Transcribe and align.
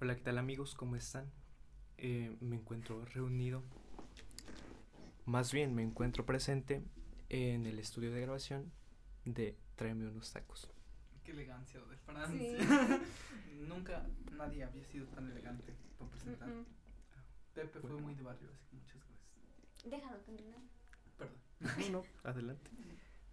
Hola, 0.00 0.14
¿qué 0.14 0.22
tal 0.22 0.38
amigos? 0.38 0.76
¿Cómo 0.76 0.94
están? 0.94 1.28
Eh, 1.96 2.36
me 2.40 2.54
encuentro 2.54 3.04
reunido, 3.04 3.64
más 5.26 5.52
bien 5.52 5.74
me 5.74 5.82
encuentro 5.82 6.24
presente 6.24 6.84
en 7.28 7.66
el 7.66 7.80
estudio 7.80 8.12
de 8.12 8.20
grabación 8.20 8.70
de 9.24 9.58
Tráeme 9.74 10.06
unos 10.06 10.32
tacos. 10.32 10.70
Qué 11.24 11.32
elegancia 11.32 11.80
de 11.80 11.96
Francia. 11.96 12.58
Nunca 13.68 14.06
nadie 14.36 14.62
había 14.62 14.84
sido 14.84 15.08
tan 15.08 15.28
elegante 15.32 15.74
para 15.98 16.10
presentar. 16.12 16.48
Mm. 16.48 16.64
Pepe 17.54 17.80
fue 17.80 18.00
muy 18.00 18.14
de 18.14 18.22
barrio, 18.22 18.50
así 18.52 18.66
que 18.70 18.76
muchas 18.76 18.98
gracias. 19.04 19.84
Déjalo 19.84 20.18
terminar. 20.20 20.60
Perdón. 21.16 21.38
No, 21.58 21.90
no, 21.90 22.04
adelante. 22.22 22.70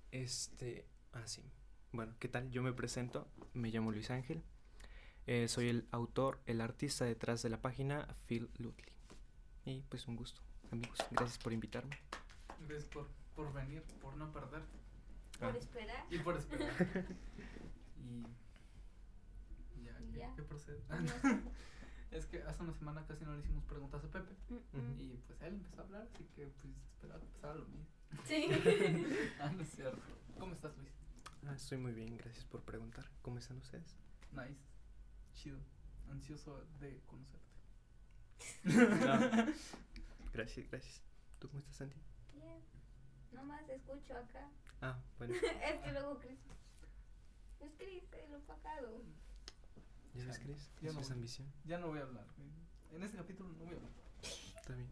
Este, 0.10 0.88
ah, 1.14 1.28
sí. 1.28 1.44
Bueno, 1.92 2.16
¿qué 2.20 2.28
tal? 2.28 2.50
Yo 2.50 2.64
me 2.64 2.74
presento, 2.74 3.28
me 3.54 3.70
llamo 3.70 3.92
Luis 3.92 4.10
Ángel. 4.10 4.42
Eh, 5.28 5.48
soy 5.48 5.70
el 5.70 5.88
autor, 5.92 6.40
el 6.46 6.62
artista 6.62 7.06
detrás 7.06 7.42
de 7.42 7.50
la 7.50 7.62
página 7.62 8.08
Phil 8.28 8.50
Lutley. 8.58 8.92
Y 9.66 9.82
pues 9.90 10.08
un 10.08 10.16
gusto, 10.16 10.42
amigos. 10.72 10.98
Gracias 11.12 11.38
por 11.40 11.52
invitarme. 11.54 11.98
Gracias 12.68 12.90
por, 12.90 13.08
por 13.36 13.52
venir, 13.54 13.82
por 14.02 14.16
no 14.16 14.32
perder 14.32 14.62
Por 15.40 15.50
Ah. 15.50 15.58
esperar. 15.58 16.06
y 16.12 16.20
por 16.20 16.38
esperar. 16.38 16.72
y 19.76 19.84
ya, 19.84 19.98
¿qué, 19.98 20.20
ya. 20.20 20.34
qué 20.36 20.44
procede? 20.44 20.82
Es 22.12 22.26
que 22.28 22.42
hace 22.44 22.64
una 22.64 22.74
semana 22.74 23.06
casi 23.06 23.26
no 23.26 23.34
le 23.34 23.40
hicimos 23.42 23.66
preguntas 23.66 24.02
a 24.06 24.08
Pepe 24.08 24.32
Mm, 24.48 24.56
mm. 24.78 25.00
y 25.02 25.18
pues 25.28 25.42
él 25.42 25.56
empezó 25.56 25.82
a 25.82 25.84
hablar, 25.84 26.08
así 26.14 26.24
que 26.36 26.46
pues 26.48 26.74
esperaba 26.94 27.20
que 27.20 27.26
empezara 27.26 27.56
lo 27.56 27.66
mío. 27.66 27.86
Sí. 28.24 28.48
ah, 29.42 29.52
no 29.52 29.62
es 29.62 29.70
cierto. 29.72 30.00
¿Cómo 30.40 30.54
estás, 30.54 30.78
Luis? 30.78 30.92
Ah, 31.46 31.54
estoy 31.56 31.78
muy 31.78 31.92
bien, 31.92 32.16
gracias 32.16 32.46
por 32.46 32.62
preguntar. 32.62 33.10
¿Cómo 33.22 33.38
están 33.40 33.58
ustedes? 33.58 33.98
Nice. 34.32 34.56
Chido. 35.36 35.60
Ansioso 36.10 36.66
de 36.80 37.02
conocerte. 37.06 37.46
Gracias, 40.34 40.68
gracias. 40.70 41.02
¿Tú 41.40 41.48
cómo 41.48 41.60
estás, 41.60 41.76
Santi? 41.78 41.96
Bien. 42.34 42.62
Nomás 43.32 43.68
escucho 43.70 44.18
acá. 44.18 44.50
Ah, 44.82 45.00
bueno, 45.18 45.34
es 45.64 45.80
que 45.82 45.92
luego 45.94 46.20
Chris. 46.20 46.40
Es 47.62 47.72
Chris, 47.78 48.04
el 48.14 48.36
opacado. 48.36 49.02
¿ya 50.14 50.26
ves? 50.26 50.72
Yo 50.82 50.90
Eso 50.90 51.00
no. 51.00 51.02
es 51.02 51.12
ambición. 51.12 51.52
Ya 51.64 51.78
no 51.80 51.88
voy 51.88 52.00
a 52.00 52.04
hablar. 52.04 52.26
En 52.92 53.04
este 53.04 53.18
capítulo 53.18 53.50
no 53.54 53.66
voy 53.66 53.74
a 53.74 53.78
hablar. 53.78 53.92
Está 54.58 54.74
bien. 54.76 54.90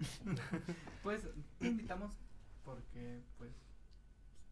Pues 1.02 1.22
te 1.58 1.66
invitamos 1.68 2.12
porque, 2.64 3.22
pues, 3.38 3.52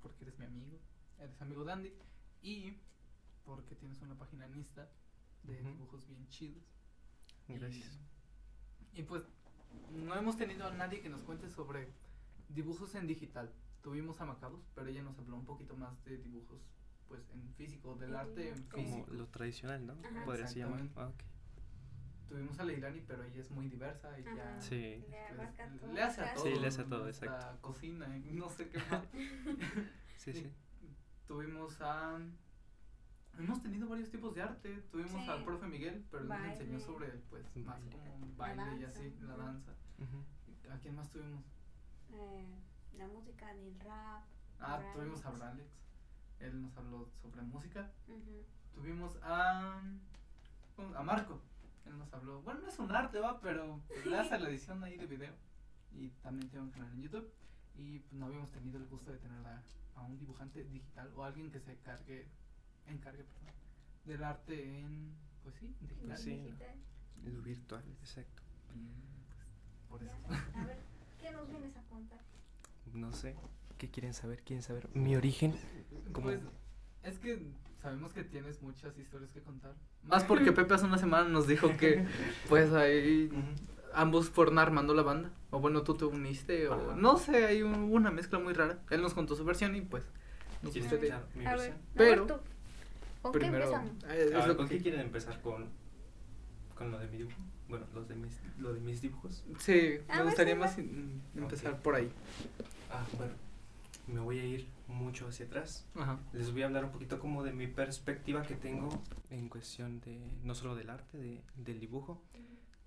porque 0.02 0.24
eres 0.24 0.38
mi 0.38 0.44
amigo, 0.46 0.78
eres 1.20 1.40
amigo 1.42 1.64
de 1.64 1.72
Andy 1.72 1.92
y 2.42 2.74
porque 3.44 3.74
tienes 3.74 4.00
una 4.02 4.14
página 4.16 4.46
en 4.46 4.56
Insta 4.56 4.88
de 5.42 5.62
dibujos 5.62 6.06
bien 6.06 6.28
chidos. 6.28 6.62
Y- 7.48 7.54
Gracias. 7.54 7.98
Y, 8.92 9.02
pues 9.02 9.22
no 9.90 10.14
hemos 10.14 10.36
tenido 10.36 10.66
a 10.66 10.70
nadie 10.72 11.00
que 11.00 11.08
nos 11.08 11.22
cuente 11.22 11.48
sobre 11.48 11.88
dibujos 12.48 12.94
en 12.94 13.06
digital. 13.06 13.52
Tuvimos 13.82 14.20
a 14.20 14.24
Macabos, 14.26 14.66
pero 14.74 14.88
ella 14.88 15.02
nos 15.02 15.18
habló 15.18 15.36
un 15.36 15.44
poquito 15.44 15.76
más 15.76 16.02
de 16.04 16.18
dibujos 16.18 16.60
pues 17.08 17.22
en 17.30 17.54
físico, 17.54 17.94
del 17.94 18.14
arte 18.14 18.50
en 18.50 18.54
línea. 18.56 18.70
Como 18.70 18.86
físico. 18.86 19.14
lo 19.14 19.26
tradicional, 19.28 19.86
¿no? 19.86 19.94
Ajá. 20.04 20.24
Podría 20.26 20.44
así 20.44 20.58
llamar. 20.58 20.86
Ah. 20.96 21.10
Tuvimos 22.28 22.58
a 22.60 22.64
Leilani, 22.64 23.00
pero 23.06 23.24
ella 23.24 23.40
es 23.40 23.50
muy 23.50 23.68
diversa 23.68 24.18
y 24.20 24.22
Ajá. 24.26 24.36
ya 24.36 24.60
Sí. 24.60 25.02
Le 25.08 25.34
pues, 25.34 25.92
le 25.94 26.02
hace 26.02 26.20
a 26.20 26.34
todo. 26.34 26.44
Sí, 26.44 26.54
le 26.60 26.66
hace 26.66 26.82
a 26.82 26.84
todo, 26.84 27.06
exacto. 27.08 27.62
cocina 27.62 28.06
no 28.08 28.50
sé 28.50 28.68
qué 28.68 28.78
más. 28.90 29.04
Sí, 30.18 30.32
sí. 30.34 30.52
Tuvimos 31.28 31.80
a. 31.80 32.18
Hemos 33.38 33.62
tenido 33.62 33.86
varios 33.88 34.10
tipos 34.10 34.34
de 34.34 34.42
arte. 34.42 34.82
Tuvimos 34.90 35.12
Sí. 35.22 35.28
al 35.28 35.44
profe 35.44 35.66
Miguel, 35.68 36.04
pero 36.10 36.22
él 36.24 36.28
nos 36.28 36.40
enseñó 36.40 36.80
sobre, 36.80 37.06
pues, 37.30 37.44
más 37.58 37.78
como 37.84 38.34
baile 38.36 38.80
y 38.80 38.84
así, 38.84 39.14
la 39.20 39.36
danza. 39.36 39.72
¿A 40.72 40.78
quién 40.78 40.96
más 40.96 41.08
tuvimos? 41.10 41.44
Eh, 42.12 42.46
la 42.96 43.06
música 43.06 43.52
del 43.54 43.78
rap. 43.80 44.24
Ah, 44.58 44.80
tuvimos 44.94 45.24
a 45.24 45.30
Bralex. 45.30 45.70
Él 46.40 46.62
nos 46.62 46.76
habló 46.76 47.08
sobre 47.22 47.42
música. 47.42 47.92
Tuvimos 48.74 49.18
a. 49.22 49.80
A 50.96 51.02
Marco. 51.02 51.40
Él 51.86 51.98
nos 51.98 52.12
habló. 52.12 52.42
Bueno, 52.42 52.60
no 52.60 52.68
es 52.68 52.78
un 52.78 52.90
arte, 52.94 53.18
va, 53.20 53.40
pero 53.40 53.80
le 54.04 54.18
hace 54.18 54.38
la 54.38 54.48
edición 54.48 54.82
ahí 54.82 54.96
de 54.96 55.06
video. 55.06 55.34
Y 55.92 56.08
también 56.22 56.48
tiene 56.48 56.64
un 56.66 56.70
canal 56.70 56.92
en 56.92 57.02
YouTube. 57.02 57.30
Y 57.78 58.00
pues, 58.00 58.12
no 58.12 58.26
habíamos 58.26 58.50
tenido 58.50 58.78
el 58.78 58.86
gusto 58.86 59.12
de 59.12 59.18
tener 59.18 59.46
a, 59.46 59.62
a 59.94 60.02
un 60.02 60.18
dibujante 60.18 60.64
digital 60.64 61.10
o 61.16 61.24
alguien 61.24 61.50
que 61.50 61.60
se 61.60 61.76
cargue, 61.78 62.26
encargue 62.86 63.24
perdón, 63.24 63.54
del 64.04 64.24
arte 64.24 64.80
en. 64.80 65.14
Pues 65.42 65.54
sí, 65.54 65.74
digital. 65.80 66.18
Sí. 66.18 66.30
Digital. 66.30 66.76
Lo 67.24 67.42
virtual, 67.42 67.84
exacto. 68.00 68.42
Pues, 68.66 68.80
por 69.88 70.02
eso. 70.02 70.14
A 70.56 70.66
ver, 70.66 70.78
¿qué 71.20 71.30
nos 71.30 71.48
vienes 71.48 71.76
a 71.76 71.82
contar? 71.82 72.20
No 72.92 73.12
sé. 73.12 73.34
¿Qué 73.78 73.90
quieren 73.90 74.12
saber? 74.12 74.42
¿Quieren 74.42 74.62
saber 74.62 74.88
mi 74.94 75.14
origen? 75.14 75.54
¿Cómo? 76.12 76.26
Pues 76.26 76.40
es 77.04 77.18
que 77.18 77.46
sabemos 77.80 78.12
que 78.12 78.24
tienes 78.24 78.60
muchas 78.60 78.98
historias 78.98 79.32
que 79.32 79.40
contar. 79.40 79.74
Más 80.02 80.24
porque 80.24 80.52
Pepe 80.52 80.74
hace 80.74 80.84
una 80.84 80.98
semana 80.98 81.28
nos 81.28 81.46
dijo 81.46 81.76
que 81.76 82.04
pues 82.48 82.72
ahí. 82.72 83.30
Ambos 84.00 84.30
fueron 84.30 84.58
armando 84.58 84.94
la 84.94 85.02
banda. 85.02 85.30
O 85.50 85.60
bueno, 85.60 85.82
tú 85.82 85.94
te 85.94 86.04
uniste 86.04 86.68
o 86.68 86.74
Ajá. 86.74 86.96
no 86.96 87.16
sé, 87.18 87.46
hay 87.46 87.62
un- 87.62 87.74
una 87.92 88.10
mezcla 88.10 88.38
muy 88.38 88.52
rara. 88.52 88.78
Él 88.90 89.02
nos 89.02 89.14
contó 89.14 89.34
su 89.34 89.44
versión 89.44 89.74
y 89.76 89.80
pues 89.82 90.04
nos 90.62 90.72
¿Quieren 90.72 90.90
gustaría- 90.90 91.16
escuchar 91.18 91.36
mi 91.36 91.46
A 91.46 91.50
versión? 91.56 91.76
Pero- 91.94 92.26
ver. 92.26 92.36
¿Con 93.22 93.32
primero 93.32 93.68
qué 93.68 93.74
empezamos? 93.74 94.04
eh, 94.04 94.24
es 94.28 94.34
A 94.34 94.38
ver, 94.38 94.48
lo 94.48 94.56
¿Con 94.56 94.68
que- 94.68 94.76
qué 94.76 94.82
quieren 94.82 95.00
empezar? 95.00 95.40
¿Con, 95.42 95.66
con 96.74 96.90
lo 96.92 96.98
de 96.98 97.06
mi 97.08 97.16
dibujo? 97.18 97.36
Bueno, 97.68 97.84
los 97.94 98.08
de 98.08 98.14
mis, 98.14 98.38
lo 98.58 98.72
de 98.72 98.80
mis 98.80 99.02
dibujos. 99.02 99.44
Sí, 99.58 99.98
A 100.08 100.18
me 100.18 100.24
gustaría 100.24 100.54
sí, 100.54 100.60
más 100.60 100.78
va. 100.78 101.40
empezar 101.42 101.78
por 101.82 101.94
ahí. 101.96 102.10
Ah, 102.90 103.04
bueno. 103.18 103.32
Me 104.06 104.20
voy 104.20 104.38
a 104.38 104.44
ir 104.44 104.66
mucho 104.86 105.28
hacia 105.28 105.44
atrás. 105.44 105.84
Ajá. 105.94 106.18
Les 106.32 106.50
voy 106.50 106.62
a 106.62 106.66
hablar 106.66 106.84
un 106.86 106.92
poquito 106.92 107.18
como 107.18 107.42
de 107.44 107.52
mi 107.52 107.66
perspectiva 107.66 108.42
que 108.42 108.54
tengo 108.54 108.88
en 109.30 109.50
cuestión 109.50 110.00
de, 110.00 110.18
no 110.44 110.54
solo 110.54 110.76
del 110.76 110.88
arte, 110.88 111.18
de, 111.18 111.42
del 111.56 111.78
dibujo, 111.78 112.22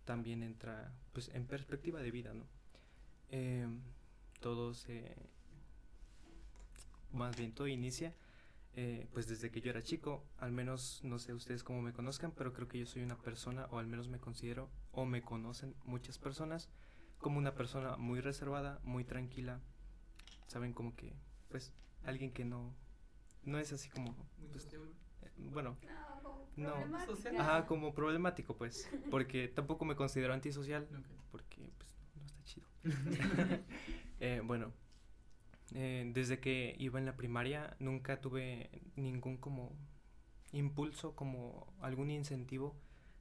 también 0.05 0.41
entra 0.41 0.91
pues 1.13 1.29
en 1.29 1.45
perspectiva 1.45 2.01
de 2.01 2.11
vida, 2.11 2.33
¿no? 2.33 2.45
Eh, 3.29 3.67
todo 4.39 4.73
se, 4.73 5.15
más 7.11 7.35
bien 7.37 7.53
todo 7.53 7.67
inicia 7.67 8.13
eh, 8.73 9.07
pues 9.11 9.27
desde 9.27 9.51
que 9.51 9.59
yo 9.59 9.69
era 9.69 9.81
chico, 9.81 10.23
al 10.37 10.53
menos 10.53 11.01
no 11.03 11.19
sé 11.19 11.33
ustedes 11.33 11.61
cómo 11.63 11.81
me 11.81 11.91
conozcan, 11.91 12.31
pero 12.31 12.53
creo 12.53 12.69
que 12.69 12.79
yo 12.79 12.85
soy 12.85 13.03
una 13.03 13.17
persona, 13.17 13.67
o 13.69 13.79
al 13.79 13.87
menos 13.87 14.07
me 14.07 14.19
considero, 14.19 14.69
o 14.93 15.05
me 15.05 15.21
conocen 15.21 15.75
muchas 15.83 16.17
personas, 16.17 16.69
como 17.19 17.37
una 17.37 17.53
persona 17.53 17.97
muy 17.97 18.21
reservada, 18.21 18.79
muy 18.83 19.03
tranquila, 19.03 19.59
saben 20.47 20.71
como 20.71 20.95
que, 20.95 21.13
pues, 21.49 21.73
alguien 22.05 22.31
que 22.31 22.45
no, 22.45 22.73
no 23.43 23.59
es 23.59 23.73
así 23.73 23.89
como, 23.89 24.13
Muy 24.39 24.47
pues, 24.51 24.63
sociable. 24.63 24.93
Bueno, 25.49 25.77
No, 26.57 26.73
ajá, 27.39 27.65
como 27.65 27.93
problemático, 27.93 28.55
pues, 28.57 28.89
porque 29.09 29.47
tampoco 29.47 29.85
me 29.85 29.95
considero 29.95 30.33
antisocial, 30.33 30.87
porque, 31.31 31.71
pues, 31.77 31.95
no 32.15 32.25
está 32.25 32.43
chido. 32.43 32.67
Eh, 34.23 34.39
bueno, 34.43 34.71
eh, 35.73 36.11
desde 36.13 36.39
que 36.39 36.75
iba 36.77 36.99
en 36.99 37.07
la 37.07 37.15
primaria 37.15 37.75
nunca 37.79 38.21
tuve 38.21 38.69
ningún 38.95 39.37
como 39.37 39.75
impulso, 40.51 41.15
como 41.15 41.73
algún 41.79 42.11
incentivo 42.11 42.75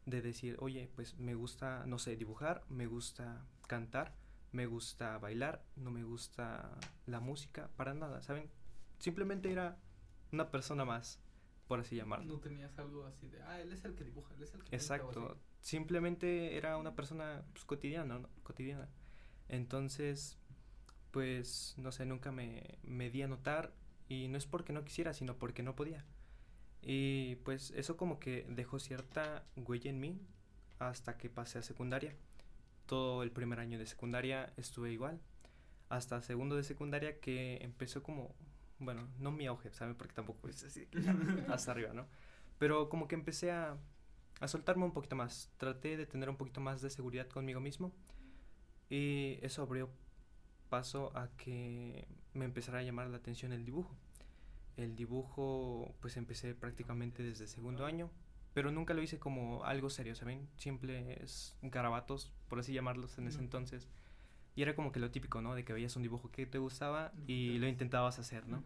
de 0.07 0.21
decir, 0.21 0.57
oye, 0.61 0.91
pues 0.95 1.19
me 1.19 1.35
gusta, 1.35 1.85
no 1.87 1.99
sé, 1.99 2.17
dibujar, 2.17 2.65
me 2.69 2.87
gusta 2.87 3.47
cantar, 3.67 4.15
me 4.53 4.67
gusta 4.67 5.19
bailar, 5.19 5.65
no 5.77 5.91
me 5.91 6.03
gusta 6.03 6.77
la 7.07 7.21
música, 7.21 7.71
para 7.77 7.95
nada, 7.95 8.21
¿saben? 8.23 8.51
Simplemente 8.99 9.51
era 9.53 9.79
una 10.33 10.51
persona 10.51 10.85
más, 10.85 11.21
por 11.71 11.79
así 11.79 11.95
llamarlo. 11.95 12.27
No 12.27 12.41
tenías 12.41 12.77
algo 12.81 13.05
así 13.05 13.29
de, 13.29 13.41
ah, 13.45 13.61
él 13.61 13.73
es 13.73 13.85
el 13.85 13.95
que 13.95 14.03
dibuja, 14.03 14.35
él 14.35 14.43
es 14.43 14.53
el 14.55 14.65
que 14.65 14.71
pinta", 14.71 14.77
o 14.77 14.81
Exacto. 14.81 15.39
Simplemente 15.61 16.57
era 16.57 16.77
una 16.79 16.97
persona 16.97 17.45
pues, 17.53 17.65
cotidiana, 17.65 18.19
¿no? 18.19 18.29
Cotidiana. 18.43 18.89
Entonces, 19.49 20.37
pues, 21.13 21.75
no 21.77 21.93
sé, 21.93 22.07
nunca 22.07 22.33
me, 22.33 22.77
me 22.83 23.09
di 23.09 23.23
a 23.23 23.29
notar 23.29 23.73
y 24.09 24.27
no 24.27 24.37
es 24.37 24.47
porque 24.47 24.73
no 24.73 24.85
quisiera, 24.85 25.15
sino 25.15 25.39
porque 25.39 25.63
no 25.63 25.77
podía. 25.77 26.05
Y 26.83 27.37
pues 27.45 27.71
eso 27.77 27.97
como 27.97 28.19
que 28.19 28.45
dejó 28.49 28.81
cierta 28.81 29.45
huella 29.55 29.91
en 29.91 30.01
mí 30.01 30.21
hasta 30.81 31.19
que 31.19 31.31
pasé 31.31 31.61
a 31.61 31.63
secundaria. 31.63 32.17
Todo 32.87 33.23
el 33.23 33.31
primer 33.31 33.61
año 33.61 33.79
de 33.79 33.87
secundaria 33.87 34.53
estuve 34.57 34.91
igual. 34.91 35.21
Hasta 35.89 36.21
segundo 36.21 36.57
de 36.57 36.65
secundaria 36.65 37.21
que 37.21 37.59
empezó 37.63 38.03
como, 38.03 38.35
bueno, 38.81 39.09
no 39.19 39.31
mi 39.31 39.47
auge, 39.47 39.73
¿saben? 39.73 39.95
Porque 39.95 40.15
tampoco 40.15 40.49
es 40.49 40.65
así 40.65 40.89
hasta 41.49 41.71
arriba, 41.71 41.93
¿no? 41.93 42.07
Pero 42.59 42.89
como 42.89 43.07
que 43.07 43.15
empecé 43.15 43.53
a, 43.53 43.77
a 44.41 44.49
soltarme 44.49 44.85
un 44.85 44.93
poquito 44.93 45.17
más. 45.17 45.53
Traté 45.57 45.97
de 45.97 46.07
tener 46.07 46.29
un 46.29 46.37
poquito 46.37 46.61
más 46.61 46.81
de 46.83 46.91
seguridad 46.91 47.29
conmigo 47.29 47.61
mismo. 47.61 47.93
Y 48.89 49.39
eso 49.43 49.63
abrió 49.63 49.89
paso 50.69 51.17
a 51.17 51.29
que 51.37 52.09
me 52.33 52.45
empezara 52.45 52.79
a 52.79 52.83
llamar 52.83 53.09
la 53.09 53.19
atención 53.19 53.53
el 53.53 53.65
dibujo. 53.65 53.95
el 54.77 54.97
dibujo 54.97 55.95
pues 56.01 56.17
empecé 56.17 56.55
prácticamente 56.55 57.23
desde 57.23 57.47
segundo 57.47 57.85
año, 57.85 58.11
pero 58.55 58.71
nunca 58.71 58.95
lo 58.95 59.03
hice 59.03 59.19
como 59.19 59.65
algo 59.65 59.91
serio, 59.91 60.15
¿saben? 60.15 60.49
Simples 60.57 61.57
garabatos, 61.63 62.33
por 62.49 62.59
así 62.59 62.73
llamarlos 62.73 63.19
en 63.19 63.29
ese 63.29 63.41
entonces. 63.41 63.89
Y 64.61 64.63
era 64.63 64.75
como 64.75 64.93
que 64.93 65.01
lo 65.01 65.11
típico, 65.11 65.41
¿no? 65.41 65.55
De 65.55 65.65
que 65.65 65.73
veías 65.73 65.97
un 65.97 66.03
dibujo 66.03 66.31
que 66.31 66.45
te 66.45 66.59
gustaba 66.59 67.15
y 67.27 67.57
lo 67.57 67.67
intentabas 67.67 68.19
hacer, 68.19 68.47
¿no? 68.47 68.63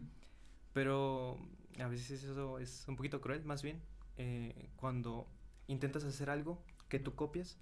Pero 0.73 1.39
a 1.79 1.87
veces 1.87 2.21
eso 2.21 2.59
es 2.59 2.85
un 2.89 2.97
poquito 2.97 3.21
cruel, 3.21 3.45
más 3.45 3.63
bien, 3.63 3.81
eh, 4.17 4.67
cuando 4.75 5.25
intentas 5.67 6.03
hacer 6.03 6.29
algo 6.29 6.61
que 6.89 6.99
tú 6.99 7.15
copias 7.15 7.57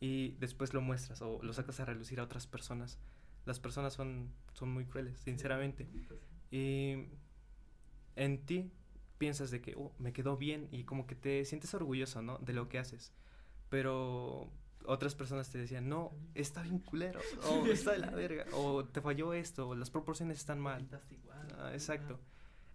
y 0.00 0.30
después 0.40 0.72
lo 0.72 0.80
muestras 0.80 1.20
o 1.20 1.42
lo 1.42 1.52
sacas 1.52 1.78
a 1.80 1.84
relucir 1.84 2.20
a 2.20 2.22
otras 2.22 2.46
personas. 2.46 2.98
Las 3.44 3.60
personas 3.60 3.92
son, 3.92 4.30
son 4.54 4.72
muy 4.72 4.86
crueles, 4.86 5.18
sinceramente. 5.18 5.86
Y 6.50 7.08
en 8.16 8.46
ti 8.46 8.72
piensas 9.18 9.50
de 9.50 9.60
que, 9.60 9.74
oh, 9.76 9.92
me 9.98 10.14
quedó 10.14 10.38
bien 10.38 10.68
y 10.72 10.84
como 10.84 11.06
que 11.06 11.16
te 11.16 11.44
sientes 11.44 11.74
orgulloso, 11.74 12.22
¿no? 12.22 12.38
De 12.38 12.54
lo 12.54 12.70
que 12.70 12.78
haces. 12.78 13.12
Pero 13.68 14.50
otras 14.88 15.14
personas 15.14 15.50
te 15.50 15.58
decían, 15.58 15.88
no, 15.88 16.12
está 16.34 16.62
bien 16.62 16.78
culero, 16.80 17.20
o 17.50 17.66
está 17.66 17.92
de 17.92 17.98
la 17.98 18.10
verga, 18.10 18.44
o 18.52 18.84
te 18.84 19.00
falló 19.00 19.32
esto, 19.34 19.68
o 19.68 19.74
las 19.74 19.90
proporciones 19.90 20.38
están 20.38 20.58
mal. 20.60 20.88
Ah, 21.58 21.70
exacto. 21.72 22.18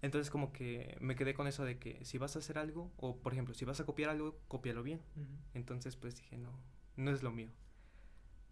Entonces 0.01 0.29
como 0.29 0.51
que 0.51 0.97
me 0.99 1.15
quedé 1.15 1.33
con 1.33 1.47
eso 1.47 1.63
de 1.63 1.79
que 1.79 2.03
si 2.03 2.17
vas 2.17 2.35
a 2.35 2.39
hacer 2.39 2.57
algo, 2.57 2.91
o 2.97 3.17
por 3.17 3.33
ejemplo, 3.33 3.53
si 3.53 3.63
vas 3.65 3.79
a 3.79 3.85
copiar 3.85 4.09
algo, 4.09 4.37
cópialo 4.47 4.83
bien. 4.83 5.01
Entonces 5.53 5.95
pues 5.95 6.15
dije, 6.15 6.37
no, 6.37 6.51
no 6.97 7.11
es 7.11 7.23
lo 7.23 7.31
mío. 7.31 7.49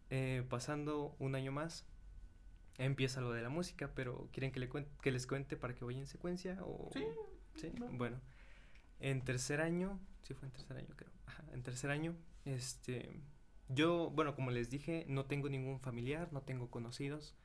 Eh, 0.10 0.44
pasando 0.50 1.16
un 1.20 1.36
año 1.36 1.52
más, 1.52 1.86
empieza 2.78 3.22
lo 3.22 3.32
de 3.32 3.42
la 3.42 3.50
música, 3.50 3.92
pero 3.94 4.30
¿quieren 4.34 4.52
que, 4.52 4.60
le 4.60 4.70
cuen- 4.70 4.88
que 5.02 5.12
les 5.12 5.28
cuente 5.28 5.56
para 5.58 5.74
que 5.76 5.86
vaya 5.86 6.00
en 6.00 6.08
secuencia? 6.08 6.58
O... 6.64 6.90
Sí. 6.94 7.04
Sí, 7.56 7.70
va. 7.82 7.88
bueno. 7.92 8.20
En 9.00 9.22
tercer 9.24 9.62
año, 9.62 10.00
sí 10.24 10.34
fue 10.34 10.48
en 10.48 10.52
tercer 10.54 10.78
año 10.78 10.94
creo. 10.96 11.12
Ajá, 11.26 11.44
en 11.54 11.64
tercer 11.64 11.92
año, 11.92 12.16
este, 12.46 13.20
yo, 13.74 14.10
bueno, 14.12 14.36
como 14.36 14.52
les 14.52 14.70
dije, 14.70 15.06
no 15.08 15.26
tengo 15.26 15.50
ningún 15.50 15.80
familiar, 15.80 16.32
no 16.32 16.42
tengo 16.42 16.70
conocidos, 16.70 17.36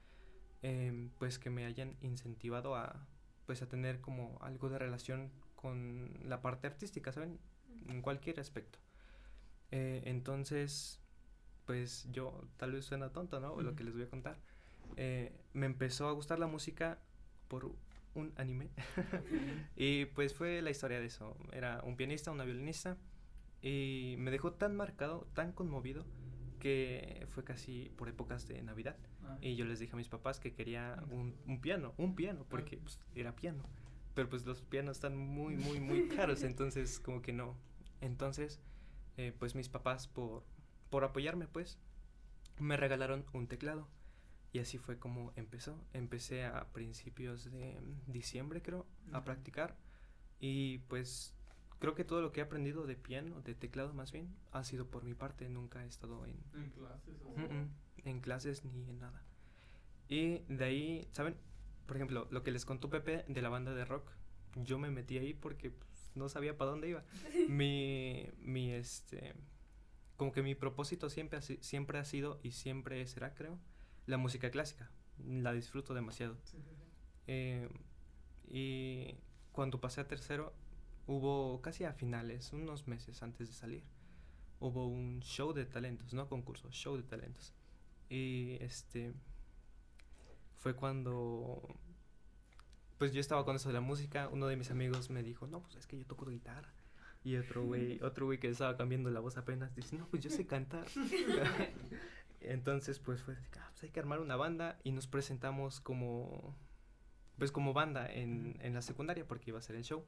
em, 0.62 1.11
pues 1.19 1.38
que 1.38 1.50
me 1.50 1.64
hayan 1.67 1.96
incentivado 2.00 2.75
a, 2.76 3.06
pues 3.46 3.62
a 3.62 3.69
tener 3.69 4.00
como 4.00 4.38
algo 4.40 4.69
de 4.69 4.78
relación 4.78 5.31
con 5.55 6.19
la 6.25 6.43
parte 6.43 6.67
artística, 6.67 7.12
¿saben? 7.12 7.38
En 7.88 8.02
cualquier 8.02 8.40
aspecto. 8.40 8.78
Eh, 9.70 10.02
entonces, 10.05 11.00
pues 11.67 12.08
yo, 12.12 12.49
tal 12.56 12.73
vez 12.73 12.84
suena 12.84 13.12
tonto, 13.12 13.40
¿no? 13.40 13.61
Lo 13.61 13.69
Ujú. 13.70 13.76
que 13.76 13.84
les 13.84 13.94
voy 13.94 14.02
a 14.05 14.11
contar. 14.11 14.38
Eh, 14.96 15.32
me 15.52 15.67
empezó 15.67 16.08
a 16.08 16.12
gustar 16.12 16.38
la 16.38 16.46
música 16.46 16.99
por 17.49 17.73
un 18.14 18.32
anime. 18.37 18.70
y 19.76 20.06
pues 20.06 20.34
fue 20.34 20.62
la 20.62 20.70
historia 20.70 21.00
de 21.00 21.06
eso. 21.06 21.37
Era 21.52 21.81
un 21.84 21.96
pianista, 21.96 22.31
una 22.31 22.44
violinista. 22.44 22.96
Y 23.66 24.14
me 24.18 24.30
dejó 24.30 24.52
tan 24.52 24.76
marcado, 24.76 25.26
tan 25.34 25.50
conmovido, 25.50 26.04
que 26.60 27.26
fue 27.30 27.42
casi 27.42 27.90
por 27.96 28.08
épocas 28.08 28.46
de 28.46 28.62
Navidad. 28.62 28.96
Ah. 29.24 29.38
Y 29.40 29.56
yo 29.56 29.64
les 29.64 29.80
dije 29.80 29.94
a 29.94 29.96
mis 29.96 30.08
papás 30.08 30.38
que 30.38 30.52
quería 30.54 31.02
un, 31.10 31.34
un 31.48 31.60
piano, 31.60 31.92
un 31.96 32.14
piano, 32.14 32.46
porque 32.48 32.76
pues, 32.76 33.00
era 33.16 33.34
piano. 33.34 33.64
Pero 34.14 34.28
pues 34.28 34.46
los 34.46 34.62
pianos 34.62 34.98
están 34.98 35.16
muy, 35.16 35.56
muy, 35.56 35.80
muy 35.80 36.06
caros, 36.16 36.44
entonces 36.44 37.00
como 37.00 37.22
que 37.22 37.32
no. 37.32 37.56
Entonces, 38.00 38.60
eh, 39.16 39.34
pues 39.36 39.56
mis 39.56 39.68
papás, 39.68 40.06
por, 40.06 40.44
por 40.88 41.02
apoyarme, 41.02 41.48
pues, 41.48 41.76
me 42.60 42.76
regalaron 42.76 43.24
un 43.32 43.48
teclado. 43.48 43.88
Y 44.52 44.60
así 44.60 44.78
fue 44.78 45.00
como 45.00 45.32
empezó. 45.34 45.76
Empecé 45.92 46.44
a 46.44 46.68
principios 46.72 47.50
de 47.50 47.76
diciembre, 48.06 48.62
creo, 48.62 48.86
a 49.12 49.24
practicar. 49.24 49.76
Y 50.38 50.78
pues 50.86 51.35
creo 51.78 51.94
que 51.94 52.05
todo 52.05 52.20
lo 52.23 52.32
que 52.32 52.40
he 52.40 52.44
aprendido 52.44 52.87
de 52.87 52.96
piano, 52.96 53.40
de 53.43 53.55
teclado 53.55 53.93
más 53.94 54.12
bien, 54.12 54.34
ha 54.52 54.64
sido 54.64 54.87
por 54.90 55.05
mi 55.05 55.14
parte. 55.14 55.49
Nunca 55.49 55.84
he 55.84 55.87
estado 55.88 56.25
en, 56.26 56.37
En 56.55 56.70
clases 56.70 57.23
o. 57.25 57.31
Mm, 57.38 57.43
mm, 57.62 57.70
en 58.05 58.20
clases 58.20 58.64
ni 58.64 58.88
en 58.88 58.99
nada. 58.99 59.23
Y 60.08 60.38
de 60.49 60.64
ahí, 60.64 61.08
¿saben? 61.12 61.37
Por 61.87 61.96
ejemplo, 61.96 62.26
lo 62.31 62.43
que 62.43 62.50
les 62.50 62.64
contó 62.64 62.90
Pepe 62.90 63.25
de 63.28 63.43
la 63.43 63.49
banda 63.49 63.75
de 63.75 63.84
rock, 63.84 64.11
yo 64.56 64.78
me 64.78 64.90
metí 64.90 65.19
ahí 65.19 65.34
porque 65.34 65.70
pues, 65.70 66.12
no 66.14 66.28
sabía 66.28 66.56
para 66.56 66.70
dónde 66.70 66.88
iba. 66.88 67.05
mi, 67.49 68.28
mi, 68.38 68.73
este, 68.73 69.34
como 70.17 70.32
que 70.32 70.43
mi 70.43 70.55
propósito 70.55 71.11
siempre 71.11 71.38
ha, 71.38 71.43
si- 71.43 71.58
siempre 71.62 71.99
ha 71.99 72.05
sido 72.05 72.40
y 72.43 72.52
siempre 72.52 73.06
será, 73.06 73.34
creo, 73.34 73.58
la 74.06 74.17
música 74.17 74.50
clásica. 74.50 74.90
La 75.25 75.52
disfruto 75.52 75.94
demasiado. 75.94 76.37
Sí, 76.44 76.58
sí, 76.58 76.70
sí. 76.76 76.84
Eh, 77.28 77.69
y 78.49 79.14
cuando 79.52 79.81
pasé 79.81 80.00
a 80.00 80.06
tercero, 80.08 80.52
hubo 81.06 81.60
casi 81.62 81.84
a 81.84 81.92
finales, 81.92 82.52
unos 82.52 82.88
meses 82.88 83.22
antes 83.22 83.48
de 83.48 83.54
salir, 83.54 83.84
hubo 84.60 84.86
un 84.86 85.20
show 85.20 85.52
de 85.52 85.64
talentos, 85.64 86.12
no 86.14 86.28
concurso, 86.28 86.70
show 86.70 86.96
de 86.96 87.02
talentos. 87.02 87.54
Y 88.08 88.56
este 88.60 89.14
fue 90.58 90.74
cuando 90.74 91.62
pues 92.98 93.12
yo 93.12 93.20
estaba 93.20 93.44
con 93.44 93.56
eso 93.56 93.68
de 93.68 93.74
la 93.74 93.80
música, 93.80 94.28
uno 94.28 94.46
de 94.46 94.56
mis 94.56 94.70
amigos 94.70 95.10
me 95.10 95.22
dijo, 95.22 95.46
"No, 95.46 95.60
pues 95.60 95.76
es 95.76 95.86
que 95.86 95.98
yo 95.98 96.06
toco 96.06 96.26
guitarra." 96.26 96.72
Y 97.22 97.36
otro 97.36 97.64
güey, 97.64 98.00
otro 98.02 98.26
güey 98.26 98.38
que 98.38 98.48
estaba 98.48 98.76
cambiando 98.76 99.10
la 99.10 99.20
voz 99.20 99.36
apenas 99.36 99.74
dice, 99.74 99.96
"No, 99.98 100.06
pues 100.08 100.22
yo 100.22 100.30
sé 100.30 100.46
cantar." 100.46 100.86
Entonces, 102.40 102.98
pues 102.98 103.22
fue, 103.22 103.36
"Ah, 103.58 103.68
pues 103.70 103.84
hay 103.84 103.90
que 103.90 104.00
armar 104.00 104.20
una 104.20 104.36
banda 104.36 104.78
y 104.84 104.92
nos 104.92 105.06
presentamos 105.06 105.80
como 105.80 106.56
pues 107.38 107.52
como 107.52 107.74
banda 107.74 108.10
en, 108.10 108.56
en 108.60 108.72
la 108.72 108.80
secundaria 108.80 109.26
porque 109.26 109.50
iba 109.50 109.58
a 109.58 109.62
ser 109.62 109.76
el 109.76 109.84
show. 109.84 110.04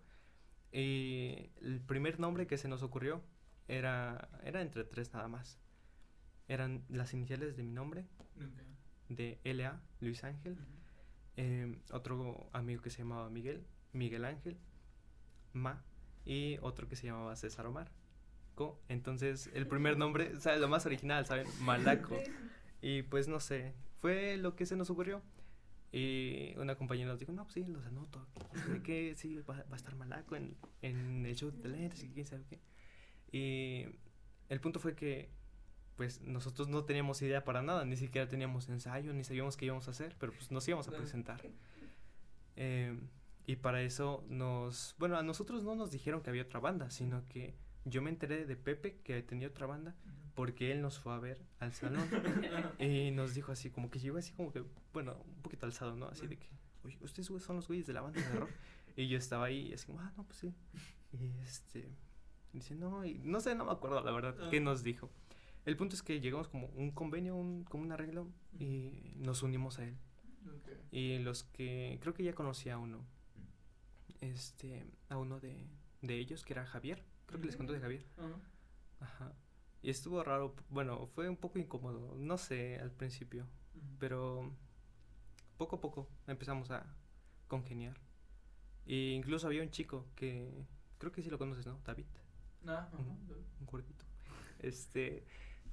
Y 0.72 1.50
el 1.62 1.80
primer 1.80 2.20
nombre 2.20 2.46
que 2.46 2.58
se 2.58 2.68
nos 2.68 2.82
ocurrió 2.82 3.22
era, 3.68 4.28
era 4.42 4.60
entre 4.60 4.84
tres 4.84 5.12
nada 5.12 5.28
más. 5.28 5.58
Eran 6.48 6.84
las 6.88 7.12
iniciales 7.14 7.56
de 7.56 7.62
mi 7.62 7.72
nombre, 7.72 8.06
Nunca. 8.36 8.62
de 9.08 9.40
LA, 9.44 9.80
Luis 10.00 10.24
Ángel. 10.24 10.56
Eh, 11.36 11.78
otro 11.92 12.50
amigo 12.52 12.82
que 12.82 12.90
se 12.90 12.98
llamaba 12.98 13.30
Miguel, 13.30 13.64
Miguel 13.92 14.24
Ángel, 14.24 14.58
Ma, 15.52 15.84
y 16.24 16.58
otro 16.62 16.88
que 16.88 16.96
se 16.96 17.06
llamaba 17.06 17.36
César 17.36 17.66
Omar. 17.66 17.90
Co. 18.54 18.80
Entonces, 18.88 19.50
el 19.54 19.66
primer 19.66 19.96
nombre, 19.98 20.34
o 20.34 20.40
sea, 20.40 20.56
lo 20.56 20.68
más 20.68 20.84
original, 20.86 21.24
¿saben? 21.26 21.46
Malaco. 21.60 22.16
Y 22.80 23.02
pues 23.02 23.26
no 23.26 23.40
sé, 23.40 23.74
fue 23.96 24.36
lo 24.36 24.54
que 24.54 24.64
se 24.64 24.76
nos 24.76 24.88
ocurrió. 24.88 25.20
Y 25.90 26.54
una 26.58 26.76
compañera 26.76 27.10
nos 27.10 27.18
dijo, 27.18 27.32
no, 27.32 27.44
pues 27.44 27.54
sí, 27.54 27.64
los 27.64 27.84
anoto. 27.86 28.26
¿De 28.70 28.82
qué? 28.82 29.14
Sí, 29.16 29.36
va, 29.36 29.54
va 29.54 29.64
a 29.72 29.76
estar 29.76 29.94
malaco 29.96 30.36
en, 30.36 30.56
en 30.82 31.24
el 31.24 31.34
show 31.34 31.50
de 31.50 31.58
talentos 31.58 32.02
y 32.02 32.10
quién 32.10 32.26
sabe 32.26 32.44
qué. 32.48 32.60
Y 33.32 33.86
el 34.48 34.60
punto 34.60 34.80
fue 34.80 34.94
que, 34.94 35.30
pues 35.96 36.20
nosotros 36.22 36.68
no 36.68 36.84
teníamos 36.84 37.20
idea 37.22 37.44
para 37.44 37.62
nada, 37.62 37.84
ni 37.84 37.96
siquiera 37.96 38.28
teníamos 38.28 38.68
ensayo, 38.68 39.12
ni 39.12 39.24
sabíamos 39.24 39.56
qué 39.56 39.66
íbamos 39.66 39.88
a 39.88 39.90
hacer, 39.90 40.14
pero 40.18 40.32
pues 40.32 40.50
nos 40.50 40.66
íbamos 40.68 40.88
a 40.88 40.92
presentar. 40.92 41.42
Eh, 42.56 42.98
y 43.46 43.56
para 43.56 43.82
eso 43.82 44.24
nos, 44.28 44.94
bueno, 44.98 45.16
a 45.16 45.22
nosotros 45.22 45.64
no 45.64 45.74
nos 45.74 45.90
dijeron 45.90 46.22
que 46.22 46.30
había 46.30 46.42
otra 46.42 46.60
banda, 46.60 46.90
sino 46.90 47.26
que 47.28 47.54
yo 47.84 48.02
me 48.02 48.10
enteré 48.10 48.44
de 48.44 48.56
Pepe 48.56 49.00
que 49.02 49.22
tenía 49.22 49.48
otra 49.48 49.66
banda. 49.66 49.96
Porque 50.38 50.70
él 50.70 50.82
nos 50.82 51.00
fue 51.00 51.12
a 51.12 51.18
ver 51.18 51.44
al 51.58 51.72
salón 51.72 51.98
y 52.78 53.10
nos 53.10 53.34
dijo 53.34 53.50
así, 53.50 53.70
como 53.70 53.90
que 53.90 53.98
llegó 53.98 54.18
así 54.18 54.32
como 54.34 54.52
que, 54.52 54.62
bueno, 54.92 55.16
un 55.26 55.42
poquito 55.42 55.66
alzado, 55.66 55.96
¿no? 55.96 56.06
Así 56.06 56.28
de 56.28 56.38
que, 56.38 56.46
oye, 56.84 56.96
ustedes 57.00 57.26
son 57.42 57.56
los 57.56 57.66
güeyes 57.66 57.88
de 57.88 57.92
la 57.92 58.02
banda 58.02 58.20
de 58.20 58.38
rock. 58.38 58.50
y 58.96 59.08
yo 59.08 59.18
estaba 59.18 59.46
ahí 59.46 59.66
y 59.66 59.72
así 59.72 59.86
como, 59.86 59.98
ah, 59.98 60.12
no, 60.16 60.22
pues 60.22 60.38
sí. 60.38 60.54
Y 61.12 61.40
este, 61.42 61.88
dice, 62.52 62.76
no, 62.76 63.04
y 63.04 63.18
no 63.18 63.40
sé, 63.40 63.56
no 63.56 63.64
me 63.64 63.72
acuerdo 63.72 64.00
la 64.00 64.12
verdad 64.12 64.48
qué 64.48 64.58
Ah. 64.58 64.60
nos 64.60 64.84
dijo. 64.84 65.10
El 65.66 65.76
punto 65.76 65.96
es 65.96 66.04
que 66.04 66.20
llegamos 66.20 66.46
como 66.46 66.68
un 66.68 66.92
convenio, 66.92 67.34
un, 67.34 67.64
como 67.64 67.82
un 67.82 67.90
arreglo 67.90 68.28
y 68.60 69.14
nos 69.16 69.42
unimos 69.42 69.80
a 69.80 69.86
él. 69.86 69.96
Y 70.92 71.18
los 71.18 71.42
que, 71.42 71.98
creo 72.00 72.14
que 72.14 72.22
ya 72.22 72.32
conocía 72.32 72.74
a 72.74 72.78
uno, 72.78 73.04
este, 74.20 74.86
a 75.08 75.16
uno 75.18 75.40
de, 75.40 75.66
de 76.00 76.16
ellos, 76.16 76.44
que 76.44 76.52
era 76.52 76.64
Javier. 76.64 77.02
Creo 77.26 77.40
que 77.40 77.46
les 77.46 77.56
conté 77.56 77.72
de 77.72 77.80
Javier. 77.80 78.06
Ajá. 78.18 78.40
Ajá. 79.00 79.32
Y 79.82 79.90
estuvo 79.90 80.22
raro, 80.24 80.54
bueno, 80.70 81.06
fue 81.14 81.28
un 81.28 81.36
poco 81.36 81.58
incómodo, 81.58 82.14
no 82.16 82.36
sé, 82.36 82.78
al 82.78 82.90
principio, 82.90 83.46
pero 83.98 84.52
poco 85.56 85.76
a 85.76 85.80
poco 85.80 86.08
empezamos 86.26 86.70
a 86.70 86.84
congeniar. 87.46 87.96
Y 88.86 89.12
incluso 89.12 89.46
había 89.46 89.62
un 89.62 89.70
chico 89.70 90.06
que, 90.16 90.64
creo 90.98 91.12
que 91.12 91.22
sí 91.22 91.30
lo 91.30 91.38
conoces, 91.38 91.66
¿no? 91.66 91.78
David, 91.84 92.06
Ah, 92.66 92.88
ajá. 92.92 92.96
Ujú. 92.98 93.10
un 93.60 93.66
gordito. 93.66 94.04
Este, 94.58 95.24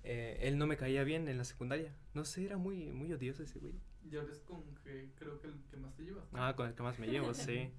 eh, 0.03 0.37
él 0.41 0.57
no 0.57 0.67
me 0.67 0.77
caía 0.77 1.03
bien 1.03 1.27
en 1.27 1.37
la 1.37 1.43
secundaria. 1.45 1.95
No 2.13 2.25
sé, 2.25 2.45
era 2.45 2.57
muy, 2.57 2.91
muy 2.91 3.11
odioso 3.11 3.41
ese 3.41 3.57
güey. 3.59 3.73
Y 4.09 4.15
ahora 4.17 4.31
es 4.31 4.39
con 4.41 4.63
que 4.83 5.11
creo 5.15 5.39
que 5.41 5.47
el 5.47 5.63
que 5.71 5.77
más 5.77 5.95
te 5.95 6.03
llevas. 6.03 6.31
¿no? 6.31 6.43
Ah, 6.43 6.55
con 6.55 6.67
el 6.67 6.75
que 6.75 6.83
más 6.83 6.99
me 6.99 7.07
llevo, 7.07 7.33
sí. 7.33 7.71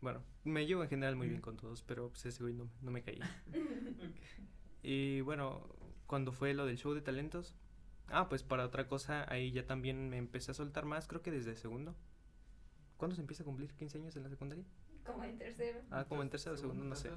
Bueno, 0.00 0.22
me 0.44 0.66
llevo 0.66 0.84
en 0.84 0.88
general 0.88 1.16
muy 1.16 1.28
bien 1.28 1.40
con 1.40 1.56
todos, 1.56 1.82
pero 1.82 2.10
pues 2.10 2.26
ese 2.26 2.42
güey 2.42 2.54
no, 2.54 2.68
no 2.80 2.90
me 2.92 3.02
caía. 3.02 3.28
Ok. 4.06 4.55
Y 4.88 5.20
bueno, 5.22 5.66
cuando 6.06 6.30
fue 6.30 6.54
lo 6.54 6.64
del 6.64 6.78
show 6.78 6.94
de 6.94 7.00
talentos, 7.00 7.56
ah, 8.06 8.28
pues 8.28 8.44
para 8.44 8.64
otra 8.64 8.86
cosa, 8.86 9.26
ahí 9.28 9.50
ya 9.50 9.66
también 9.66 10.08
me 10.08 10.16
empecé 10.16 10.52
a 10.52 10.54
soltar 10.54 10.84
más, 10.84 11.08
creo 11.08 11.22
que 11.22 11.32
desde 11.32 11.56
segundo. 11.56 11.96
¿Cuándo 12.96 13.16
se 13.16 13.20
empieza 13.20 13.42
a 13.42 13.46
cumplir 13.46 13.74
15 13.74 13.98
años 13.98 14.14
en 14.14 14.22
la 14.22 14.28
secundaria? 14.28 14.64
Como 15.04 15.24
en 15.24 15.38
tercero. 15.38 15.80
Ah, 15.90 16.04
como 16.04 16.22
en 16.22 16.30
tercero 16.30 16.56
segundo, 16.56 16.84
no 16.84 16.94
sé. 16.94 17.10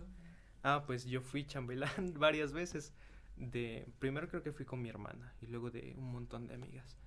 Ah, 0.64 0.84
pues 0.88 1.06
yo 1.06 1.22
fui 1.22 1.46
chambelán 1.46 2.16
varias 2.18 2.54
veces. 2.54 2.92
De, 3.36 3.88
primero 4.00 4.28
creo 4.30 4.42
que 4.42 4.52
fui 4.52 4.66
con 4.66 4.82
mi 4.82 4.90
hermana 4.90 5.36
y 5.40 5.46
luego 5.46 5.70
de 5.70 5.94
un 5.96 6.12
montón 6.12 6.48
de 6.48 6.56
amigas. 6.56 6.98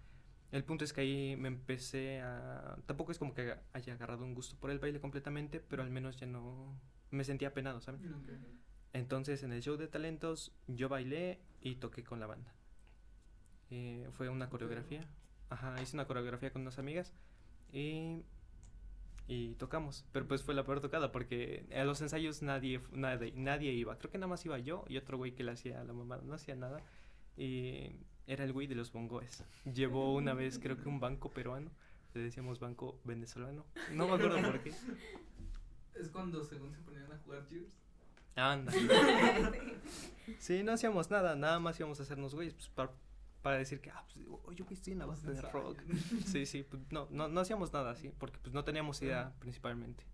El 0.52 0.62
punto 0.62 0.84
es 0.84 0.92
que 0.92 1.00
ahí 1.00 1.34
me 1.36 1.48
empecé 1.48 2.20
a... 2.20 2.78
Tampoco 2.86 3.10
es 3.10 3.18
como 3.18 3.34
que 3.34 3.56
haya 3.72 3.94
agarrado 3.94 4.22
un 4.22 4.32
gusto 4.32 4.56
por 4.60 4.70
el 4.70 4.78
baile 4.78 5.00
completamente, 5.00 5.58
pero 5.58 5.82
al 5.82 5.90
menos 5.90 6.18
ya 6.18 6.28
no... 6.28 6.80
Me 7.10 7.24
sentía 7.24 7.48
apenado, 7.48 7.80
¿sabes? 7.80 8.00
Ok. 8.12 8.28
Entonces 8.92 9.42
en 9.42 9.52
el 9.52 9.62
show 9.62 9.76
de 9.76 9.88
talentos 9.88 10.52
yo 10.66 10.88
bailé 10.88 11.40
y 11.60 11.76
toqué 11.76 12.04
con 12.04 12.20
la 12.20 12.26
banda. 12.26 12.52
Eh, 13.70 14.06
fue 14.12 14.28
una 14.28 14.50
coreografía. 14.50 15.06
Ajá, 15.48 15.80
hice 15.82 15.96
una 15.96 16.06
coreografía 16.06 16.52
con 16.52 16.62
unas 16.62 16.78
amigas 16.78 17.12
y, 17.72 18.22
y 19.28 19.54
tocamos. 19.54 20.04
Pero 20.12 20.28
pues 20.28 20.42
fue 20.42 20.54
la 20.54 20.64
peor 20.64 20.80
tocada 20.80 21.10
porque 21.10 21.66
a 21.74 21.84
los 21.84 22.00
ensayos 22.02 22.42
nadie, 22.42 22.80
nadie, 22.92 23.32
nadie 23.34 23.72
iba. 23.72 23.96
Creo 23.98 24.10
que 24.10 24.18
nada 24.18 24.28
más 24.28 24.44
iba 24.44 24.58
yo 24.58 24.84
y 24.88 24.98
otro 24.98 25.16
güey 25.16 25.32
que 25.34 25.44
le 25.44 25.52
hacía 25.52 25.80
a 25.80 25.84
la 25.84 25.92
mamá. 25.92 26.18
No 26.22 26.34
hacía 26.34 26.54
nada. 26.54 26.82
Y 27.36 27.92
era 28.26 28.44
el 28.44 28.52
güey 28.52 28.66
de 28.66 28.74
los 28.74 28.92
bongoes. 28.92 29.44
Llevó 29.72 30.14
una 30.14 30.34
vez 30.34 30.58
creo 30.58 30.76
que 30.76 30.88
un 30.88 31.00
banco 31.00 31.30
peruano. 31.30 31.70
Le 32.14 32.20
decíamos 32.20 32.60
banco 32.60 33.00
venezolano. 33.04 33.64
No 33.92 34.06
me 34.06 34.14
acuerdo 34.14 34.42
por 34.42 34.62
qué. 34.62 34.72
Es 35.94 36.08
cuando 36.08 36.42
según 36.42 36.72
se 36.72 36.80
ponían 36.80 37.12
a 37.12 37.18
jugar 37.18 37.46
Gears. 37.48 37.81
Anda. 38.36 38.72
Sí, 40.38 40.62
no 40.62 40.72
hacíamos 40.72 41.10
nada, 41.10 41.34
nada 41.34 41.58
más 41.58 41.78
íbamos 41.78 41.98
a 42.00 42.04
hacernos 42.04 42.34
güeyes 42.34 42.54
pues, 42.54 42.68
para, 42.68 42.90
para 43.42 43.58
decir 43.58 43.80
que, 43.80 43.90
ah, 43.90 44.04
pues, 44.12 44.24
oye, 44.44 44.62
güey, 44.62 44.74
estoy 44.74 44.92
en 44.92 45.00
la 45.00 45.06
banda 45.06 45.30
de 45.32 45.40
rock. 45.40 45.78
Sí, 46.26 46.46
sí, 46.46 46.62
pues, 46.62 46.82
no, 46.90 47.08
no, 47.10 47.28
no 47.28 47.40
hacíamos 47.40 47.72
nada 47.72 47.90
así, 47.90 48.12
porque 48.18 48.38
pues 48.38 48.54
no 48.54 48.64
teníamos 48.64 49.02
idea 49.02 49.32
principalmente. 49.40 50.04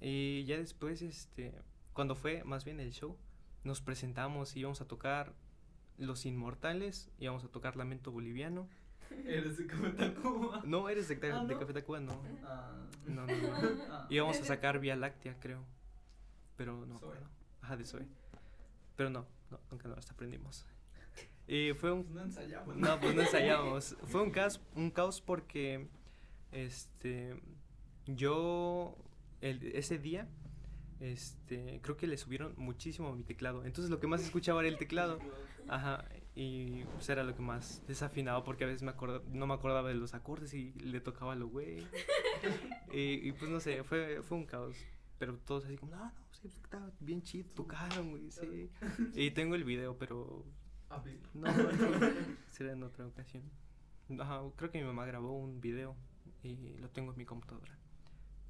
Y 0.00 0.44
ya 0.44 0.58
después, 0.58 1.00
este, 1.02 1.54
cuando 1.94 2.14
fue 2.14 2.44
más 2.44 2.64
bien 2.64 2.80
el 2.80 2.92
show, 2.92 3.16
nos 3.64 3.80
presentamos 3.80 4.56
y 4.56 4.60
íbamos 4.60 4.80
a 4.82 4.86
tocar 4.86 5.32
Los 5.96 6.26
Inmortales, 6.26 7.10
íbamos 7.18 7.44
a 7.44 7.48
tocar 7.48 7.76
Lamento 7.76 8.12
Boliviano. 8.12 8.68
Eres 9.26 9.56
de 9.58 9.66
Café 9.66 9.90
Tacuba. 9.90 10.62
No, 10.64 10.88
eres 10.88 11.08
de, 11.08 11.14
Ah, 11.32 11.44
de 11.44 11.54
¿no? 11.54 11.60
Café 11.60 11.72
Tacuba, 11.72 12.00
no. 12.00 12.22
Ah. 12.44 12.72
No, 13.06 13.26
no, 13.26 13.36
no. 13.36 13.82
Ah. 13.90 14.06
Íbamos 14.10 14.38
a 14.40 14.44
sacar 14.44 14.78
Vía 14.80 14.96
Láctea, 14.96 15.38
creo. 15.40 15.64
Pero 16.56 16.86
no. 16.86 16.98
Zoe. 16.98 17.08
acuerdo. 17.08 17.28
Ajá, 17.62 17.76
de 17.76 17.84
Zoe. 17.84 18.06
Pero 18.96 19.10
no, 19.10 19.26
no, 19.50 19.58
nunca 19.70 19.88
nos 19.88 20.10
aprendimos. 20.10 20.66
Y 21.46 21.72
fue 21.74 21.92
un 21.92 22.04
Pues 22.04 22.14
no 22.14 22.22
ensayamos. 22.22 22.76
no, 22.76 23.00
pues 23.00 23.14
no 23.14 23.22
ensayamos. 23.22 23.96
Fue 24.06 24.22
un 24.22 24.30
caos, 24.30 24.60
un 24.74 24.90
caos 24.90 25.20
porque 25.20 25.88
este 26.52 27.38
yo 28.06 28.96
el- 29.40 29.62
ese 29.76 29.98
día 29.98 30.26
este 31.00 31.80
creo 31.82 31.96
que 31.96 32.06
le 32.06 32.16
subieron 32.16 32.54
muchísimo 32.56 33.08
a 33.08 33.14
mi 33.14 33.24
teclado. 33.24 33.64
Entonces 33.64 33.90
lo 33.90 34.00
que 34.00 34.06
más 34.06 34.22
escuchaba 34.22 34.60
era 34.60 34.68
el 34.70 34.78
teclado. 34.78 35.18
Ajá, 35.68 36.04
y 36.34 36.84
pues 36.84 37.08
era 37.10 37.24
lo 37.24 37.34
que 37.34 37.42
más 37.42 37.82
desafinaba 37.86 38.42
porque 38.44 38.64
a 38.64 38.66
veces 38.66 38.82
me 38.82 38.90
acorda- 38.92 39.22
no 39.30 39.46
me 39.46 39.54
acordaba 39.54 39.88
de 39.88 39.94
los 39.94 40.14
acordes 40.14 40.54
y 40.54 40.72
le 40.74 41.00
tocaba 41.00 41.32
a 41.32 41.36
lo 41.36 41.48
güey. 41.48 41.86
y, 42.92 43.28
y, 43.28 43.32
pues 43.32 43.50
no 43.50 43.60
sé, 43.60 43.82
fue, 43.84 44.22
fue 44.22 44.38
un 44.38 44.46
caos. 44.46 44.76
Pero 45.18 45.36
todos 45.38 45.64
así 45.66 45.76
como, 45.76 45.92
no, 45.94 46.04
no, 46.04 46.12
sí, 46.50 46.56
pues, 46.60 46.64
estaba 46.64 46.92
bien 47.00 47.22
chido, 47.22 47.48
tocaron, 47.54 48.10
güey, 48.10 48.30
sí. 48.30 48.70
Y 49.14 49.30
tengo 49.30 49.54
el 49.54 49.64
video, 49.64 49.96
pero 49.98 50.44
A 50.88 50.98
ver. 50.98 51.20
no, 51.34 51.50
no, 51.50 52.14
será 52.48 52.72
en 52.72 52.82
otra 52.82 53.06
ocasión. 53.06 53.42
Ajá, 54.18 54.42
creo 54.56 54.70
que 54.70 54.78
mi 54.78 54.84
mamá 54.84 55.06
grabó 55.06 55.32
un 55.38 55.60
video 55.60 55.96
y 56.42 56.76
lo 56.78 56.90
tengo 56.90 57.12
en 57.12 57.18
mi 57.18 57.24
computadora. 57.24 57.78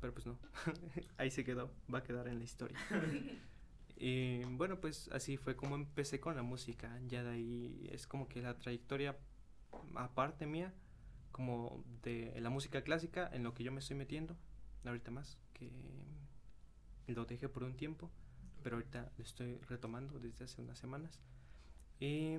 Pero 0.01 0.13
pues 0.13 0.27
no, 0.27 0.39
ahí 1.19 1.31
se 1.31 1.45
quedó, 1.45 1.71
va 1.93 1.99
a 2.01 2.03
quedar 2.03 2.29
en 2.29 2.39
la 2.39 2.45
historia. 2.45 2.79
Y 3.97 4.43
bueno, 4.47 4.81
pues 4.81 5.09
así 5.13 5.37
fue 5.37 5.55
como 5.55 5.77
empecé 5.77 6.19
con 6.19 6.35
la 6.35 6.43
música. 6.43 7.01
Ya 7.07 7.23
de 7.23 7.31
ahí 7.31 7.89
es 7.93 8.09
como 8.09 8.29
que 8.29 8.43
la 8.43 8.59
trayectoria 8.59 9.17
aparte 9.95 10.47
mía, 10.47 10.75
como 11.31 11.85
de 12.03 12.35
la 12.41 12.51
música 12.51 12.83
clásica, 12.83 13.31
en 13.33 13.45
lo 13.45 13.55
que 13.55 13.63
yo 13.63 13.71
me 13.71 13.79
estoy 13.79 13.97
metiendo, 13.97 14.37
ahorita 14.85 15.13
más, 15.13 15.39
que 15.53 15.71
lo 17.09 17.25
dejé 17.25 17.49
por 17.49 17.65
un 17.65 17.77
tiempo, 17.77 18.11
pero 18.63 18.77
ahorita 18.77 19.13
lo 19.17 19.25
estoy 19.25 19.59
retomando 19.69 20.19
desde 20.19 20.45
hace 20.45 20.63
unas 20.63 20.79
semanas. 20.79 21.21
Y, 22.01 22.37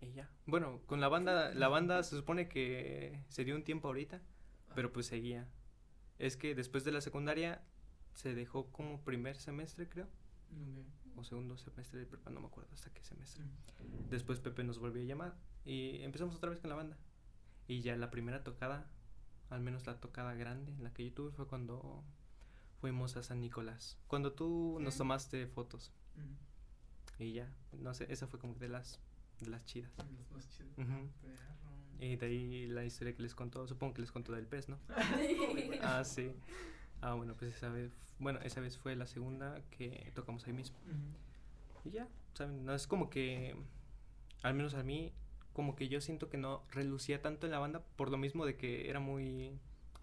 y 0.00 0.12
ya. 0.14 0.30
Bueno, 0.46 0.80
con 0.86 1.00
la 1.00 1.08
banda, 1.08 1.54
la 1.54 1.68
banda 1.68 2.02
se 2.02 2.16
supone 2.16 2.48
que 2.48 3.24
se 3.28 3.44
dio 3.44 3.54
un 3.54 3.64
tiempo 3.64 3.88
ahorita, 3.88 4.20
pero 4.74 4.92
pues 4.92 5.06
seguía. 5.06 5.48
Es 6.18 6.36
que 6.36 6.54
después 6.54 6.84
de 6.84 6.92
la 6.92 7.00
secundaria 7.00 7.62
se 8.14 8.34
dejó 8.34 8.72
como 8.72 9.00
primer 9.04 9.36
semestre, 9.36 9.88
creo, 9.88 10.06
Ok. 10.06 11.18
o 11.18 11.24
segundo 11.24 11.56
semestre 11.56 12.00
de 12.00 12.06
prepa, 12.06 12.30
no 12.30 12.40
me 12.40 12.46
acuerdo 12.48 12.74
hasta 12.74 12.90
qué 12.92 13.02
semestre. 13.04 13.44
Mm. 13.44 14.08
Después 14.10 14.40
Pepe 14.40 14.64
nos 14.64 14.78
volvió 14.78 15.02
a 15.02 15.04
llamar 15.04 15.36
y 15.64 16.02
empezamos 16.02 16.34
otra 16.34 16.50
vez 16.50 16.58
con 16.58 16.70
la 16.70 16.76
banda. 16.76 16.96
Y 17.68 17.82
ya 17.82 17.96
la 17.96 18.10
primera 18.10 18.42
tocada, 18.42 18.90
al 19.50 19.60
menos 19.60 19.86
la 19.86 20.00
tocada 20.00 20.34
grande 20.34 20.72
en 20.72 20.82
la 20.82 20.92
que 20.92 21.04
yo 21.04 21.12
tuve 21.14 21.30
fue 21.32 21.46
cuando 21.46 22.02
fuimos 22.80 23.16
a 23.16 23.22
San 23.22 23.40
Nicolás. 23.40 23.98
Cuando 24.06 24.32
tú 24.32 24.78
nos 24.80 24.96
tomaste 24.96 25.46
fotos. 25.46 25.92
Y 27.18 27.32
ya, 27.32 27.52
no 27.72 27.94
sé, 27.94 28.06
esa 28.10 28.26
fue 28.28 28.38
como 28.38 28.54
de 28.54 28.68
las, 28.68 29.00
de 29.40 29.48
las 29.48 29.64
chidas. 29.64 29.90
Más. 30.32 30.46
Perro. 31.20 31.58
Y 32.00 32.16
de 32.16 32.26
ahí 32.26 32.66
la 32.66 32.84
historia 32.84 33.14
que 33.14 33.22
les 33.22 33.34
contó, 33.34 33.66
supongo 33.66 33.94
que 33.94 34.02
les 34.02 34.12
contó 34.12 34.32
del 34.32 34.46
pez, 34.46 34.68
¿no? 34.68 34.78
Bueno. 35.66 35.82
Ah, 35.82 36.04
sí. 36.04 36.32
Ah, 37.00 37.14
bueno, 37.14 37.34
pues 37.36 37.56
esa 37.56 37.68
vez, 37.68 37.92
bueno, 38.18 38.38
esa 38.42 38.60
vez 38.60 38.78
fue 38.78 38.94
la 38.96 39.06
segunda 39.06 39.62
que 39.70 40.12
tocamos 40.14 40.46
ahí 40.46 40.52
mismo. 40.52 40.76
Y 41.84 41.90
ya, 41.90 42.08
¿saben? 42.34 42.64
No 42.64 42.74
es 42.74 42.86
como 42.86 43.10
que, 43.10 43.56
al 44.42 44.54
menos 44.54 44.74
a 44.74 44.82
mí, 44.82 45.12
como 45.52 45.74
que 45.74 45.88
yo 45.88 46.00
siento 46.00 46.28
que 46.28 46.38
no 46.38 46.62
relucía 46.70 47.20
tanto 47.20 47.46
en 47.46 47.52
la 47.52 47.58
banda 47.58 47.82
por 47.96 48.10
lo 48.10 48.16
mismo 48.16 48.46
de 48.46 48.56
que 48.56 48.88
era 48.88 49.00
muy, 49.00 49.58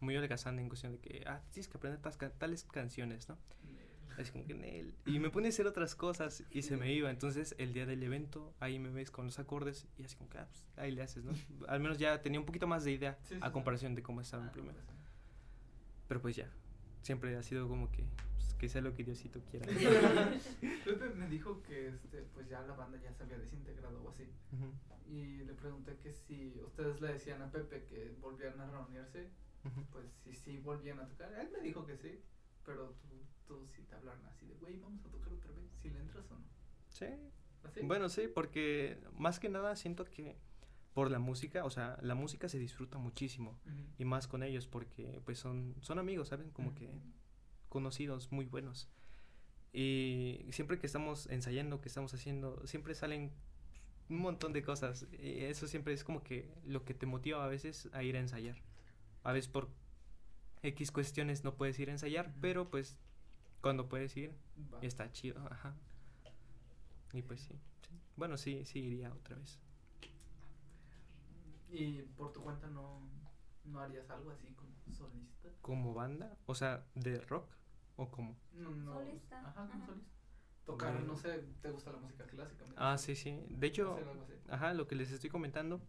muy 0.06 0.16
holgazán 0.16 0.60
en 0.60 0.70
cuestión 0.70 0.94
de 0.94 1.00
que, 1.00 1.24
ah, 1.28 1.42
tienes 1.52 1.68
que 1.68 1.78
aprender 1.78 2.02
tas- 2.02 2.18
tales 2.38 2.64
canciones, 2.66 3.28
¿no? 3.28 3.38
Así 4.18 4.32
como 4.32 4.46
que 4.46 4.54
en 4.54 4.64
él. 4.64 4.96
Y 5.06 5.20
me 5.20 5.30
pone 5.30 5.48
a 5.48 5.50
hacer 5.50 5.68
otras 5.68 5.94
cosas 5.94 6.46
y 6.50 6.62
se 6.62 6.78
me 6.78 6.94
iba. 6.94 7.10
Entonces, 7.10 7.54
el 7.58 7.74
día 7.74 7.86
del 7.86 8.02
evento, 8.02 8.54
ahí 8.62 8.80
me 8.80 8.90
ves 8.90 9.12
con 9.12 9.26
los 9.26 9.40
acordes 9.40 9.88
y 9.98 10.06
así 10.06 10.16
como 10.16 10.30
que, 10.30 10.38
ah, 10.38 10.48
pues, 10.48 10.66
ahí 10.78 10.92
le 10.92 11.02
haces, 11.02 11.26
¿no? 11.26 11.34
Al 11.68 11.82
menos 11.82 11.98
ya 12.00 12.22
tenía 12.22 12.40
un 12.40 12.46
poquito 12.46 12.66
más 12.66 12.86
de 12.86 12.94
idea 12.94 13.18
Sí, 13.24 13.36
sí, 13.36 13.40
a 13.42 13.48
sí. 13.48 13.52
comparación 13.52 13.94
de 13.94 14.02
cómo 14.04 14.22
estaba 14.22 14.44
Ah, 14.44 14.48
en 14.48 14.54
primero. 14.54 14.80
pues, 14.86 14.98
Pero 16.08 16.22
pues 16.22 16.36
ya, 16.38 16.50
siempre 17.02 17.36
ha 17.36 17.44
sido 17.44 17.68
como 17.68 17.92
que, 17.92 18.06
pues, 18.36 18.54
que 18.54 18.70
sea 18.70 18.82
lo 18.82 18.94
que 18.94 19.04
Diosito 19.04 19.42
quiera. 19.52 19.66
Pepe 20.86 21.10
me 21.16 21.28
dijo 21.28 21.62
que 21.64 21.90
este, 21.90 22.22
pues 22.34 22.48
ya 22.48 22.62
la 22.62 22.74
banda 22.74 22.98
ya 23.04 23.12
se 23.14 23.24
había 23.24 23.38
desintegrado 23.38 24.02
o 24.02 24.10
así. 24.10 24.24
Ujú, 24.54 24.72
Y 25.14 25.44
le 25.44 25.54
pregunté 25.56 25.98
que 25.98 26.14
si 26.14 26.54
ustedes 26.66 27.02
le 27.02 27.14
decían 27.14 27.42
a 27.42 27.52
Pepe 27.52 27.84
que 27.84 28.16
volvían 28.22 28.60
a 28.62 28.66
reunirse, 28.70 29.28
pues 29.91 30.05
si 30.24 30.34
sí 30.34 30.57
volvían 30.60 31.00
a 31.00 31.07
tocar. 31.07 31.34
Él 31.34 31.50
me 31.51 31.62
dijo 31.62 31.86
que 31.86 31.98
sí, 31.98 32.22
pero 32.65 32.95
tú, 33.01 33.07
tú 33.48 33.67
sí 33.67 33.84
te 33.84 33.95
hablaron 33.95 34.25
así 34.25 34.45
de, 34.45 34.55
güey, 34.55 34.77
vamos 34.79 35.03
a 35.05 35.10
tocar 35.10 35.31
otra 35.31 35.51
vez, 35.51 35.72
si 35.81 35.89
le 35.89 36.00
entras 36.00 36.29
o 36.31 36.36
no. 36.36 36.45
Sí, 36.89 37.07
¿Así? 37.63 37.81
Bueno, 37.81 38.10
sí, 38.10 38.27
porque 38.27 39.00
más 39.17 39.39
que 39.39 39.50
nada 39.50 39.75
siento 39.75 40.05
que 40.05 40.38
por 40.93 41.12
la 41.12 41.19
música, 41.19 41.65
o 41.65 41.69
sea, 41.69 41.98
la 42.01 42.15
música 42.15 42.48
se 42.48 42.57
disfruta 42.57 42.98
muchísimo 42.98 43.60
y 43.98 44.05
más 44.05 44.27
con 44.27 44.43
ellos 44.43 44.65
porque 44.67 45.19
pues 45.25 45.39
son 45.39 45.75
son 45.81 46.00
amigos, 46.00 46.29
¿saben? 46.29 46.51
Como 46.51 46.74
que 46.74 46.89
conocidos 47.69 48.31
muy 48.31 48.45
buenos. 48.45 48.89
Y 49.74 50.45
siempre 50.51 50.79
que 50.79 50.88
estamos 50.88 51.27
ensayando, 51.27 51.81
que 51.81 51.89
estamos 51.89 52.13
haciendo, 52.13 52.65
siempre 52.65 52.95
salen 52.95 53.34
un 54.10 54.19
montón 54.19 54.53
de 54.53 54.63
cosas. 54.63 55.05
Y 55.12 55.43
eso 55.43 55.67
siempre 55.67 55.93
es 55.93 56.05
como 56.05 56.24
que 56.24 56.50
lo 56.63 56.86
que 56.86 56.93
te 56.93 57.05
motiva 57.05 57.43
a 57.43 57.48
veces 57.50 57.89
a 57.91 58.01
ir 58.01 58.15
a 58.15 58.19
ensayar. 58.19 58.55
A 59.25 59.34
veces 59.34 59.50
por 59.50 59.70
X 60.63 60.91
cuestiones 60.91 61.44
no 61.44 61.55
puedes 61.55 61.77
ir 61.79 61.89
a 61.89 61.91
ensayar, 61.91 62.34
pero 62.39 62.70
pues 62.70 62.96
cuando 63.62 63.89
puedes 63.89 64.15
ir 64.15 64.34
Va. 64.74 64.79
Está 64.82 65.12
chido, 65.12 65.46
ajá. 65.51 65.75
Y 67.12 67.22
pues 67.22 67.41
sí, 67.41 67.60
sí. 67.82 68.00
Bueno, 68.15 68.38
sí, 68.38 68.63
sí 68.65 68.79
iría 68.79 69.12
otra 69.13 69.36
vez. 69.36 69.60
Y 71.70 72.03
por 72.17 72.32
tu 72.32 72.41
cuenta 72.41 72.67
no, 72.67 73.01
no 73.65 73.79
harías 73.79 74.10
algo 74.10 74.32
así 74.32 74.48
como 74.53 74.72
solista. 74.96 75.50
¿Como 75.62 75.94
banda? 75.94 76.38
O 76.46 76.55
sea, 76.55 76.86
¿de 76.96 77.20
rock? 77.22 77.50
¿O 77.98 78.10
como? 78.10 78.36
No, 78.53 78.70
no. 78.70 78.94
Solista, 78.94 79.39
Ajá, 79.39 79.67
como 79.67 79.86
solista. 79.86 80.12
Tocar, 80.65 81.03
no 81.03 81.15
sé, 81.15 81.44
¿te 81.62 81.70
gusta 81.70 81.91
la 81.91 81.98
música 82.00 82.25
clásica? 82.25 82.65
Ah, 82.75 82.98
sí, 82.98 83.15
sí. 83.15 83.39
De 83.50 83.67
hecho, 83.67 84.00
ajá, 84.50 84.74
lo 84.74 84.88
que 84.88 84.96
les 84.96 85.12
estoy 85.12 85.29
comentando, 85.29 85.82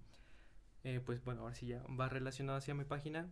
eh, 0.87 1.01
pues 1.01 1.25
bueno, 1.25 1.41
ahora 1.41 1.57
sí 1.57 1.67
ya 1.67 1.83
va 1.99 2.09
relacionado 2.09 2.59
hacia 2.59 2.73
mi 2.73 2.85
página. 2.85 3.29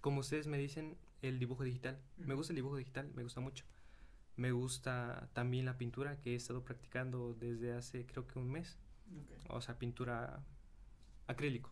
Como 0.00 0.18
ustedes 0.18 0.48
me 0.48 0.58
dicen, 0.58 0.98
el 1.22 1.38
dibujo 1.38 1.62
digital. 1.62 1.96
Me 2.16 2.34
gusta 2.34 2.52
el 2.52 2.56
dibujo 2.56 2.76
digital, 2.76 3.08
me 3.14 3.22
gusta 3.22 3.40
mucho. 3.40 3.64
Me 4.34 4.50
gusta 4.50 5.30
también 5.32 5.64
la 5.64 5.78
pintura 5.78 6.18
que 6.18 6.32
he 6.32 6.34
estado 6.34 6.64
practicando 6.64 7.34
desde 7.34 7.72
hace 7.72 8.04
creo 8.04 8.26
que 8.26 8.40
un 8.40 8.50
mes. 8.50 8.80
O 9.48 9.60
sea, 9.60 9.78
pintura 9.78 10.44
acrílico. 11.28 11.70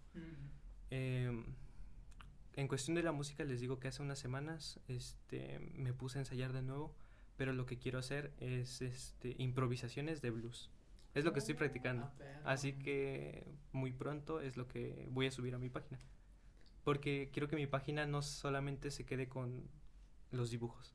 Em, 0.91 1.45
en 2.53 2.69
cuestión 2.69 2.95
de 2.95 3.03
la 3.03 3.11
música 3.11 3.43
les 3.43 3.61
digo 3.61 3.81
que 3.81 3.89
hace 3.89 4.01
unas 4.01 4.21
semanas 4.21 4.79
este 4.87 5.59
me 5.75 5.93
puse 5.93 6.19
a 6.19 6.21
ensayar 6.21 6.53
de 6.53 6.63
nuevo, 6.63 6.95
pero 7.37 7.53
lo 7.53 7.67
que 7.67 7.81
quiero 7.81 7.99
hacer 7.99 8.33
es 8.39 8.81
este 8.81 9.35
improvisaciones 9.39 10.23
de 10.23 10.31
blues. 10.31 10.71
Es 11.15 11.25
lo 11.25 11.33
que 11.33 11.39
estoy 11.39 11.55
practicando. 11.55 12.11
Ah. 12.21 12.53
Así 12.53 12.73
que 12.75 13.47
muy 13.73 13.93
pronto 13.93 14.41
es 14.41 14.57
lo 14.57 14.67
que 14.69 15.09
voy 15.11 15.27
a 15.27 15.31
subir 15.31 15.55
a 15.55 15.59
mi 15.59 15.69
página. 15.69 15.99
Porque 16.83 17.31
quiero 17.33 17.49
que 17.49 17.57
mi 17.57 17.67
página 17.67 18.07
no 18.07 18.21
solamente 18.23 18.91
se 18.91 19.07
quede 19.07 19.29
con 19.29 19.69
los 20.31 20.51
dibujos. 20.51 20.95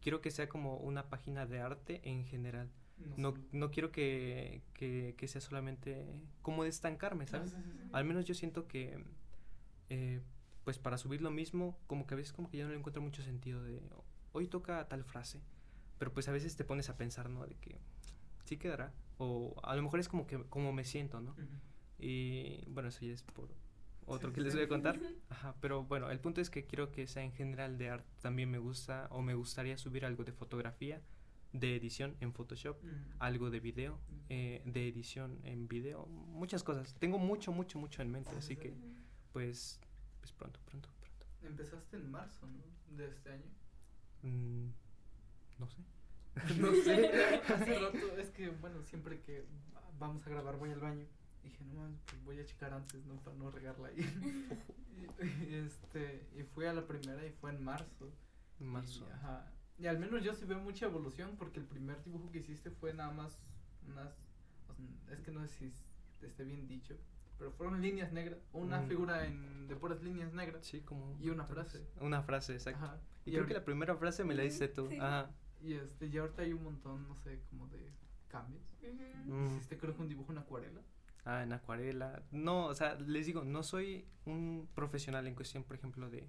Quiero 0.00 0.20
que 0.20 0.30
sea 0.30 0.48
como 0.48 0.76
una 0.76 1.08
página 1.08 1.46
de 1.46 1.60
arte 1.60 2.00
en 2.04 2.24
general. 2.24 2.70
No, 3.16 3.34
no 3.52 3.70
quiero 3.70 3.92
que, 3.92 4.62
que, 4.74 5.14
que 5.16 5.28
sea 5.28 5.40
solamente 5.40 6.06
como 6.42 6.64
de 6.64 6.68
estancarme, 6.68 7.26
¿sabes? 7.26 7.54
Al 7.92 8.04
menos 8.04 8.26
yo 8.26 8.34
siento 8.34 8.68
que, 8.68 9.02
eh, 9.88 10.20
pues 10.64 10.78
para 10.78 10.98
subir 10.98 11.22
lo 11.22 11.30
mismo, 11.30 11.78
como 11.86 12.06
que 12.06 12.12
a 12.12 12.16
veces 12.18 12.34
como 12.34 12.50
que 12.50 12.58
ya 12.58 12.64
no 12.64 12.70
le 12.70 12.76
encuentro 12.76 13.00
mucho 13.00 13.22
sentido 13.22 13.62
de, 13.62 13.82
hoy 14.32 14.48
toca 14.48 14.86
tal 14.88 15.04
frase, 15.04 15.40
pero 15.98 16.12
pues 16.12 16.28
a 16.28 16.32
veces 16.32 16.56
te 16.56 16.64
pones 16.64 16.90
a 16.90 16.98
pensar, 16.98 17.30
¿no? 17.30 17.46
De 17.46 17.54
que 17.54 17.78
sí 18.44 18.58
quedará, 18.58 18.92
o 19.20 19.54
a 19.62 19.76
lo 19.76 19.82
mejor 19.82 20.00
es 20.00 20.08
como 20.08 20.26
que 20.26 20.42
como 20.48 20.72
me 20.72 20.84
siento, 20.84 21.20
¿no? 21.20 21.32
Ujú. 21.32 21.44
Y 21.98 22.64
bueno, 22.70 22.88
eso 22.88 23.04
ya 23.04 23.12
es 23.12 23.22
por 23.22 23.50
otro 24.06 24.30
Sí, 24.30 24.34
que 24.34 24.40
les 24.40 24.54
voy 24.54 24.64
a 24.64 24.68
contar. 24.68 24.98
Ajá, 25.28 25.54
pero 25.60 25.84
bueno, 25.84 26.10
el 26.10 26.18
punto 26.20 26.40
es 26.40 26.48
que 26.48 26.64
quiero 26.64 26.90
que 26.90 27.06
sea 27.06 27.22
en 27.22 27.32
general 27.32 27.76
de 27.76 27.90
arte. 27.90 28.10
También 28.22 28.50
me 28.50 28.58
gusta 28.58 29.08
o 29.10 29.20
me 29.20 29.34
gustaría 29.34 29.76
subir 29.76 30.06
algo 30.06 30.24
de 30.24 30.32
fotografía, 30.32 31.02
de 31.52 31.76
edición 31.76 32.16
en 32.20 32.32
Photoshop, 32.32 32.82
Ujú. 32.82 32.94
algo 33.18 33.50
de 33.50 33.60
video, 33.60 33.98
eh, 34.30 34.62
de 34.64 34.88
edición 34.88 35.38
en 35.44 35.68
video, 35.68 36.06
muchas 36.06 36.62
cosas. 36.64 36.94
Tengo 36.98 37.18
mucho, 37.18 37.52
mucho, 37.52 37.78
mucho 37.78 38.00
en 38.00 38.10
mente, 38.10 38.34
así 38.36 38.56
que 38.56 38.72
pues, 39.34 39.78
pues 40.20 40.32
pronto, 40.32 40.58
pronto, 40.64 40.88
pronto. 40.98 41.26
Empezaste 41.42 41.98
en 41.98 42.10
marzo, 42.10 42.46
¿no? 42.46 42.96
De 42.96 43.06
este 43.06 43.30
año. 43.32 43.50
Mm, 44.22 44.70
no 45.58 45.68
sé. 45.68 45.82
No 46.60 46.72
sé, 46.84 47.10
hace 47.48 47.78
rato, 47.78 48.16
es 48.18 48.30
que 48.30 48.50
bueno, 48.50 48.82
siempre 48.82 49.20
que 49.20 49.44
vamos 49.98 50.26
a 50.26 50.30
grabar 50.30 50.56
voy 50.56 50.70
al 50.70 50.80
baño. 50.80 51.06
Dije, 51.42 51.64
no 51.64 51.74
mames, 51.74 52.00
pues 52.06 52.22
voy 52.24 52.38
a 52.40 52.44
checar 52.44 52.72
antes, 52.74 53.04
¿no? 53.06 53.16
Para 53.16 53.36
no 53.36 53.50
regarla 53.50 53.88
ahí. 53.88 53.96
y, 55.50 55.54
este, 55.54 56.26
y 56.36 56.42
fui 56.42 56.66
a 56.66 56.72
la 56.72 56.86
primera 56.86 57.24
y 57.26 57.30
fue 57.32 57.50
en 57.50 57.62
marzo. 57.64 58.12
Marzo. 58.58 59.06
Y, 59.08 59.12
ajá. 59.12 59.46
Y 59.78 59.86
al 59.86 59.98
menos 59.98 60.22
yo 60.22 60.34
sí 60.34 60.44
veo 60.44 60.58
mucha 60.58 60.86
evolución 60.86 61.36
porque 61.38 61.58
el 61.60 61.66
primer 61.66 62.02
dibujo 62.04 62.30
que 62.30 62.38
hiciste 62.40 62.70
fue 62.70 62.92
nada 62.92 63.10
más 63.12 63.38
unas. 63.88 64.12
o 64.68 64.74
sea, 64.74 65.14
es 65.14 65.20
que 65.20 65.30
no 65.30 65.40
sé 65.46 65.48
si 65.48 65.64
es- 65.66 66.22
esté 66.22 66.44
bien 66.44 66.68
dicho, 66.68 66.94
pero 67.38 67.50
fueron 67.52 67.80
líneas 67.80 68.12
negras. 68.12 68.38
Una 68.52 68.80
Mm. 68.82 68.88
figura 68.88 69.26
en, 69.26 69.66
de 69.68 69.76
puras 69.76 70.02
líneas 70.02 70.34
negras. 70.34 70.66
Sí, 70.66 70.82
como. 70.82 71.16
Y 71.18 71.30
una 71.30 71.46
frase. 71.46 71.86
Una 72.00 72.22
frase, 72.22 72.52
exacto. 72.52 72.84
Ajá. 72.84 73.00
Y 73.24 73.32
creo 73.32 73.46
que 73.46 73.54
la 73.54 73.64
primera 73.64 73.96
frase 73.96 74.22
me 74.24 74.34
la 74.34 74.42
diste 74.42 74.68
tú. 74.68 74.88
Sí. 74.88 74.98
Ajá. 74.98 75.30
Y 75.62 75.74
este, 75.74 76.06
y 76.06 76.16
ahorita 76.18 76.42
hay 76.42 76.52
un 76.52 76.64
montón, 76.64 77.06
no 77.08 77.16
sé, 77.16 77.40
como 77.50 77.66
de 77.68 77.92
cambios. 78.28 78.62
Ujú. 78.82 79.34
Mm. 79.34 79.46
Hiciste 79.56 79.76
creo 79.78 79.94
que 79.94 80.02
un 80.02 80.08
dibujo 80.08 80.32
en 80.32 80.38
acuarela. 80.38 80.80
Ah, 81.24 81.42
en 81.42 81.52
acuarela. 81.52 82.22
No, 82.30 82.66
o 82.66 82.74
sea, 82.74 82.94
les 82.94 83.26
digo, 83.26 83.44
no 83.44 83.62
soy 83.62 84.06
un 84.24 84.68
profesional 84.74 85.26
en 85.26 85.34
cuestión, 85.34 85.64
por 85.64 85.76
ejemplo, 85.76 86.08
de 86.10 86.26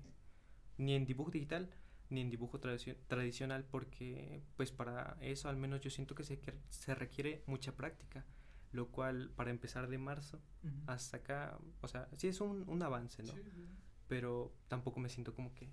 ni 0.77 0.93
en 0.95 1.05
dibujo 1.05 1.31
digital 1.31 1.69
ni 2.09 2.19
en 2.21 2.29
dibujo 2.29 2.59
tradicio- 2.59 2.97
tradicional 3.07 3.63
porque 3.63 4.43
pues 4.57 4.71
para 4.71 5.15
eso 5.21 5.47
al 5.47 5.55
menos 5.55 5.79
yo 5.79 5.89
siento 5.89 6.13
que 6.13 6.25
se, 6.25 6.39
que- 6.39 6.53
se 6.69 6.93
requiere 6.93 7.41
mucha 7.47 7.73
práctica, 7.77 8.25
lo 8.73 8.89
cual 8.89 9.31
para 9.35 9.49
empezar 9.51 9.87
de 9.87 9.97
marzo 9.97 10.41
hasta 10.87 11.17
acá, 11.17 11.57
o 11.79 11.87
sea, 11.87 12.09
sí 12.17 12.27
es 12.27 12.41
un, 12.41 12.67
un 12.67 12.83
avance, 12.83 13.23
¿no? 13.23 13.31
Sí, 13.31 13.41
sí. 13.43 13.65
Pero 14.09 14.51
tampoco 14.67 14.99
me 14.99 15.07
siento 15.07 15.33
como 15.33 15.53
que 15.53 15.71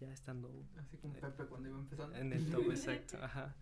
ya 0.00 0.12
estando 0.12 0.50
Así 0.78 0.96
como 0.98 1.14
Eh, 1.14 1.20
Pepe 1.20 1.44
cuando 1.46 1.68
iba 1.68 1.78
empezando. 1.78 2.16
en 2.16 2.32
el 2.32 2.50
top, 2.50 2.70
exacto, 2.70 3.18
ajá. 3.22 3.54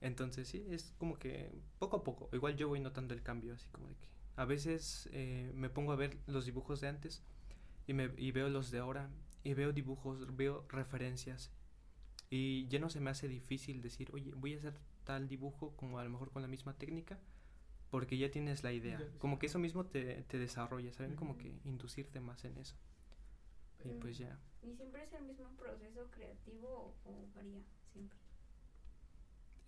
Entonces 0.00 0.46
sí, 0.48 0.64
es 0.70 0.94
como 0.98 1.18
que 1.18 1.50
poco 1.78 1.96
a 1.96 2.04
poco, 2.04 2.28
igual 2.32 2.56
yo 2.56 2.68
voy 2.68 2.80
notando 2.80 3.14
el 3.14 3.22
cambio, 3.22 3.54
así 3.54 3.68
como 3.70 3.88
de 3.88 3.94
que 3.96 4.08
a 4.36 4.44
veces 4.44 5.08
eh, 5.12 5.50
me 5.54 5.68
pongo 5.70 5.92
a 5.92 5.96
ver 5.96 6.16
los 6.26 6.44
dibujos 6.46 6.80
de 6.80 6.88
antes 6.88 7.22
y, 7.88 7.94
me, 7.94 8.10
y 8.16 8.30
veo 8.30 8.48
los 8.48 8.70
de 8.70 8.78
ahora 8.78 9.10
y 9.42 9.54
veo 9.54 9.72
dibujos, 9.72 10.36
veo 10.36 10.64
referencias 10.68 11.50
y 12.30 12.68
ya 12.68 12.78
no 12.78 12.90
se 12.90 13.00
me 13.00 13.10
hace 13.10 13.26
difícil 13.26 13.82
decir, 13.82 14.10
oye, 14.12 14.32
voy 14.34 14.54
a 14.54 14.58
hacer 14.58 14.74
tal 15.04 15.26
dibujo 15.28 15.74
como 15.76 15.98
a 15.98 16.04
lo 16.04 16.10
mejor 16.10 16.30
con 16.30 16.42
la 16.42 16.48
misma 16.48 16.74
técnica 16.74 17.18
porque 17.90 18.18
ya 18.18 18.30
tienes 18.30 18.62
la 18.62 18.72
idea, 18.72 18.98
Ya, 19.00 19.18
como 19.18 19.38
que 19.40 19.46
eso 19.46 19.58
mismo 19.58 19.86
te, 19.86 20.22
te 20.24 20.38
desarrolla, 20.38 20.92
¿saben? 20.92 21.16
Como 21.16 21.38
que 21.38 21.58
inducirte 21.64 22.20
más 22.20 22.44
en 22.44 22.58
eso 22.58 22.76
y 23.84 23.92
pues 23.94 24.18
ya. 24.18 24.38
¿Y 24.62 24.72
siempre 24.74 25.04
es 25.04 25.12
el 25.14 25.24
mismo 25.24 25.48
proceso 25.56 26.10
creativo 26.10 26.94
o, 27.04 27.10
o 27.10 27.28
varía? 27.34 27.62
Siempre. 27.92 28.18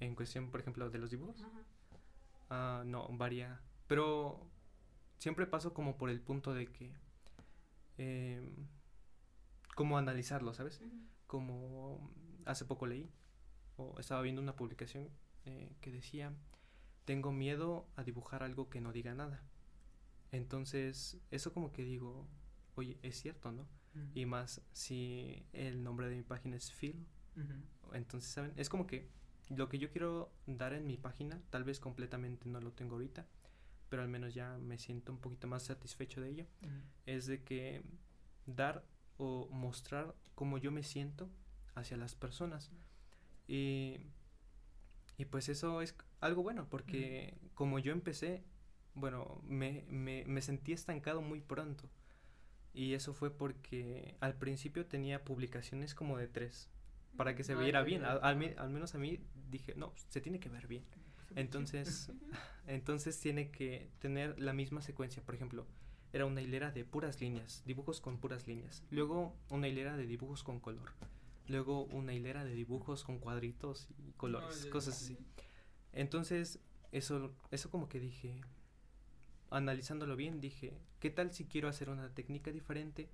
En 0.00 0.14
cuestión, 0.16 0.50
por 0.50 0.60
ejemplo, 0.60 0.90
de 0.90 0.98
los 0.98 1.10
dibujos. 1.10 1.40
Ajá. 1.42 1.64
Ah, 2.50 2.82
no, 2.86 3.08
varía. 3.12 3.60
Pero 3.86 4.46
siempre 5.18 5.46
paso 5.46 5.74
como 5.74 5.96
por 5.98 6.10
el 6.10 6.20
punto 6.20 6.54
de 6.54 6.66
que. 6.72 6.92
em, 7.98 8.66
como 9.74 9.98
analizarlo, 9.98 10.54
¿sabes? 10.54 10.80
Ujú. 10.80 10.90
Como 11.26 12.10
hace 12.44 12.64
poco 12.64 12.86
leí, 12.86 13.10
o 13.76 13.96
estaba 14.00 14.22
viendo 14.22 14.42
una 14.42 14.56
publicación 14.56 15.08
eh, 15.46 15.72
que 15.80 15.90
decía: 15.92 16.32
Tengo 17.04 17.32
miedo 17.32 17.86
a 17.96 18.04
dibujar 18.04 18.42
algo 18.42 18.70
que 18.70 18.80
no 18.80 18.92
diga 18.92 19.14
nada. 19.14 19.42
Entonces, 20.32 21.18
eso 21.30 21.52
como 21.54 21.72
que 21.72 21.84
digo, 21.84 22.26
oye, 22.76 22.98
es 23.02 23.20
cierto, 23.20 23.52
¿no? 23.52 23.66
Y 24.14 24.26
más 24.26 24.60
si 24.72 25.44
el 25.52 25.82
nombre 25.82 26.08
de 26.08 26.16
mi 26.16 26.22
página 26.22 26.56
es 26.56 26.72
Phil, 26.72 27.06
entonces, 27.92 28.30
¿saben? 28.30 28.52
Es 28.56 28.68
como 28.68 28.86
que 28.86 29.08
lo 29.48 29.68
que 29.68 29.78
yo 29.78 29.90
quiero 29.90 30.32
dar 30.46 30.72
en 30.74 30.86
mi 30.86 30.96
página, 30.96 31.40
tal 31.50 31.64
vez 31.64 31.80
completamente 31.80 32.48
no 32.48 32.60
lo 32.60 32.72
tengo 32.72 32.94
ahorita, 32.94 33.26
pero 33.88 34.02
al 34.02 34.08
menos 34.08 34.34
ya 34.34 34.56
me 34.58 34.78
siento 34.78 35.12
un 35.12 35.18
poquito 35.18 35.48
más 35.48 35.64
satisfecho 35.64 36.20
de 36.20 36.30
ello, 36.30 36.46
es 37.06 37.26
de 37.26 37.42
que 37.42 37.82
dar 38.46 38.84
o 39.18 39.48
mostrar 39.50 40.14
cómo 40.34 40.58
yo 40.58 40.70
me 40.70 40.82
siento 40.82 41.28
hacia 41.74 41.96
las 41.96 42.14
personas. 42.14 42.70
Y, 43.48 43.98
y 45.18 45.24
pues 45.24 45.48
eso 45.48 45.82
es 45.82 45.96
algo 46.20 46.42
bueno, 46.42 46.68
porque 46.68 47.36
como 47.54 47.78
yo 47.80 47.92
empecé, 47.92 48.44
bueno, 48.94 49.40
me, 49.44 49.84
me, 49.88 50.24
me 50.26 50.42
sentí 50.42 50.72
estancado 50.72 51.22
muy 51.22 51.40
pronto. 51.40 51.90
Y 52.72 52.94
eso 52.94 53.12
fue 53.14 53.30
porque 53.36 54.14
al 54.20 54.34
principio 54.36 54.86
tenía 54.86 55.24
publicaciones 55.24 55.94
como 55.94 56.16
de 56.18 56.28
tres, 56.28 56.70
para 57.16 57.34
que 57.34 57.42
se 57.44 57.54
viera 57.56 57.82
bien. 57.82 58.04
Al, 58.04 58.20
al 58.22 58.36
mi- 58.36 58.54
al 58.56 58.70
menos 58.70 58.94
a 58.94 58.98
mí 58.98 59.18
dije, 59.50 59.74
no, 59.74 59.92
se 60.08 60.20
tiene 60.20 60.38
que 60.40 60.48
ver 60.48 60.66
bien. 60.68 60.84
Entonces, 61.34 62.08
Ujú. 62.08 62.18
entonces 62.66 63.18
tiene 63.20 63.50
que 63.50 63.90
tener 63.98 64.38
la 64.40 64.52
misma 64.52 64.82
secuencia. 64.82 65.22
Por 65.22 65.34
ejemplo, 65.34 65.66
era 66.12 66.26
una 66.26 66.42
hilera 66.42 66.70
de 66.70 66.84
puras 66.84 67.20
líneas, 67.20 67.62
dibujos 67.66 68.00
con 68.00 68.18
puras 68.18 68.46
líneas. 68.46 68.82
Luego 68.90 69.36
una 69.48 69.68
hilera 69.68 69.96
de 69.96 70.06
dibujos 70.06 70.42
con 70.42 70.60
color. 70.60 70.92
Luego 71.48 71.84
una 71.86 72.14
hilera 72.14 72.44
de 72.44 72.54
dibujos 72.54 73.02
con 73.02 73.18
cuadritos 73.18 73.88
y 73.98 74.12
colores, 74.12 74.66
cosas 74.66 74.94
así. 75.02 75.18
Entonces, 75.92 76.60
eso, 76.92 77.34
eso 77.50 77.70
como 77.70 77.88
que 77.88 77.98
dije, 78.00 78.40
analizándolo 79.50 80.16
bien, 80.16 80.40
dije, 80.40 80.72
¿qué 81.00 81.10
tal 81.10 81.32
si 81.32 81.44
quiero 81.46 81.68
hacer 81.68 81.90
una 81.90 82.08
técnica 82.14 82.50
diferente? 82.52 83.08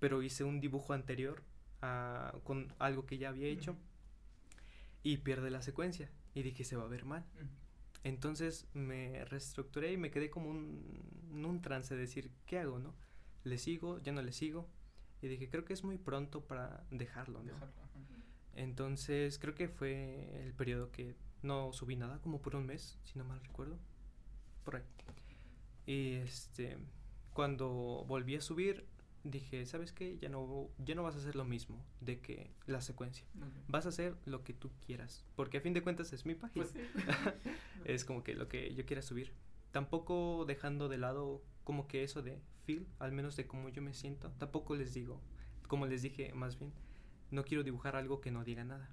Pero 0.00 0.22
hice 0.22 0.44
un 0.44 0.60
dibujo 0.60 0.92
anterior 0.92 1.42
a- 1.82 2.34
con 2.44 2.72
algo 2.78 3.06
que 3.06 3.18
ya 3.18 3.28
había 3.30 3.48
hecho 3.48 3.76
y 5.02 5.18
pierde 5.18 5.50
la 5.50 5.62
secuencia. 5.62 6.10
Y 6.34 6.42
dije, 6.42 6.64
se 6.64 6.76
va 6.76 6.84
a 6.84 6.88
ver 6.88 7.04
mal. 7.04 7.24
Entonces 8.04 8.68
me 8.74 9.24
reestructuré 9.24 9.92
y 9.92 9.96
me 9.96 10.10
quedé 10.10 10.30
como 10.30 10.50
un, 10.50 10.82
en 11.32 11.44
un 11.44 11.60
trance 11.62 11.94
de 11.94 12.00
decir, 12.02 12.30
¿qué 12.46 12.58
hago, 12.58 12.78
no? 12.78 12.94
¿Le 13.44 13.58
sigo? 13.58 14.00
¿Ya 14.02 14.12
no 14.12 14.22
le 14.22 14.32
sigo? 14.32 14.68
Y 15.22 15.28
dije, 15.28 15.48
creo 15.48 15.64
que 15.64 15.72
es 15.72 15.82
muy 15.82 15.98
pronto 15.98 16.44
para 16.44 16.84
dejarlo, 16.90 17.40
¿no? 17.42 17.52
Dejarlo, 17.52 17.74
ajá. 17.82 17.98
Entonces 18.54 19.38
creo 19.38 19.54
que 19.54 19.68
fue 19.68 20.42
el 20.44 20.52
periodo 20.52 20.90
que 20.92 21.14
no 21.42 21.72
subí 21.72 21.96
nada, 21.96 22.20
como 22.20 22.40
por 22.40 22.54
un 22.56 22.66
mes, 22.66 22.98
si 23.04 23.18
no 23.18 23.24
mal 23.24 23.40
recuerdo. 23.44 23.78
Por 24.64 24.76
ahí. 24.76 24.82
Y 25.86 26.14
este, 26.14 26.76
cuando 27.32 28.04
volví 28.08 28.34
a 28.36 28.40
subir, 28.40 28.86
dije, 29.30 29.64
¿sabes 29.66 29.92
qué? 29.92 30.18
Ya 30.18 30.28
no, 30.28 30.68
ya 30.78 30.94
no 30.94 31.02
vas 31.02 31.14
a 31.14 31.18
hacer 31.18 31.36
lo 31.36 31.44
mismo 31.44 31.84
de 32.00 32.20
que 32.20 32.50
la 32.66 32.80
secuencia. 32.80 33.26
Vas 33.68 33.86
a 33.86 33.90
hacer 33.90 34.16
lo 34.24 34.42
que 34.44 34.52
tú 34.52 34.70
quieras, 34.84 35.24
porque 35.36 35.58
a 35.58 35.60
fin 35.60 35.72
de 35.72 35.82
cuentas 35.82 36.12
es 36.12 36.26
mi 36.26 36.34
página 36.34 36.66
Pues 36.66 36.70
sí. 36.70 36.80
es 37.84 38.04
como 38.04 38.22
que 38.22 38.34
lo 38.34 38.48
que 38.48 38.74
yo 38.74 38.84
quiera 38.84 39.02
subir. 39.02 39.32
Tampoco 39.72 40.44
dejando 40.46 40.88
de 40.88 40.98
lado 40.98 41.42
como 41.64 41.86
que 41.86 42.02
eso 42.02 42.22
de 42.22 42.40
feel, 42.64 42.86
al 42.98 43.12
menos 43.12 43.36
de 43.36 43.46
cómo 43.46 43.68
yo 43.68 43.82
me 43.82 43.94
siento. 43.94 44.30
Tampoco 44.38 44.74
les 44.74 44.94
digo, 44.94 45.20
como 45.68 45.86
les 45.86 46.02
dije 46.02 46.32
más 46.34 46.58
bien, 46.58 46.72
no 47.30 47.44
quiero 47.44 47.64
dibujar 47.64 47.96
algo 47.96 48.20
que 48.20 48.30
no 48.30 48.44
diga 48.44 48.64
nada. 48.64 48.88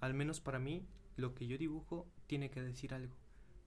Al 0.00 0.14
menos 0.14 0.40
para 0.40 0.58
mí, 0.58 0.86
lo 1.16 1.34
que 1.34 1.46
yo 1.46 1.58
dibujo 1.58 2.08
tiene 2.26 2.50
que 2.50 2.62
decir 2.62 2.92
algo. 2.94 3.14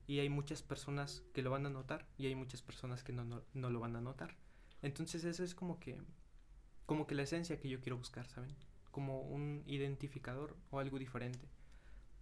Y 0.06 0.20
hay 0.20 0.28
muchas 0.28 0.62
personas 0.62 1.24
que 1.32 1.42
lo 1.42 1.50
van 1.50 1.66
a 1.66 1.70
notar 1.70 2.06
y 2.16 2.26
hay 2.26 2.34
muchas 2.34 2.62
personas 2.62 3.02
que 3.02 3.12
no, 3.12 3.24
no, 3.24 3.42
no 3.54 3.70
lo 3.70 3.80
van 3.80 3.96
a 3.96 4.00
notar. 4.00 4.36
Entonces 4.82 5.24
eso 5.24 5.42
es 5.42 5.54
como 5.54 5.78
que 5.80 6.00
como 6.86 7.06
que 7.06 7.16
la 7.16 7.22
esencia 7.22 7.58
que 7.58 7.68
yo 7.68 7.80
quiero 7.80 7.98
buscar, 7.98 8.28
¿saben? 8.28 8.54
Como 8.92 9.20
un 9.22 9.64
identificador 9.66 10.56
o 10.70 10.78
algo 10.78 10.98
diferente. 10.98 11.48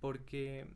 Porque 0.01 0.67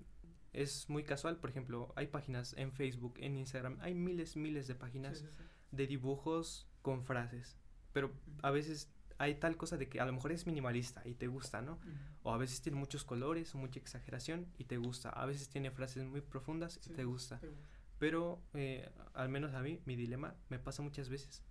es 0.52 0.88
muy 0.88 1.04
casual, 1.04 1.38
por 1.38 1.50
ejemplo, 1.50 1.92
hay 1.96 2.06
páginas 2.06 2.54
en 2.56 2.72
Facebook, 2.72 3.14
en 3.18 3.36
Instagram, 3.38 3.78
hay 3.80 3.94
miles, 3.94 4.36
miles 4.36 4.66
de 4.68 4.74
páginas 4.74 5.18
Sí, 5.18 5.24
sí, 5.24 5.30
sí. 5.36 5.44
de 5.72 5.86
dibujos 5.86 6.68
con 6.82 7.02
frases. 7.02 7.56
Pero 7.92 8.12
a 8.42 8.50
veces 8.50 8.92
hay 9.18 9.34
tal 9.34 9.56
cosa 9.56 9.76
de 9.76 9.88
que 9.88 10.00
a 10.00 10.06
lo 10.06 10.12
mejor 10.12 10.32
es 10.32 10.46
minimalista 10.46 11.02
y 11.06 11.14
te 11.14 11.26
gusta, 11.26 11.60
¿no? 11.60 11.78
O 12.22 12.32
a 12.32 12.38
veces 12.38 12.60
tiene 12.60 12.78
muchos 12.78 13.04
colores 13.04 13.54
o 13.54 13.58
mucha 13.58 13.78
exageración 13.80 14.46
y 14.58 14.64
te 14.64 14.76
gusta. 14.78 15.10
A 15.10 15.26
veces 15.26 15.48
tiene 15.48 15.70
frases 15.70 16.04
muy 16.04 16.20
profundas 16.20 16.78
y 16.78 16.88
Sí, 16.88 16.92
te 16.94 17.04
gusta. 17.04 17.38
te 17.40 17.48
gusta. 17.48 17.68
Pero 17.98 18.40
eh, 18.54 18.88
al 19.14 19.28
menos 19.28 19.54
a 19.54 19.60
mí, 19.60 19.80
mi 19.86 19.96
dilema 19.96 20.34
me 20.48 20.58
pasa 20.60 20.82
muchas 20.82 21.08
veces. 21.08 21.42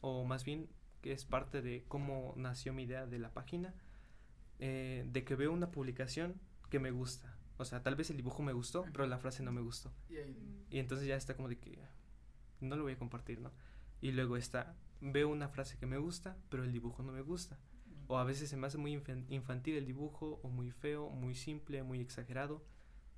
O 0.00 0.24
más 0.24 0.44
bien 0.44 0.68
que 1.02 1.12
es 1.12 1.24
parte 1.26 1.60
de 1.62 1.84
cómo 1.88 2.32
nació 2.36 2.72
mi 2.72 2.84
idea 2.84 3.06
de 3.06 3.18
la 3.18 3.32
página. 3.32 3.74
eh, 4.62 5.04
de 5.10 5.24
que 5.24 5.36
veo 5.36 5.52
una 5.52 5.70
publicación 5.70 6.38
que 6.68 6.78
me 6.78 6.90
gusta. 6.90 7.34
O 7.56 7.64
sea, 7.64 7.82
tal 7.82 7.96
vez 7.96 8.10
el 8.10 8.16
dibujo 8.18 8.42
me 8.42 8.52
gustó, 8.52 8.84
pero 8.92 9.06
la 9.06 9.18
frase 9.18 9.42
no 9.42 9.52
me 9.52 9.60
gustó. 9.62 9.90
Y 10.10 10.16
ahí. 10.18 10.64
Y 10.70 10.78
entonces 10.78 11.06
ya 11.06 11.16
está 11.16 11.34
como 11.34 11.48
de 11.48 11.58
que 11.58 11.78
no 12.60 12.76
lo 12.76 12.82
voy 12.84 12.92
a 12.92 12.98
compartir, 12.98 13.40
¿no? 13.40 13.50
Y 14.02 14.12
luego 14.12 14.36
está, 14.36 14.74
veo 15.00 15.28
una 15.28 15.48
frase 15.48 15.76
que 15.78 15.86
me 15.86 15.98
gusta, 15.98 16.36
pero 16.48 16.64
el 16.64 16.72
dibujo 16.72 17.02
no 17.02 17.12
me 17.12 17.22
gusta. 17.22 17.58
O 18.08 18.18
a 18.18 18.24
veces 18.24 18.48
se 18.50 18.56
me 18.56 18.66
hace 18.66 18.78
muy 18.78 18.92
infan- 18.96 19.24
infantil 19.28 19.76
el 19.76 19.86
dibujo, 19.86 20.40
o 20.42 20.48
muy 20.48 20.70
feo, 20.70 21.10
muy 21.10 21.34
simple, 21.34 21.82
muy 21.82 22.00
exagerado. 22.00 22.62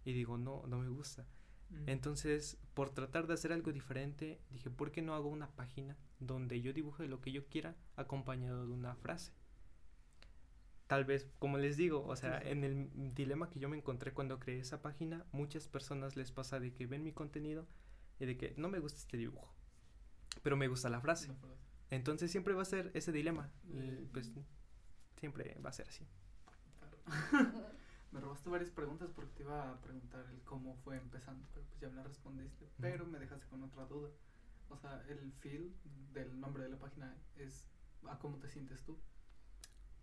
Y 0.04 0.12
digo, 0.12 0.36
no, 0.38 0.64
no 0.66 0.78
me 0.78 0.88
gusta. 0.88 1.26
Ujú. 1.70 1.80
Entonces, 1.86 2.58
por 2.74 2.90
tratar 2.90 3.26
de 3.26 3.34
hacer 3.34 3.52
algo 3.52 3.72
diferente, 3.72 4.40
dije, 4.50 4.68
¿por 4.70 4.90
qué 4.92 5.00
no 5.02 5.14
hago 5.14 5.28
una 5.28 5.50
página 5.50 5.96
donde 6.20 6.60
yo 6.60 6.72
dibuje 6.72 7.06
lo 7.08 7.20
que 7.20 7.32
yo 7.32 7.46
quiera 7.46 7.74
acompañado 7.96 8.66
de 8.66 8.72
una 8.72 8.94
frase? 8.96 9.32
Tal 10.86 11.04
vez, 11.06 11.26
como 11.38 11.56
les 11.56 11.76
digo, 11.78 12.04
o 12.06 12.16
sea, 12.16 12.38
Sí, 12.40 12.44
sí. 12.44 12.50
en 12.50 12.64
el 12.64 13.14
dilema 13.14 13.48
que 13.48 13.58
yo 13.60 13.68
me 13.68 13.76
encontré 13.78 14.12
cuando 14.12 14.38
creé 14.38 14.58
esa 14.60 14.82
página, 14.82 15.24
muchas 15.32 15.66
personas 15.66 16.16
les 16.16 16.32
pasa 16.32 16.60
de 16.60 16.74
que 16.74 16.86
ven 16.86 17.02
mi 17.02 17.12
contenido 17.12 17.66
y 18.20 18.26
de 18.26 18.36
que 18.36 18.52
no 18.58 18.68
me 18.68 18.78
gusta 18.78 18.98
este 18.98 19.16
dibujo, 19.16 19.54
pero 20.42 20.56
me 20.56 20.68
gusta 20.68 20.90
la 20.90 21.00
frase. 21.00 21.30
Entonces 21.92 22.30
siempre 22.30 22.54
va 22.54 22.62
a 22.62 22.64
ser 22.64 22.90
ese 22.94 23.12
dilema 23.12 23.50
y 23.68 23.78
Eh. 23.78 24.08
pues 24.12 24.32
siempre 25.20 25.58
va 25.64 25.68
a 25.70 25.72
ser 25.72 25.86
así. 25.88 26.06
Me 28.12 28.20
robaste 28.20 28.50
varias 28.50 28.70
preguntas 28.70 29.10
porque 29.14 29.30
te 29.36 29.42
iba 29.42 29.70
a 29.70 29.80
preguntar 29.80 30.26
el 30.30 30.40
cómo 30.42 30.74
fue 30.84 30.96
empezando, 30.96 31.46
pero 31.54 31.64
pues 31.66 31.80
ya 31.80 31.88
me 31.88 31.96
la 31.96 32.02
respondiste. 32.02 32.68
Pero 32.80 33.06
me 33.06 33.18
dejaste 33.18 33.46
con 33.46 33.62
otra 33.62 33.84
duda. 33.86 34.10
O 34.68 34.76
sea, 34.76 35.02
el 35.08 35.32
feel 35.40 35.72
del 36.12 36.38
nombre 36.40 36.62
de 36.64 36.70
la 36.70 36.78
página 36.78 37.14
es 37.36 37.66
a 38.06 38.18
cómo 38.18 38.36
te 38.38 38.48
sientes 38.48 38.82
tú. 38.84 38.98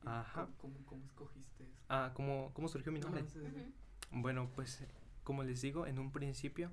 Ajá. 0.05 0.47
¿Cómo, 0.57 0.73
cómo, 0.77 0.85
cómo 0.85 1.05
escogiste 1.05 1.63
eso? 1.65 1.75
Ah, 1.89 2.11
¿cómo, 2.15 2.51
cómo 2.53 2.67
surgió 2.67 2.91
mi 2.91 2.99
nombre? 2.99 3.23
Sí, 3.27 3.39
sí. 3.39 3.45
Ujú. 3.45 4.21
Bueno, 4.21 4.49
pues 4.55 4.83
como 5.23 5.43
les 5.43 5.61
digo, 5.61 5.85
en 5.85 5.99
un 5.99 6.11
principio 6.11 6.71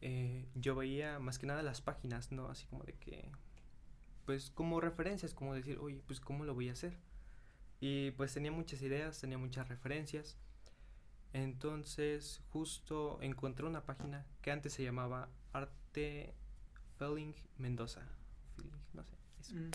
eh, 0.00 0.48
yo 0.56 0.74
veía 0.74 1.18
más 1.20 1.38
que 1.38 1.46
nada 1.46 1.62
las 1.62 1.80
páginas, 1.82 2.32
¿no? 2.32 2.48
Así 2.48 2.66
como 2.66 2.82
de 2.82 2.94
que, 2.94 3.30
pues 4.26 4.50
como 4.50 4.80
referencias, 4.80 5.34
como 5.34 5.54
decir, 5.54 5.78
oye, 5.78 6.02
pues 6.06 6.20
¿cómo 6.20 6.44
lo 6.44 6.54
voy 6.54 6.68
a 6.68 6.72
hacer? 6.72 6.96
Y 7.80 8.12
pues 8.12 8.32
tenía 8.34 8.52
muchas 8.52 8.82
ideas, 8.82 9.20
tenía 9.20 9.38
muchas 9.38 9.68
referencias. 9.68 10.36
Entonces 11.32 12.40
justo 12.50 13.18
encontré 13.20 13.66
una 13.66 13.84
página 13.84 14.24
que 14.40 14.52
antes 14.52 14.72
se 14.72 14.84
llamaba 14.84 15.28
Arte 15.52 16.34
Felling 16.98 17.34
Mendoza. 17.58 18.02
Feeling, 18.56 18.72
no 18.92 19.04
sé, 19.04 19.16
eso. 19.40 19.54
Mm, 19.56 19.70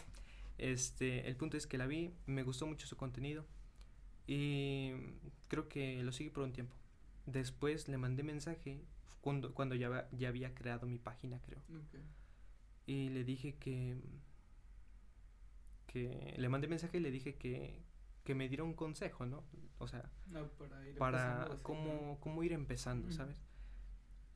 Este, 0.58 1.28
el 1.28 1.36
punto 1.36 1.58
es 1.58 1.68
que 1.68 1.78
la 1.78 1.88
vi, 1.88 2.14
me 2.26 2.44
gustó 2.44 2.66
mucho 2.66 2.88
su 2.88 2.98
contenido 2.98 3.46
y 4.28 4.92
creo 5.48 5.68
que 5.70 6.04
lo 6.04 6.12
seguí 6.12 6.30
por 6.30 6.44
un 6.44 6.54
tiempo. 6.54 6.76
Después 7.26 7.88
le 7.88 7.98
mandé 7.98 8.24
mensaje 8.24 8.82
cuando, 9.22 9.54
cuando 9.54 9.76
ya, 9.76 10.08
ya 10.12 10.30
había 10.30 10.54
creado 10.56 10.88
mi 10.88 10.98
página, 10.98 11.40
creo. 11.42 11.60
ok. 11.70 12.00
Y 12.88 13.10
le 13.10 13.24
dije 13.24 13.56
que, 13.56 13.98
que 15.92 16.36
le 16.38 16.50
mandé 16.50 16.68
mensaje 16.68 16.98
y 16.98 17.02
le 17.02 17.10
dije 17.12 17.36
que, 17.36 17.82
que 18.24 18.36
me 18.36 18.48
diera 18.48 18.64
un 18.64 18.74
consejo, 18.76 19.26
¿no? 19.26 19.44
O 19.80 19.88
sea, 19.88 20.10
No, 20.28 20.48
para 20.50 20.88
ir 20.88 20.98
para 20.98 21.58
cómo, 21.64 22.18
cómo 22.20 22.44
ir 22.44 22.54
empezando. 22.54 23.12
¿sabes? 23.12 23.42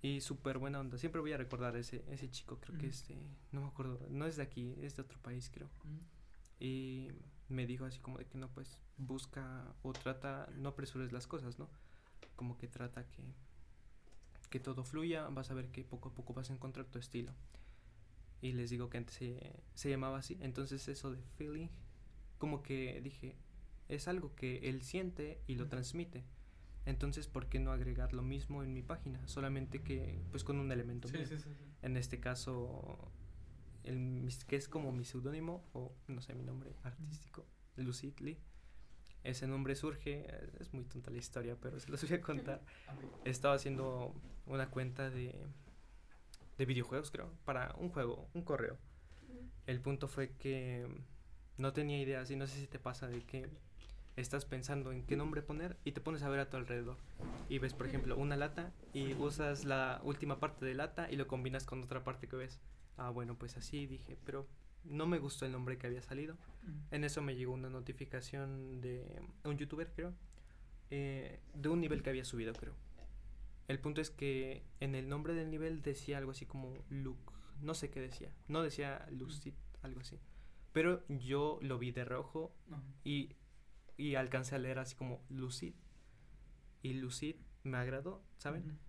Y 0.02 0.20
súper 0.22 0.58
buena 0.58 0.80
onda. 0.80 0.98
Siempre 0.98 1.22
voy 1.22 1.32
a 1.32 1.38
recordar 1.38 1.76
a 1.76 1.80
ese, 1.80 2.04
ese 2.10 2.30
chico, 2.30 2.60
creo 2.60 2.78
que 2.78 2.88
este, 2.88 3.16
no 3.52 3.62
me 3.62 3.68
acuerdo, 3.68 4.00
no 4.10 4.26
es 4.26 4.36
de 4.36 4.44
aquí, 4.44 4.76
es 4.82 4.96
de 4.98 5.04
otro 5.04 5.18
país, 5.20 5.50
creo. 5.54 5.70
Mm, 5.84 6.00
Y 6.60 7.08
me 7.50 7.66
dijo 7.68 7.86
así 7.86 8.00
como 8.00 8.18
de 8.18 8.26
que 8.26 8.38
no, 8.38 8.50
pues 8.50 8.80
busca 8.98 9.64
o 9.84 9.94
trata, 9.94 10.50
no 10.56 10.70
apresures 10.70 11.12
las 11.14 11.28
cosas, 11.28 11.60
¿no? 11.60 11.70
Como 12.36 12.58
que 12.58 12.68
trata 12.68 13.06
que, 13.08 13.24
que 14.50 14.60
todo 14.60 14.84
fluya, 14.84 15.28
vas 15.30 15.52
a 15.52 15.54
ver 15.54 15.70
que 15.72 15.84
poco 15.84 16.10
a 16.10 16.14
poco 16.14 16.34
vas 16.34 16.50
a 16.50 16.54
encontrar 16.54 16.86
tu 16.88 17.00
estilo. 17.00 17.32
Y 18.44 18.52
les 18.52 18.70
digo 18.70 18.90
que 18.90 18.98
antes 18.98 19.16
se, 19.16 19.54
se 19.74 19.90
llamaba 19.90 20.18
así, 20.18 20.38
entonces 20.42 20.86
eso 20.90 21.12
de 21.12 21.22
feeling, 21.38 21.70
como 22.38 22.62
que 22.62 23.00
dije, 23.02 23.38
es 23.88 24.10
algo 24.10 24.36
que 24.36 24.68
él 24.70 24.82
siente 24.82 25.40
y 25.48 25.56
lo 25.56 25.70
transmite. 25.70 26.26
Entonces, 26.86 27.28
¿por 27.30 27.48
qué 27.48 27.60
no 27.60 27.72
agregar 27.72 28.12
lo 28.12 28.22
mismo 28.22 28.62
en 28.62 28.74
mi 28.74 28.82
página? 28.82 29.26
Solamente 29.30 29.82
que, 29.82 30.22
pues 30.32 30.44
con 30.44 30.60
un 30.60 30.74
elemento 30.74 31.08
Sí, 31.08 31.18
mío. 31.20 31.26
sí, 31.26 31.40
sí. 31.40 31.50
En 31.84 31.96
este 31.96 32.20
caso, 32.20 33.14
el, 33.86 34.28
que 34.46 34.58
es 34.58 34.68
como 34.68 34.92
mi 34.92 35.06
seudónimo, 35.06 35.64
o 35.72 35.96
no 36.10 36.20
sé, 36.20 36.36
mi 36.36 36.44
nombre 36.44 36.76
artístico, 36.84 37.46
Lucid 37.78 38.20
Lee. 38.20 38.40
Ese 39.24 39.48
nombre 39.48 39.74
surge, 39.76 40.26
es 40.60 40.74
muy 40.74 40.84
tonta 40.84 41.12
la 41.12 41.18
historia, 41.18 41.56
pero 41.62 41.80
se 41.80 41.90
los 41.90 42.04
voy 42.04 42.18
a 42.18 42.22
contar. 42.22 42.62
Estaba 43.24 43.54
haciendo 43.56 44.14
una 44.46 44.70
cuenta 44.70 45.10
de, 45.10 45.34
de 46.64 46.66
videojuegos, 46.66 47.12
creo, 47.12 47.30
para 47.44 47.76
un 47.78 47.90
juego, 47.90 48.30
un 48.34 48.42
correo. 48.42 48.78
El 49.66 49.82
punto 49.82 50.08
fue 50.08 50.30
que 50.38 50.88
no 51.58 51.74
tenía 51.74 52.02
ideas 52.02 52.32
y 52.32 52.38
no 52.38 52.48
sé 52.48 52.58
si 52.58 52.68
te 52.68 52.80
pasa 52.80 53.08
de 53.08 53.22
que 53.22 53.50
estás 54.16 54.46
pensando 54.46 54.94
en 54.94 55.06
qué 55.06 55.18
nombre 55.18 55.42
poner 55.42 55.76
y 55.84 55.92
te 55.92 56.00
pones 56.00 56.24
a 56.24 56.30
ver 56.30 56.40
a 56.40 56.50
tu 56.50 56.56
alrededor. 56.56 56.96
Y 57.50 57.60
ves, 57.60 57.74
por 57.74 57.86
ejemplo, 57.86 58.16
una 58.16 58.38
lata 58.38 58.72
y 58.94 59.14
usas 59.16 59.66
la 59.66 60.00
última 60.06 60.40
parte 60.40 60.66
de 60.66 60.74
lata 60.74 61.12
y 61.12 61.18
lo 61.18 61.28
combinas 61.28 61.66
con 61.66 61.84
otra 61.84 62.02
parte 62.06 62.28
que 62.28 62.38
ves. 62.38 62.62
Ah, 62.96 63.10
bueno, 63.10 63.36
pues 63.38 63.58
así 63.58 63.86
dije, 63.86 64.18
pero 64.24 64.48
no 64.86 65.06
me 65.06 65.20
gustó 65.20 65.46
el 65.46 65.52
nombre 65.52 65.78
que 65.78 65.88
había 65.88 66.02
salido. 66.02 66.38
En 66.92 67.04
eso 67.04 67.22
me 67.22 67.36
llegó 67.36 67.52
una 67.52 67.70
notificación 67.70 68.80
de 68.80 69.22
un 69.44 69.58
youtuber, 69.58 69.92
creo, 69.94 70.14
eh, 70.92 71.42
de 71.56 71.68
un 71.68 71.82
nivel 71.82 72.04
que 72.04 72.10
había 72.10 72.24
subido, 72.24 72.54
creo. 72.54 72.74
El 73.68 73.80
punto 73.80 74.02
es 74.02 74.10
que 74.10 74.64
en 74.80 74.96
el 74.96 75.08
nombre 75.08 75.34
del 75.34 75.50
nivel 75.50 75.82
decía 75.82 76.18
algo 76.18 76.32
así 76.32 76.46
como 76.46 76.84
Luke, 76.90 77.32
no 77.62 77.74
sé 77.74 77.90
qué 77.90 78.02
decía, 78.02 78.30
no 78.48 78.62
decía 78.62 79.08
Lucid, 79.12 79.54
algo 79.82 80.02
así. 80.02 80.20
Pero 80.74 81.04
yo 81.08 81.60
lo 81.62 81.78
vi 81.78 81.92
de 81.92 82.04
rojo 82.04 82.54
y, 83.04 83.36
y 83.96 84.16
alcancé 84.16 84.56
a 84.56 84.60
leer 84.60 84.80
así 84.80 84.96
como 84.96 85.22
Lucid. 85.30 85.76
Y 86.82 86.94
Lucid 86.94 87.36
me 87.64 87.78
agradó, 87.78 88.22
¿saben? 88.38 88.80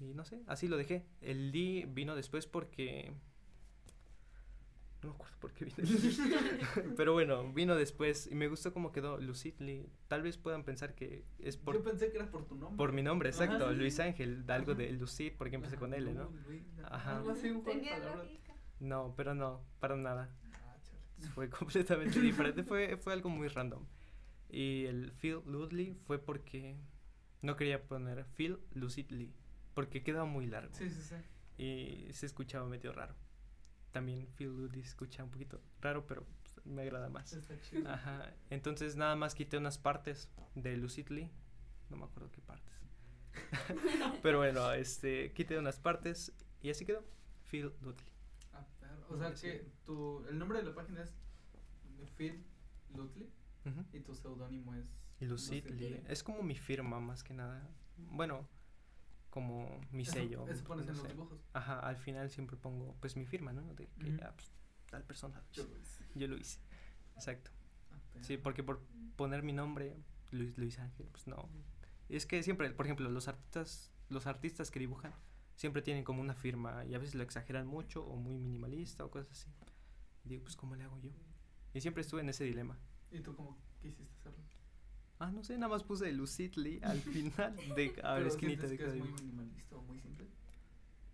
Y 0.00 0.14
no 0.14 0.24
sé, 0.24 0.42
así 0.46 0.68
lo 0.68 0.76
dejé. 0.76 1.06
El 1.20 1.52
Lee 1.52 1.84
vino 1.86 2.16
después 2.16 2.46
porque... 2.46 3.12
No 5.02 5.08
me 5.10 5.14
acuerdo 5.16 5.36
por 5.40 5.52
qué 5.52 5.64
vino. 5.64 5.76
Pero 6.96 7.12
bueno, 7.12 7.52
vino 7.52 7.74
después 7.74 8.28
y 8.30 8.34
me 8.34 8.46
gustó 8.48 8.72
cómo 8.72 8.92
quedó 8.92 9.18
Lucid 9.18 9.54
Lee. 9.58 9.88
Tal 10.08 10.22
vez 10.22 10.38
puedan 10.38 10.62
pensar 10.64 10.94
que 10.94 11.24
es 11.40 11.56
Yo 11.58 11.64
por, 11.64 11.82
pensé 11.82 12.10
que 12.10 12.18
era 12.18 12.30
por 12.30 12.44
tu 12.46 12.54
nombre. 12.54 12.76
por 12.76 12.92
mi 12.92 13.02
nombre, 13.02 13.30
Ajá, 13.30 13.44
exacto. 13.44 13.70
sí. 13.70 13.76
Luis 13.76 13.98
Ángel, 14.00 14.46
de 14.46 14.52
algo 14.52 14.72
Ajá. 14.72 14.80
de 14.82 14.92
Lucid, 14.92 15.32
porque 15.36 15.56
empecé 15.56 15.74
Ajá, 15.74 15.80
con 15.80 15.94
L, 15.94 16.12
¿no? 16.14 16.30
Luis, 16.46 16.62
Ajá. 16.84 17.20
Lógica. 17.20 18.54
No, 18.80 19.14
pero 19.16 19.34
no, 19.34 19.64
para 19.80 19.96
nada. 19.96 20.28
Ah. 20.52 20.76
Fue 21.34 21.48
completamente 21.48 22.20
diferente, 22.20 22.62
fue, 22.62 22.96
fue 22.96 23.12
algo 23.12 23.28
muy 23.28 23.48
random. 23.48 23.84
Y 24.50 24.84
el 24.86 25.12
Phil 25.12 25.40
Ludley 25.46 25.94
fue 26.06 26.18
porque 26.18 26.76
no 27.40 27.56
quería 27.56 27.82
poner 27.82 28.24
Phil 28.36 28.58
Lucidly, 28.74 29.32
porque 29.74 30.02
quedaba 30.02 30.26
muy 30.26 30.46
largo. 30.46 30.74
Sí, 30.74 30.90
sí, 30.90 31.00
sí. 31.02 31.62
y 31.62 32.12
se 32.12 32.26
escuchaba 32.26 32.68
medio 32.68 32.92
raro. 32.92 33.14
También 33.92 34.26
Phil 34.36 34.48
Ludley 34.48 34.82
se 34.82 34.88
escucha 34.88 35.22
un 35.22 35.30
poquito 35.30 35.60
raro, 35.80 36.06
pero 36.06 36.24
pues, 36.24 36.66
me 36.66 36.82
agrada 36.82 37.08
más. 37.10 37.32
Está 37.32 37.60
chido. 37.60 37.88
Ajá, 37.90 38.32
entonces 38.50 38.96
nada 38.96 39.14
más 39.16 39.34
quité 39.34 39.58
unas 39.58 39.78
partes 39.78 40.30
de 40.54 40.76
Lucidly, 40.76 41.30
no 41.90 41.96
me 41.98 42.04
acuerdo 42.04 42.30
qué 42.30 42.40
partes. 42.40 42.72
pero 44.22 44.38
bueno, 44.38 44.72
este, 44.72 45.32
quité 45.32 45.58
unas 45.58 45.78
partes 45.78 46.32
y 46.62 46.70
así 46.70 46.84
quedó, 46.84 47.04
Phil 47.50 47.72
Ludley. 47.82 48.06
Ah. 48.52 48.66
O 49.10 49.16
sea 49.18 49.34
Sí. 49.36 49.46
que 49.48 49.66
tu, 49.84 50.24
el 50.28 50.38
nombre 50.38 50.58
de 50.58 50.64
la 50.64 50.74
página 50.74 51.02
es 51.02 51.12
Phil 52.16 52.44
Lutley 52.94 53.28
Ujú. 53.66 53.84
y 53.92 54.00
tu 54.00 54.14
seudónimo 54.14 54.74
es 54.74 54.84
Lucidly, 55.20 55.70
Lucidly. 55.70 56.02
es 56.08 56.22
como 56.22 56.42
mi 56.42 56.56
firma 56.56 56.98
más 57.00 57.22
que 57.22 57.32
nada. 57.34 57.68
Bueno, 57.96 58.46
como 59.32 59.80
mi 59.90 60.02
Eso- 60.02 60.12
sello. 60.12 60.46
Eso 60.46 60.62
pones 60.62 60.84
no 60.84 60.92
en 60.92 60.98
los 60.98 61.08
dibujos. 61.08 61.40
Ajá, 61.54 61.80
al 61.80 61.96
final 61.96 62.28
siempre 62.28 62.58
pongo 62.58 62.94
pues 63.00 63.16
mi 63.16 63.24
firma, 63.24 63.54
¿no? 63.54 63.62
De 63.62 63.74
que 63.74 63.88
ah, 64.22 64.32
pues, 64.36 64.52
tal 64.90 65.02
persona. 65.04 65.42
Yo 65.52 65.64
lo 65.66 65.78
hice. 65.78 66.04
yo 66.14 66.28
lo 66.28 66.36
hice. 66.36 66.60
Exacto. 67.14 67.50
Sí, 68.20 68.36
porque 68.36 68.62
por 68.62 68.82
poner 69.16 69.42
mi 69.42 69.54
nombre, 69.54 69.96
Luis, 70.32 70.56
Luis 70.58 70.78
Ángel, 70.78 71.06
pues 71.10 71.26
no. 71.26 71.48
Es 72.10 72.26
que 72.26 72.42
siempre, 72.42 72.70
por 72.72 72.84
ejemplo, 72.84 73.08
los 73.08 73.26
artistas, 73.26 73.90
los 74.10 74.26
artistas 74.26 74.70
que 74.70 74.78
dibujan 74.78 75.14
siempre 75.56 75.80
tienen 75.80 76.04
como 76.04 76.20
una 76.20 76.34
firma 76.34 76.84
y 76.84 76.94
a 76.94 76.98
veces 76.98 77.14
lo 77.14 77.22
exageran 77.22 77.66
mucho 77.66 78.04
o 78.04 78.16
muy 78.16 78.36
minimalista 78.36 79.02
o 79.02 79.10
cosas 79.10 79.30
así. 79.30 79.50
Y 80.24 80.28
digo, 80.28 80.42
pues 80.42 80.56
¿cómo 80.56 80.76
le 80.76 80.84
hago 80.84 80.98
yo? 80.98 81.10
Y 81.72 81.80
siempre 81.80 82.02
estuve 82.02 82.20
en 82.20 82.28
ese 82.28 82.44
dilema. 82.44 82.78
¿Y 83.10 83.20
tú 83.20 83.34
cómo 83.34 83.58
quisiste 83.80 84.14
hacerlo? 84.18 84.44
Ah, 85.18 85.30
no 85.30 85.44
sé, 85.44 85.56
nada 85.56 85.68
más 85.72 85.82
puse 85.84 86.10
Lucidly 86.12 86.80
al 86.82 86.98
final 87.00 87.54
de 87.76 87.94
a 88.02 88.14
ver, 88.14 88.22
¿Pero 88.22 88.26
esquinita 88.28 88.66
de 88.66 88.76
que 88.76 88.84
cada 88.84 88.94
es 88.96 89.00
muy 89.00 89.12
minimalista 89.12 89.76
o 89.76 89.82
muy 89.82 89.98
simple? 90.00 90.26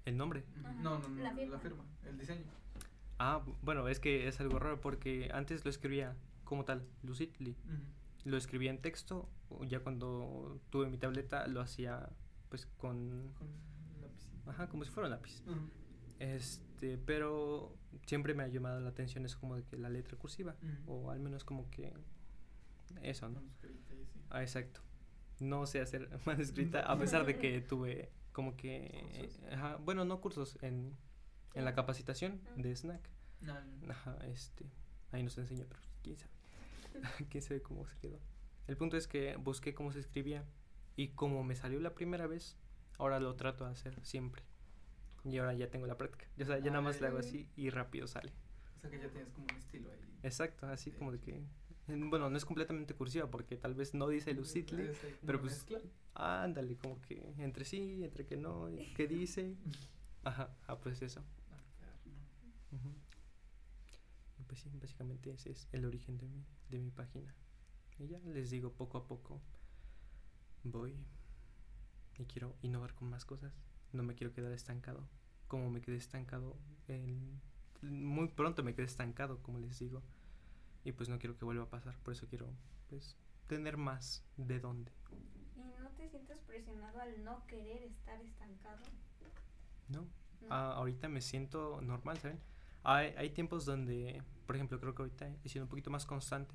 El 0.06 0.16
nombre. 0.16 0.44
Ajá, 0.64 0.72
No, 0.82 0.98
no, 0.98 1.08
no, 1.08 1.22
la 1.22 1.30
la 1.30 1.36
firma. 1.36 1.58
firma. 1.58 1.84
el 2.06 2.18
diseño. 2.18 2.44
Ah, 3.18 3.42
bu- 3.44 3.56
bueno, 3.62 3.88
es 3.88 4.00
que 4.00 4.26
es 4.28 4.40
algo 4.40 4.58
raro 4.58 4.80
porque 4.80 5.30
antes 5.34 5.64
lo 5.64 5.70
escribía 5.70 6.16
como 6.44 6.64
tal, 6.64 6.86
Lucidly. 7.02 7.56
Lo 8.24 8.36
escribía 8.36 8.70
en 8.70 8.78
texto, 8.80 9.28
o 9.50 9.64
ya 9.64 9.80
cuando 9.80 10.60
tuve 10.70 10.88
mi 10.88 10.96
tableta 10.98 11.46
lo 11.46 11.60
hacía 11.60 12.08
pues 12.48 12.66
con... 12.78 13.32
Con 13.38 13.48
lapicito. 14.00 14.50
Ajá, 14.50 14.68
como 14.68 14.84
si 14.84 14.90
fuera 14.90 15.08
un 15.08 15.10
lápiz. 15.12 15.42
Este, 16.18 16.96
pero 16.98 17.76
siempre 18.06 18.34
me 18.34 18.42
ha 18.44 18.48
llamado 18.48 18.80
la 18.80 18.88
atención 18.90 19.24
eso 19.26 19.38
como 19.38 19.56
de 19.56 19.62
que 19.64 19.76
la 19.76 19.88
letra 19.90 20.16
cursiva, 20.16 20.56
o 20.86 21.10
al 21.10 21.20
menos 21.20 21.44
como 21.44 21.68
que 21.70 21.92
eso, 23.02 23.28
¿no? 23.28 23.42
Ah, 24.30 24.42
exacto. 24.42 24.80
No 25.40 25.66
sé 25.66 25.80
hacer 25.80 26.08
manuscrita 26.26 26.80
a 26.80 26.98
pesar 26.98 27.24
de 27.26 27.38
que 27.38 27.60
tuve 27.68 28.10
como 28.32 28.56
que... 28.56 29.04
¿Cursos? 29.20 29.40
Ajá, 29.52 29.76
bueno, 29.76 30.04
no 30.04 30.20
cursos, 30.20 30.58
en, 30.62 30.96
en 31.54 31.64
la 31.64 31.74
capacitación 31.74 32.40
Ah. 32.46 32.52
de 32.56 32.74
Snack. 32.76 33.08
No, 33.40 33.54
no. 33.60 33.90
Ajá, 33.92 34.16
este, 34.26 34.66
ahí 35.12 35.22
nos 35.22 35.36
enseñó, 35.38 35.64
pero 35.68 35.80
quién 36.02 36.16
sabe. 36.16 36.32
quién 37.30 37.42
sabe 37.42 37.62
cómo 37.62 37.86
se 37.86 37.96
quedó. 37.98 38.18
El 38.66 38.76
punto 38.76 38.96
es 38.96 39.06
que 39.08 39.36
busqué 39.36 39.74
cómo 39.74 39.92
se 39.92 40.00
escribía 40.00 40.44
y 40.96 41.08
como 41.10 41.42
me 41.44 41.54
salió 41.56 41.80
la 41.80 41.94
primera 41.94 42.26
vez, 42.26 42.56
ahora 42.98 43.18
lo 43.20 43.34
trato 43.36 43.64
de 43.64 43.70
hacer 43.72 43.98
siempre. 44.04 44.42
Y 45.24 45.38
ahora 45.38 45.54
ya 45.54 45.70
tengo 45.70 45.86
la 45.86 45.96
práctica. 45.96 46.26
O 46.40 46.44
sea, 46.44 46.58
ya 46.58 46.70
nada 46.70 46.80
más 46.80 47.00
le 47.00 47.06
hago 47.08 47.16
Ah. 47.18 47.20
así 47.20 47.48
y 47.56 47.70
rápido 47.70 48.06
sale. 48.06 48.32
O 48.76 48.80
sea 48.80 48.90
que 48.90 48.98
ya 48.98 49.08
tienes 49.08 49.30
como 49.30 49.46
un 49.50 49.56
estilo 49.56 49.90
ahí. 49.90 49.98
Exacto, 50.22 50.66
así 50.68 50.90
como 50.92 51.10
de 51.12 51.18
que... 51.20 51.42
en- 51.88 52.10
Bueno, 52.10 52.30
no 52.30 52.36
es 52.36 52.44
completamente 52.44 52.94
cursiva 52.94 53.30
porque 53.30 53.56
tal 53.56 53.74
vez 53.74 53.94
no 53.94 54.08
dice 54.08 54.32
Lucidly. 54.34 54.82
Ahí 54.82 54.88
como 54.88 55.26
pero 55.26 55.40
pues- 55.40 55.52
mezcla. 55.54 55.80
Ándale, 56.14 56.76
como 56.76 57.00
que 57.02 57.32
entre 57.38 57.64
sí, 57.64 58.02
entre 58.04 58.26
que 58.26 58.36
no, 58.36 58.68
y 58.70 58.92
qué 58.94 59.06
dice. 59.06 59.54
Ajá, 60.24 60.50
ah, 60.66 60.78
pues 60.80 61.00
eso. 61.02 61.22
Ah. 61.50 62.78
Y 64.38 64.42
pues 64.44 64.60
sí, 64.60 64.70
básicamente 64.80 65.32
ese 65.32 65.50
es 65.52 65.68
el 65.72 65.84
origen 65.84 66.18
de 66.18 66.28
mi, 66.28 66.44
de 66.70 66.78
mi 66.78 66.90
página. 66.90 67.34
Y 67.98 68.06
ya 68.08 68.18
les 68.20 68.50
digo, 68.50 68.72
poco 68.72 68.98
a 68.98 69.06
poco 69.06 69.40
voy 70.64 70.94
y 72.18 72.24
quiero 72.26 72.56
innovar 72.62 72.94
con 72.94 73.08
más 73.10 73.24
cosas. 73.24 73.52
No 73.92 74.02
me 74.02 74.14
quiero 74.14 74.32
quedar 74.32 74.52
estancado. 74.52 75.08
Como 75.46 75.70
me 75.70 75.80
quedé 75.80 75.96
estancado, 75.96 76.56
en- 76.88 77.40
muy 77.80 78.28
pronto 78.28 78.62
me 78.62 78.74
quedé 78.74 78.86
estancado, 78.86 79.40
como 79.42 79.58
les 79.58 79.78
digo. 79.78 80.02
Y 80.88 80.92
pues 80.92 81.10
no 81.10 81.18
quiero 81.18 81.36
que 81.36 81.44
vuelva 81.44 81.64
a 81.64 81.68
pasar. 81.68 81.94
Por 81.98 82.14
eso 82.14 82.26
quiero, 82.28 82.48
pues, 82.88 83.14
tener 83.46 83.76
más 83.76 84.24
de 84.38 84.58
dónde. 84.58 84.90
¿Y 85.54 85.60
no 85.82 85.90
te 85.90 86.08
sientes 86.08 86.38
presionado 86.46 86.98
al 86.98 87.22
no 87.24 87.46
querer 87.46 87.82
estar 87.82 88.18
estancado? 88.22 88.78
¿No? 89.88 90.00
¿No? 90.00 90.08
Ah, 90.48 90.72
ahorita 90.76 91.10
me 91.10 91.20
siento 91.20 91.82
normal, 91.82 92.16
¿saben? 92.16 92.40
Hay, 92.84 93.12
hay 93.18 93.28
tiempos 93.28 93.66
donde, 93.66 94.22
por 94.46 94.56
ejemplo, 94.56 94.80
creo 94.80 94.94
que 94.94 95.02
ahorita 95.02 95.30
he 95.44 95.48
sido 95.50 95.66
un 95.66 95.68
poquito 95.68 95.90
más 95.90 96.06
constante 96.06 96.54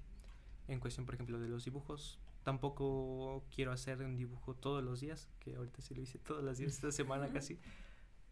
en 0.68 0.80
cuestión, 0.80 1.06
por 1.06 1.14
ejemplo, 1.14 1.40
de 1.40 1.48
los 1.48 1.66
dibujos. 1.66 2.20
Tampoco 2.42 3.46
quiero 3.54 3.72
hacer 3.72 4.02
un 4.02 4.16
dibujo 4.16 4.56
todos 4.56 4.84
los 4.84 5.00
días, 5.00 5.30
que 5.42 5.58
ahorita 5.58 5.84
sí 5.84 5.94
lo 5.94 6.02
hice 6.02 6.18
todos 6.18 6.44
los 6.44 6.58
días 6.58 6.74
esta 6.74 6.92
semana 6.92 7.30
casi. 7.32 7.60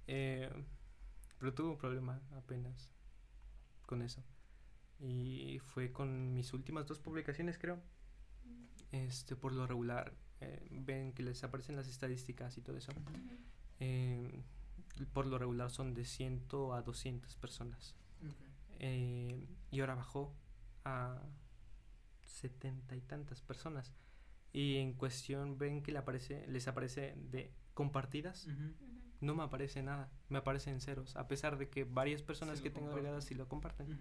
Eh, 0.08 0.50
pero 1.38 1.54
tuve 1.54 1.70
un 1.70 1.78
problema 1.78 2.20
apenas 2.36 2.92
con 3.86 4.02
eso. 4.02 4.24
Y 5.02 5.60
fue 5.60 5.92
con 5.92 6.34
mis 6.34 6.54
últimas 6.54 6.88
dos 6.88 7.00
publicaciones, 7.00 7.58
creo. 7.58 7.82
Este, 8.92 9.36
por 9.36 9.54
lo 9.54 9.66
regular, 9.66 10.14
eh, 10.42 10.68
ven 10.72 11.14
que 11.14 11.24
les 11.24 11.44
aparecen 11.44 11.76
las 11.76 11.88
estadísticas 11.88 12.58
y 12.58 12.62
todo 12.62 12.78
eso. 12.78 12.92
Eh, 13.80 14.44
por 15.14 15.26
lo 15.26 15.38
regular 15.38 15.72
son 15.72 15.94
de 15.94 16.06
100 16.06 16.44
a 16.74 16.82
200 16.82 17.36
personas. 17.38 17.96
Eh, 18.80 19.48
y 19.72 19.80
ahora 19.80 19.96
bajó 19.96 20.36
a 20.84 21.22
70 22.26 22.96
y 22.96 23.02
tantas 23.02 23.42
personas. 23.42 23.94
Y 24.54 24.78
en 24.78 24.94
cuestión 24.94 25.58
ven 25.58 25.82
que 25.82 25.92
le 25.92 26.00
aparece, 26.00 26.46
les 26.48 26.68
aparece 26.68 27.16
de 27.18 27.54
compartidas. 27.74 28.48
No 29.22 29.36
me 29.36 29.44
aparece 29.44 29.84
nada, 29.84 30.12
me 30.30 30.40
aparecen 30.40 30.82
ceros. 30.82 31.16
A 31.16 31.28
pesar 31.28 31.58
de 31.58 31.70
que 31.70 31.84
varias 31.84 32.24
personas 32.24 32.58
Sí 32.58 32.64
que 32.64 32.70
tengo 32.72 32.88
comparten. 32.88 33.06
agregadas 33.06 33.26
sí 33.26 33.36
lo 33.36 33.48
comparten. 33.48 34.00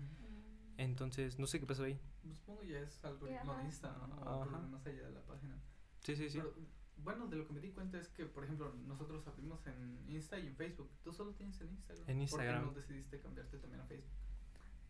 Entonces, 0.81 1.39
no 1.39 1.47
sé 1.47 1.61
qué 1.61 1.67
pasó 1.67 1.85
ahí. 1.85 2.01
Pues 2.23 2.39
Supongo 2.39 2.63
ya 2.63 2.79
es 2.79 3.05
algoritmo 3.05 3.55
de 3.55 3.65
Insta, 3.65 3.95
¿no? 3.99 4.47
Más 4.47 4.87
allá 4.87 5.03
de 5.03 5.13
la 5.13 5.23
página. 5.27 5.61
Sí, 6.01 6.17
sí, 6.17 6.31
sí. 6.31 6.39
Pero, 6.39 6.55
bueno, 6.97 7.27
de 7.27 7.37
lo 7.37 7.47
que 7.47 7.53
me 7.53 7.61
di 7.61 7.71
cuenta 7.71 8.01
es 8.01 8.09
que, 8.09 8.25
por 8.25 8.45
ejemplo, 8.45 8.75
nosotros 8.87 9.27
abrimos 9.27 9.67
en 9.67 10.03
Insta 10.09 10.39
y 10.39 10.47
en 10.47 10.57
Facebook. 10.57 10.91
Tú 11.03 11.13
solo 11.13 11.35
tienes 11.35 11.61
en 11.61 11.69
Instagram. 11.69 12.09
En 12.09 12.21
Instagram. 12.23 12.65
¿Por 12.65 12.73
qué 12.73 12.81
no 12.81 12.81
decidiste 12.81 13.21
cambiarte 13.21 13.59
también 13.59 13.83
a 13.83 13.85
Facebook? 13.85 14.11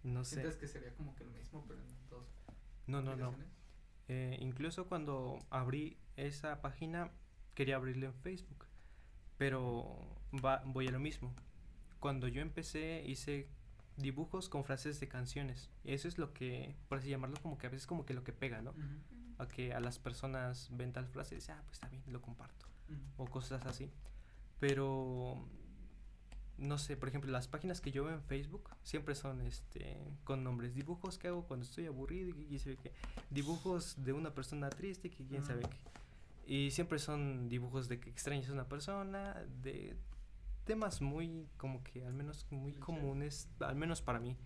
No 0.05 0.25
sé. 0.25 0.37
¿Sientes 0.37 0.57
que 0.57 0.69
sería 0.69 0.95
como 0.95 1.17
que 1.17 1.25
lo 1.25 1.33
mismo, 1.33 1.65
pero 1.67 1.81
en 1.81 2.09
dos 2.09 2.29
No, 2.87 3.03
no, 3.03 3.17
no. 3.17 3.35
Eh, 4.07 4.39
incluso 4.41 4.87
cuando 4.87 5.39
abrí 5.51 5.99
esa 6.15 6.61
página, 6.63 7.11
quería 7.55 7.77
abrirla 7.77 8.07
en 8.07 8.15
Facebook. 8.15 8.65
Pero 9.39 10.23
va, 10.45 10.63
voy 10.67 10.87
a 10.87 10.93
lo 10.93 11.01
mismo. 11.01 11.35
Cuando 11.99 12.29
yo 12.29 12.43
empecé, 12.43 13.03
hice 13.05 13.49
dibujos 13.97 14.49
con 14.49 14.65
frases 14.65 15.01
de 15.01 15.09
canciones. 15.09 15.71
Y 15.85 15.93
eso 15.93 16.09
es 16.09 16.19
lo 16.19 16.33
que, 16.33 16.75
por 16.89 16.99
así 16.99 17.09
llamarlo, 17.09 17.37
como 17.43 17.59
que 17.59 17.67
a 17.67 17.71
veces 17.71 17.87
como 17.87 18.05
que 18.05 18.15
lo 18.15 18.25
que 18.25 18.33
pega, 18.33 18.63
¿no? 18.63 18.75
A 19.39 19.49
que 19.49 19.73
a 19.73 19.81
las 19.81 19.99
personas 19.99 20.69
ven 20.73 20.93
tal 20.93 21.07
frase 21.07 21.35
y 21.35 21.39
dicen, 21.39 21.57
ah, 21.59 21.63
pues 21.65 21.75
está 21.75 21.89
bien, 21.89 22.03
lo 22.07 22.21
comparto. 22.21 22.67
O 23.17 23.27
cosas 23.27 23.65
así. 23.67 23.91
Pero, 24.59 25.47
no 26.59 26.77
sé, 26.79 26.97
por 26.97 27.09
ejemplo, 27.09 27.31
las 27.31 27.49
páginas 27.49 27.81
que 27.81 27.91
yo 27.91 28.05
veo 28.05 28.15
en 28.15 28.23
Facebook 28.23 28.69
siempre 28.83 29.15
son 29.15 29.41
este 29.43 29.97
con 30.25 30.45
nombres. 30.45 30.75
Dibujos 30.75 31.19
que 31.19 31.29
hago 31.29 31.47
cuando 31.47 31.65
estoy 31.65 31.87
aburrido 31.87 32.31
y 32.31 32.47
quién 32.47 32.61
sabe 32.61 32.77
qué. 32.77 32.93
Dibujos 33.31 34.05
de 34.05 34.13
una 34.13 34.35
persona 34.35 34.69
triste 34.71 35.11
que 35.11 35.25
quién 35.25 35.45
sabe 35.45 35.63
qué. 35.63 35.79
Y 36.47 36.73
siempre 36.73 36.99
son 36.99 37.49
dibujos 37.49 37.89
de 37.89 38.01
que 38.01 38.11
extrañas 38.11 38.51
a 38.51 38.53
una 38.53 38.69
persona, 38.69 39.35
de 39.63 39.97
temas 40.71 41.01
muy, 41.03 41.49
como 41.57 41.83
que 41.83 42.05
al 42.07 42.15
menos 42.15 42.47
muy 42.51 42.73
comunes, 42.75 43.49
al 43.59 43.75
menos 43.75 44.03
para 44.03 44.21
mí. 44.21 44.37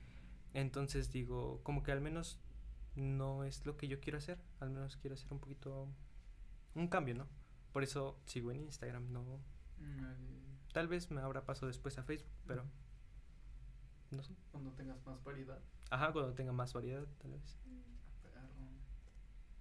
Entonces 0.55 1.11
digo, 1.11 1.61
como 1.63 1.83
que 1.83 1.93
al 1.93 2.01
menos 2.01 2.41
no 2.95 3.45
es 3.45 3.67
lo 3.67 3.77
que 3.77 3.89
yo 3.89 4.01
quiero 4.01 4.17
hacer, 4.17 4.39
al 4.61 4.71
menos 4.71 4.97
quiero 4.97 5.15
hacer 5.15 5.31
un 5.33 5.39
poquito, 5.39 5.87
un 6.75 6.89
cambio, 6.89 7.15
¿no? 7.15 7.27
Por 7.73 7.83
eso 7.83 8.19
sigo 8.25 8.51
en 8.53 8.61
Instagram, 8.61 9.13
no, 9.13 9.23
Mm, 9.79 10.73
Tal 10.73 10.89
vez 10.89 11.11
me 11.11 11.21
abra 11.21 11.45
paso 11.45 11.67
después 11.67 11.99
a 11.99 12.05
Facebook, 12.05 12.33
pero 12.47 12.65
no 14.13 14.23
sé. 14.23 14.35
Cuando 14.51 14.71
tengas 14.73 15.05
más 15.05 15.23
variedad. 15.25 15.61
Ajá, 15.91 16.11
cuando 16.13 16.33
tenga 16.33 16.53
más 16.53 16.73
variedad, 16.73 17.05
tal 17.19 17.33
vez. 17.33 17.59
Perro. 18.23 18.41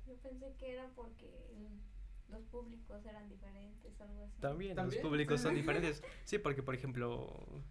Yo 0.08 0.16
pensé 0.22 0.54
que 0.58 0.72
era 0.74 0.88
porque 0.96 1.26
el- 1.50 1.82
los 2.34 2.44
públicos 2.46 3.06
eran 3.06 3.30
diferentes 3.30 4.00
algo 4.02 4.24
así. 4.24 4.42
También, 4.42 4.76
¿También? 4.76 5.02
los 5.02 5.10
públicos 5.10 5.40
son 5.40 5.56
diferentes. 5.56 6.04
Sí, 6.26 6.38
porque 6.40 6.62
por 6.64 6.76
ejemplo, 6.76 7.64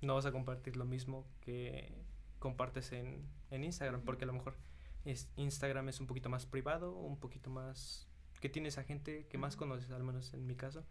no 0.00 0.14
vas 0.14 0.26
a 0.26 0.32
compartir 0.32 0.76
lo 0.76 0.84
mismo 0.84 1.26
que 1.40 2.04
compartes 2.38 2.92
en, 2.92 3.28
en 3.50 3.64
Instagram, 3.64 4.02
porque 4.02 4.24
a 4.24 4.26
lo 4.26 4.32
mejor 4.32 4.56
es, 5.04 5.30
Instagram 5.36 5.88
es 5.88 6.00
un 6.00 6.06
poquito 6.06 6.28
más 6.28 6.46
privado, 6.46 6.92
un 6.96 7.18
poquito 7.18 7.50
más 7.50 8.08
que 8.40 8.48
tienes 8.48 8.78
a 8.78 8.84
gente 8.84 9.26
que 9.26 9.38
más 9.38 9.56
conoces, 9.56 9.90
al 9.90 10.02
menos 10.02 10.32
en 10.34 10.46
mi 10.46 10.56
caso. 10.56 10.84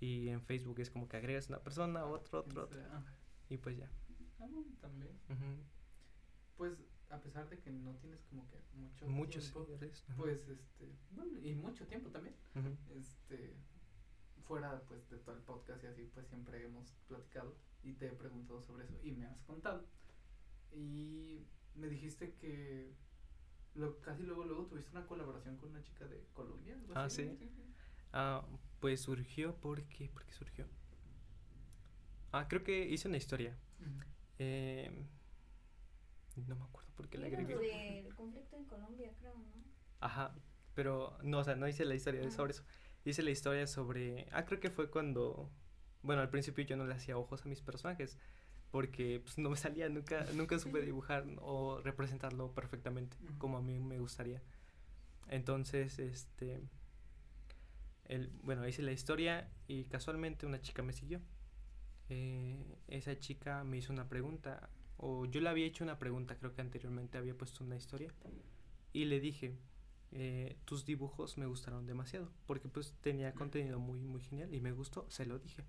Y 0.00 0.28
en 0.28 0.40
Facebook 0.40 0.80
es 0.80 0.90
como 0.90 1.08
que 1.08 1.16
agregas 1.16 1.48
una 1.48 1.62
persona, 1.62 2.04
otro, 2.06 2.40
otro, 2.40 2.64
otro, 2.64 2.80
y 3.48 3.58
pues 3.58 3.76
ya. 3.76 3.90
ah, 4.38 4.46
bueno, 4.50 4.72
también. 4.80 5.12
Pues, 6.56 6.78
a 7.10 7.20
pesar 7.20 7.48
de 7.48 7.58
que 7.58 7.70
no 7.70 7.94
tienes 7.96 8.22
como 8.24 8.48
que 8.48 8.58
mucho 8.74 9.06
Muchos 9.08 9.52
tiempo, 9.52 9.66
pues, 10.16 10.48
este, 10.48 10.88
bueno, 11.10 11.38
y 11.40 11.54
mucho 11.54 11.86
tiempo 11.86 12.10
también, 12.10 12.34
este, 12.94 13.54
fuera, 14.46 14.80
pues, 14.88 15.08
de 15.10 15.18
todo 15.18 15.34
el 15.34 15.42
podcast 15.42 15.82
y 15.84 15.86
así, 15.86 16.08
pues, 16.14 16.26
siempre 16.28 16.64
hemos 16.64 16.92
platicado 17.08 17.56
y 17.82 17.92
te 17.94 18.06
he 18.06 18.12
preguntado 18.12 18.62
sobre 18.62 18.84
eso 18.84 18.94
y 19.02 19.12
me 19.12 19.26
has 19.26 19.42
contado. 19.42 19.84
Y 20.72 21.46
me 21.74 21.88
dijiste 21.88 22.34
que 22.34 22.94
lo, 23.74 24.00
casi 24.00 24.22
luego, 24.22 24.44
luego 24.44 24.66
tuviste 24.66 24.90
una 24.90 25.06
colaboración 25.06 25.56
con 25.56 25.70
una 25.70 25.82
chica 25.82 26.06
de 26.06 26.24
Colombia. 26.32 26.74
algo 26.74 26.92
Ah, 26.94 27.04
así, 27.04 27.36
sí. 27.36 27.50
Ah, 28.12 28.44
pues 28.80 29.00
surgió 29.00 29.56
porque, 29.56 30.08
¿por 30.08 30.24
qué 30.24 30.32
surgió? 30.32 30.66
Ah, 32.32 32.46
creo 32.48 32.62
que 32.62 32.88
hice 32.88 33.08
una 33.08 33.16
historia. 33.16 33.56
Eh, 34.38 35.06
No 36.36 36.56
me 36.56 36.64
acuerdo 36.64 36.90
por 36.96 37.08
qué 37.08 37.18
la 37.18 37.26
Era 37.26 37.38
agregué. 37.38 38.02
del 38.04 38.14
conflicto 38.14 38.56
en 38.56 38.64
Colombia, 38.64 39.12
creo, 39.18 39.34
¿no? 39.34 39.52
Ajá, 40.00 40.34
pero 40.74 41.16
no, 41.22 41.38
o 41.38 41.44
sea, 41.44 41.56
no 41.56 41.66
hice 41.68 41.84
la 41.84 41.94
historia 41.94 42.22
Ah. 42.26 42.30
sobre 42.30 42.52
eso. 42.52 42.64
Hice 43.04 43.22
la 43.22 43.30
historia 43.30 43.66
sobre... 43.66 44.26
Ah, 44.32 44.44
creo 44.44 44.60
que 44.60 44.70
fue 44.70 44.90
cuando... 44.90 45.50
Bueno, 46.02 46.22
al 46.22 46.30
principio 46.30 46.64
yo 46.64 46.76
no 46.76 46.86
le 46.86 46.94
hacía 46.94 47.16
ojos 47.18 47.44
a 47.44 47.48
mis 47.48 47.60
personajes 47.60 48.16
porque 48.70 49.20
pues, 49.22 49.36
no 49.36 49.50
me 49.50 49.56
salía, 49.56 49.88
nunca, 49.88 50.24
nunca 50.34 50.58
supe 50.58 50.80
dibujar 50.80 51.26
o 51.40 51.80
representarlo 51.82 52.52
perfectamente 52.54 53.16
como 53.38 53.58
a 53.58 53.62
mí 53.62 53.78
me 53.78 53.98
gustaría. 53.98 54.40
Entonces, 55.28 55.98
este... 55.98 56.62
El, 58.04 58.28
bueno, 58.42 58.66
hice 58.66 58.82
la 58.82 58.92
historia 58.92 59.48
y 59.68 59.84
casualmente 59.84 60.46
una 60.46 60.60
chica 60.60 60.82
me 60.82 60.92
siguió. 60.92 61.20
Eh, 62.08 62.76
esa 62.88 63.16
chica 63.18 63.62
me 63.62 63.76
hizo 63.78 63.92
una 63.92 64.08
pregunta, 64.08 64.68
o 65.02 65.24
yo 65.24 65.40
le 65.40 65.48
había 65.48 65.66
hecho 65.66 65.82
una 65.82 65.98
pregunta, 65.98 66.36
creo 66.36 66.54
que 66.54 66.60
anteriormente 66.60 67.16
había 67.16 67.36
puesto 67.36 67.64
una 67.64 67.76
historia, 67.76 68.12
y 68.92 69.06
le 69.06 69.18
dije, 69.18 69.56
eh, 70.12 70.56
tus 70.64 70.84
dibujos 70.84 71.38
me 71.38 71.46
gustaron 71.46 71.86
demasiado, 71.86 72.30
porque 72.46 72.68
pues 72.68 72.94
tenía 73.00 73.32
contenido 73.32 73.78
muy, 73.78 74.00
muy 74.00 74.20
genial 74.20 74.52
y 74.54 74.60
me 74.60 74.72
gustó, 74.72 75.06
se 75.08 75.24
lo 75.24 75.38
dije. 75.38 75.64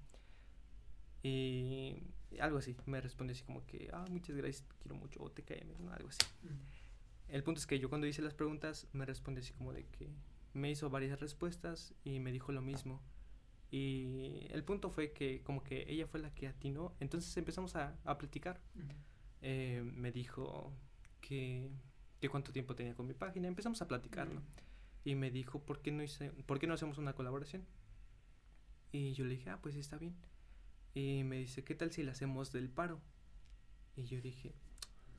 Y 1.24 2.04
algo 2.40 2.58
así, 2.58 2.76
me 2.86 3.00
respondió 3.00 3.34
así 3.34 3.44
como 3.44 3.66
que, 3.66 3.90
ah, 3.94 4.06
muchas 4.10 4.36
gracias, 4.36 4.68
te 4.68 4.76
quiero 4.82 4.96
mucho, 4.96 5.24
o 5.24 5.32
te 5.32 5.44
cae, 5.44 5.64
¿no? 5.64 5.92
algo 5.94 6.10
así. 6.10 6.20
El 7.30 7.44
punto 7.44 7.60
es 7.60 7.68
que 7.68 7.80
yo 7.80 7.88
cuando 7.88 8.08
hice 8.08 8.22
las 8.22 8.34
preguntas 8.34 8.88
me 8.92 9.06
respondió 9.06 9.42
así 9.42 9.54
como 9.54 9.72
de 9.72 9.86
que 9.86 10.10
me 10.54 10.70
hizo 10.70 10.90
varias 10.90 11.20
respuestas 11.22 11.94
y 12.04 12.20
me 12.20 12.32
dijo 12.34 12.52
lo 12.52 12.62
mismo. 12.62 13.02
Y 13.70 14.48
el 14.50 14.66
punto 14.66 14.90
fue 14.90 15.14
que 15.14 15.42
como 15.44 15.64
que 15.64 15.86
ella 15.88 16.06
fue 16.08 16.20
la 16.20 16.34
que 16.34 16.48
atinó, 16.48 16.94
entonces 17.00 17.38
empezamos 17.38 17.78
a, 17.78 17.98
a 18.04 18.18
platicar. 18.18 18.60
Eh, 19.42 19.82
me 19.84 20.12
dijo 20.12 20.72
que, 21.20 21.70
que 22.20 22.30
cuánto 22.30 22.52
tiempo 22.52 22.76
tenía 22.76 22.96
con 22.96 23.08
mi 23.08 23.14
página, 23.14 23.48
empezamos 23.48 23.82
a 23.82 23.88
platicar, 23.88 24.30
¿no? 24.30 24.42
Y 25.04 25.16
me 25.16 25.32
dijo, 25.32 25.60
¿por 25.60 25.82
qué 25.82 25.92
no, 25.92 26.04
hice, 26.04 26.30
¿por 26.46 26.60
qué 26.60 26.68
no 26.68 26.76
hacemos 26.76 26.98
una 26.98 27.14
colaboración? 27.14 27.66
Y 28.92 29.14
yo 29.14 29.26
le 29.26 29.32
dije, 29.32 29.50
ah, 29.50 29.60
pues 29.62 29.76
está 29.76 29.98
bien. 29.98 30.16
Y 30.94 31.24
me 31.24 31.38
dice, 31.38 31.64
¿qué 31.64 31.74
tal 31.74 31.92
si 31.92 32.04
la 32.04 32.12
hacemos 32.12 32.52
del 32.52 32.70
paro? 32.70 33.02
Y 33.96 34.04
yo 34.04 34.22
dije, 34.22 34.54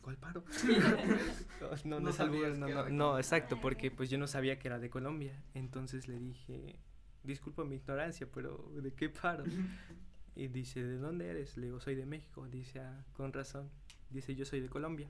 ¿cuál 0.02 0.18
paro? 0.18 0.44
no, 1.84 2.00
no, 2.00 2.10
No 2.12 2.56
no, 2.56 2.68
no, 2.68 2.88
no, 2.90 3.18
exacto, 3.18 3.60
porque 3.60 3.90
pues 3.90 4.10
yo 4.10 4.18
no 4.18 4.26
sabía 4.26 4.58
que 4.58 4.68
era 4.68 4.78
de 4.78 4.90
Colombia. 4.90 5.42
Entonces 5.54 6.06
le 6.06 6.18
dije, 6.18 6.78
disculpa 7.22 7.64
mi 7.64 7.76
ignorancia, 7.76 8.28
pero 8.30 8.70
¿de 8.74 8.92
qué 8.92 9.08
paro? 9.08 9.44
Y 10.34 10.48
dice, 10.48 10.82
¿de 10.82 10.96
dónde 10.96 11.28
eres? 11.28 11.58
Le 11.58 11.66
digo, 11.66 11.78
soy 11.78 11.94
de 11.94 12.06
México. 12.06 12.48
Dice, 12.48 12.80
ah, 12.80 13.04
con 13.12 13.34
razón. 13.34 13.70
Dice, 14.12 14.34
yo 14.34 14.44
soy 14.44 14.60
de 14.60 14.68
Colombia. 14.68 15.08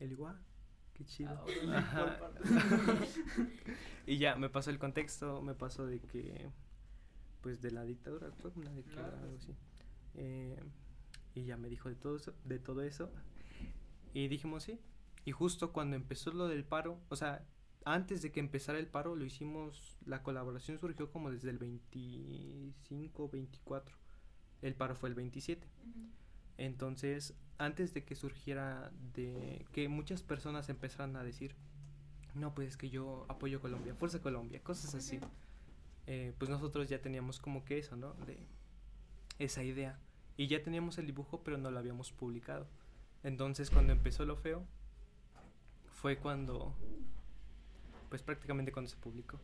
Digo, 0.00 0.28
ah, 0.28 0.40
qué 0.94 1.04
chido. 1.04 1.44
Ah, 1.66 2.30
y 4.06 4.18
ya, 4.18 4.36
me 4.36 4.48
pasó 4.48 4.70
el 4.70 4.78
contexto, 4.78 5.42
me 5.42 5.54
pasó 5.54 5.86
de 5.86 6.00
que, 6.00 6.50
pues 7.40 7.60
de 7.60 7.70
la 7.72 7.82
dictadura, 7.84 8.30
fue 8.32 8.50
una 8.56 8.72
dictadura, 8.72 9.18
Ah, 9.18 9.22
algo 9.24 9.38
sí. 9.38 9.52
así. 9.52 9.56
Eh, 10.14 10.62
y 11.34 11.44
ya 11.44 11.56
me 11.56 11.68
dijo 11.68 11.88
de 11.88 11.96
todo 11.96 12.16
eso, 12.16 12.34
de 12.44 12.58
todo 12.58 12.82
eso. 12.82 13.10
Y 14.14 14.28
dijimos 14.28 14.64
sí. 14.64 14.80
Y 15.24 15.32
justo 15.32 15.72
cuando 15.72 15.96
empezó 15.96 16.32
lo 16.32 16.48
del 16.48 16.64
paro, 16.64 17.00
o 17.10 17.16
sea, 17.16 17.44
antes 17.84 18.22
de 18.22 18.32
que 18.32 18.40
empezara 18.40 18.78
el 18.78 18.86
paro, 18.86 19.14
lo 19.16 19.24
hicimos, 19.24 19.98
la 20.06 20.22
colaboración 20.22 20.78
surgió 20.78 21.10
como 21.10 21.30
desde 21.30 21.50
el 21.50 21.58
25, 21.58 23.28
24. 23.28 23.96
El 24.62 24.74
paro 24.74 24.94
fue 24.96 25.08
el 25.10 25.14
27. 25.14 25.66
Ujú. 25.66 26.08
Entonces, 26.56 27.34
antes 27.58 27.92
de 27.92 28.04
que 28.04 28.14
surgiera, 28.14 28.90
de 29.14 29.66
que 29.72 29.88
muchas 29.88 30.22
personas 30.22 30.68
empezaran 30.68 31.16
a 31.16 31.24
decir, 31.24 31.54
no, 32.34 32.54
pues 32.54 32.68
es 32.68 32.76
que 32.76 32.88
yo 32.88 33.26
apoyo 33.28 33.60
Colombia, 33.60 33.94
Fuerza 33.94 34.20
Colombia, 34.20 34.62
cosas 34.62 34.94
así, 34.94 35.18
eh, 36.06 36.32
pues 36.38 36.48
nosotros 36.48 36.88
ya 36.88 37.00
teníamos 37.00 37.40
como 37.40 37.64
que 37.64 37.78
eso, 37.78 37.96
¿no? 37.96 38.14
De 38.26 38.38
esa 39.38 39.62
idea. 39.62 39.98
Y 40.36 40.46
ya 40.46 40.62
teníamos 40.62 40.98
el 40.98 41.06
dibujo, 41.06 41.42
pero 41.42 41.58
no 41.58 41.70
lo 41.70 41.78
habíamos 41.78 42.12
publicado. 42.12 42.66
Entonces, 43.24 43.70
cuando 43.70 43.92
empezó 43.92 44.24
lo 44.24 44.36
feo, 44.36 44.64
fue 45.94 46.16
cuando, 46.16 46.76
pues 48.08 48.22
prácticamente 48.22 48.70
cuando 48.70 48.88
se 48.88 48.96
publicó. 48.96 49.40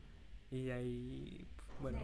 Y 0.52 0.70
ahí, 0.70 1.48
bueno, 1.80 1.98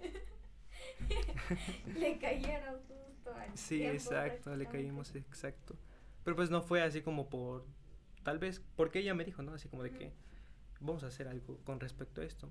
le 1.94 2.18
cayeron 2.18 2.76
justo 3.26 3.34
al 3.34 3.56
Sí, 3.56 3.78
tiempo, 3.78 3.94
exacto, 3.94 4.56
le 4.56 4.66
caímos, 4.66 5.14
exacto. 5.14 5.76
Pero 6.24 6.36
pues 6.36 6.50
no 6.50 6.62
fue 6.62 6.82
así 6.82 7.02
como 7.02 7.28
por, 7.28 7.64
tal 8.22 8.38
vez, 8.38 8.62
porque 8.76 8.98
ella 9.00 9.14
me 9.14 9.24
dijo, 9.24 9.42
¿no? 9.42 9.54
Así 9.54 9.68
como 9.68 9.82
de 9.82 9.90
que 9.92 10.12
vamos 10.80 11.04
a 11.04 11.08
hacer 11.08 11.28
algo 11.28 11.58
con 11.64 11.80
respecto 11.80 12.20
a 12.20 12.24
esto. 12.24 12.50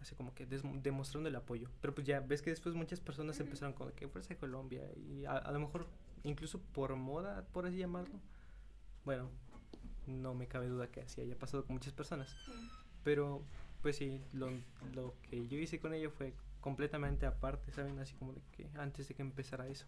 Así 0.00 0.14
como 0.14 0.34
que 0.34 0.46
demostrando 0.46 1.28
el 1.28 1.36
apoyo. 1.36 1.70
Pero 1.80 1.94
pues 1.94 2.06
ya 2.06 2.20
ves 2.20 2.42
que 2.42 2.50
después 2.50 2.74
muchas 2.74 3.00
personas 3.00 3.40
empezaron 3.40 3.72
con 3.74 3.90
que 3.92 4.08
Fuerza 4.08 4.30
de 4.30 4.36
Colombia 4.38 4.82
y 4.96 5.24
a, 5.24 5.32
a 5.32 5.50
lo 5.52 5.58
mejor 5.60 5.88
incluso 6.22 6.60
por 6.60 6.94
moda, 6.96 7.46
por 7.52 7.66
así 7.66 7.78
llamarlo. 7.78 8.20
Bueno, 9.04 9.30
no 10.06 10.34
me 10.34 10.48
cabe 10.48 10.68
duda 10.68 10.88
que 10.90 11.00
así 11.02 11.20
haya 11.20 11.38
pasado 11.38 11.64
con 11.64 11.74
muchas 11.74 11.92
personas. 11.92 12.36
Pero 13.02 13.42
pues 13.82 13.96
sí, 13.96 14.22
lo, 14.32 14.50
lo 14.94 15.14
que 15.22 15.46
yo 15.48 15.58
hice 15.58 15.78
con 15.80 15.94
ella 15.94 16.10
fue 16.10 16.34
completamente 16.60 17.26
aparte, 17.26 17.70
¿saben? 17.72 17.98
Así 17.98 18.14
como 18.14 18.32
de 18.32 18.42
que 18.52 18.68
antes 18.78 19.08
de 19.08 19.14
que 19.14 19.22
empezara 19.22 19.68
eso. 19.68 19.86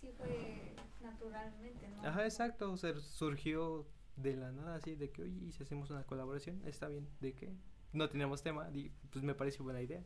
Sí 0.00 0.10
fue 0.16 0.74
naturalmente, 1.02 1.88
¿no? 1.96 2.08
Ajá, 2.08 2.24
exacto, 2.24 2.72
o 2.72 2.76
sea, 2.76 2.94
surgió 3.00 3.86
de 4.16 4.36
la 4.36 4.52
nada 4.52 4.76
así 4.76 4.94
de 4.94 5.10
que, 5.10 5.22
oye, 5.22 5.44
¿y 5.46 5.52
si 5.52 5.62
hacemos 5.62 5.90
una 5.90 6.04
colaboración? 6.04 6.60
Está 6.66 6.88
bien, 6.88 7.08
¿de 7.20 7.34
qué? 7.34 7.52
No 7.92 8.08
teníamos 8.08 8.42
tema, 8.42 8.70
di- 8.70 8.90
pues 9.10 9.24
me 9.24 9.34
parece 9.34 9.62
buena 9.62 9.80
idea. 9.82 10.02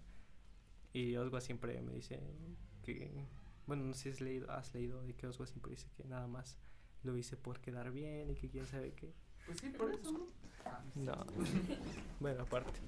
Y 0.93 1.17
Oswa 1.17 1.41
siempre 1.41 1.81
me 1.83 1.93
dice 1.95 2.21
que, 2.83 3.27
bueno, 3.67 3.85
no 3.85 3.95
sé 3.95 4.03
si 4.03 4.09
has 4.11 4.21
leído, 4.21 4.51
has 4.51 4.73
leído 4.75 5.03
de 5.03 5.15
que 5.15 5.27
Oswa 5.27 5.47
siempre 5.47 5.71
dice 5.73 5.89
que 5.97 6.05
nada 6.05 6.27
más 6.27 6.59
lo 7.03 7.17
hice 7.17 7.37
por 7.37 7.61
quedar 7.61 7.91
bien 7.91 8.31
y 8.31 8.35
que 8.35 8.49
quién 8.51 8.67
sabe 8.67 8.93
qué. 8.95 9.13
Pues 9.47 9.59
sí, 9.61 9.71
por 9.71 9.93
eso, 9.93 10.13
¿no? 10.13 10.27
No, 10.95 11.27
bueno, 12.21 12.43
aparte. 12.43 12.79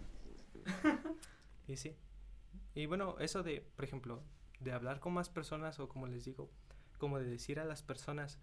Y 1.66 1.76
sí. 1.76 1.96
Y 2.74 2.86
bueno, 2.86 3.16
eso 3.18 3.42
de, 3.42 3.60
por 3.76 3.84
ejemplo, 3.84 4.22
de 4.60 4.72
hablar 4.72 5.00
con 5.00 5.12
más 5.14 5.28
personas 5.28 5.80
o 5.80 5.88
como 5.88 6.06
les 6.06 6.24
digo, 6.24 6.50
como 6.98 7.18
de 7.18 7.26
decir 7.26 7.60
a 7.60 7.64
las 7.64 7.82
personas 7.82 8.38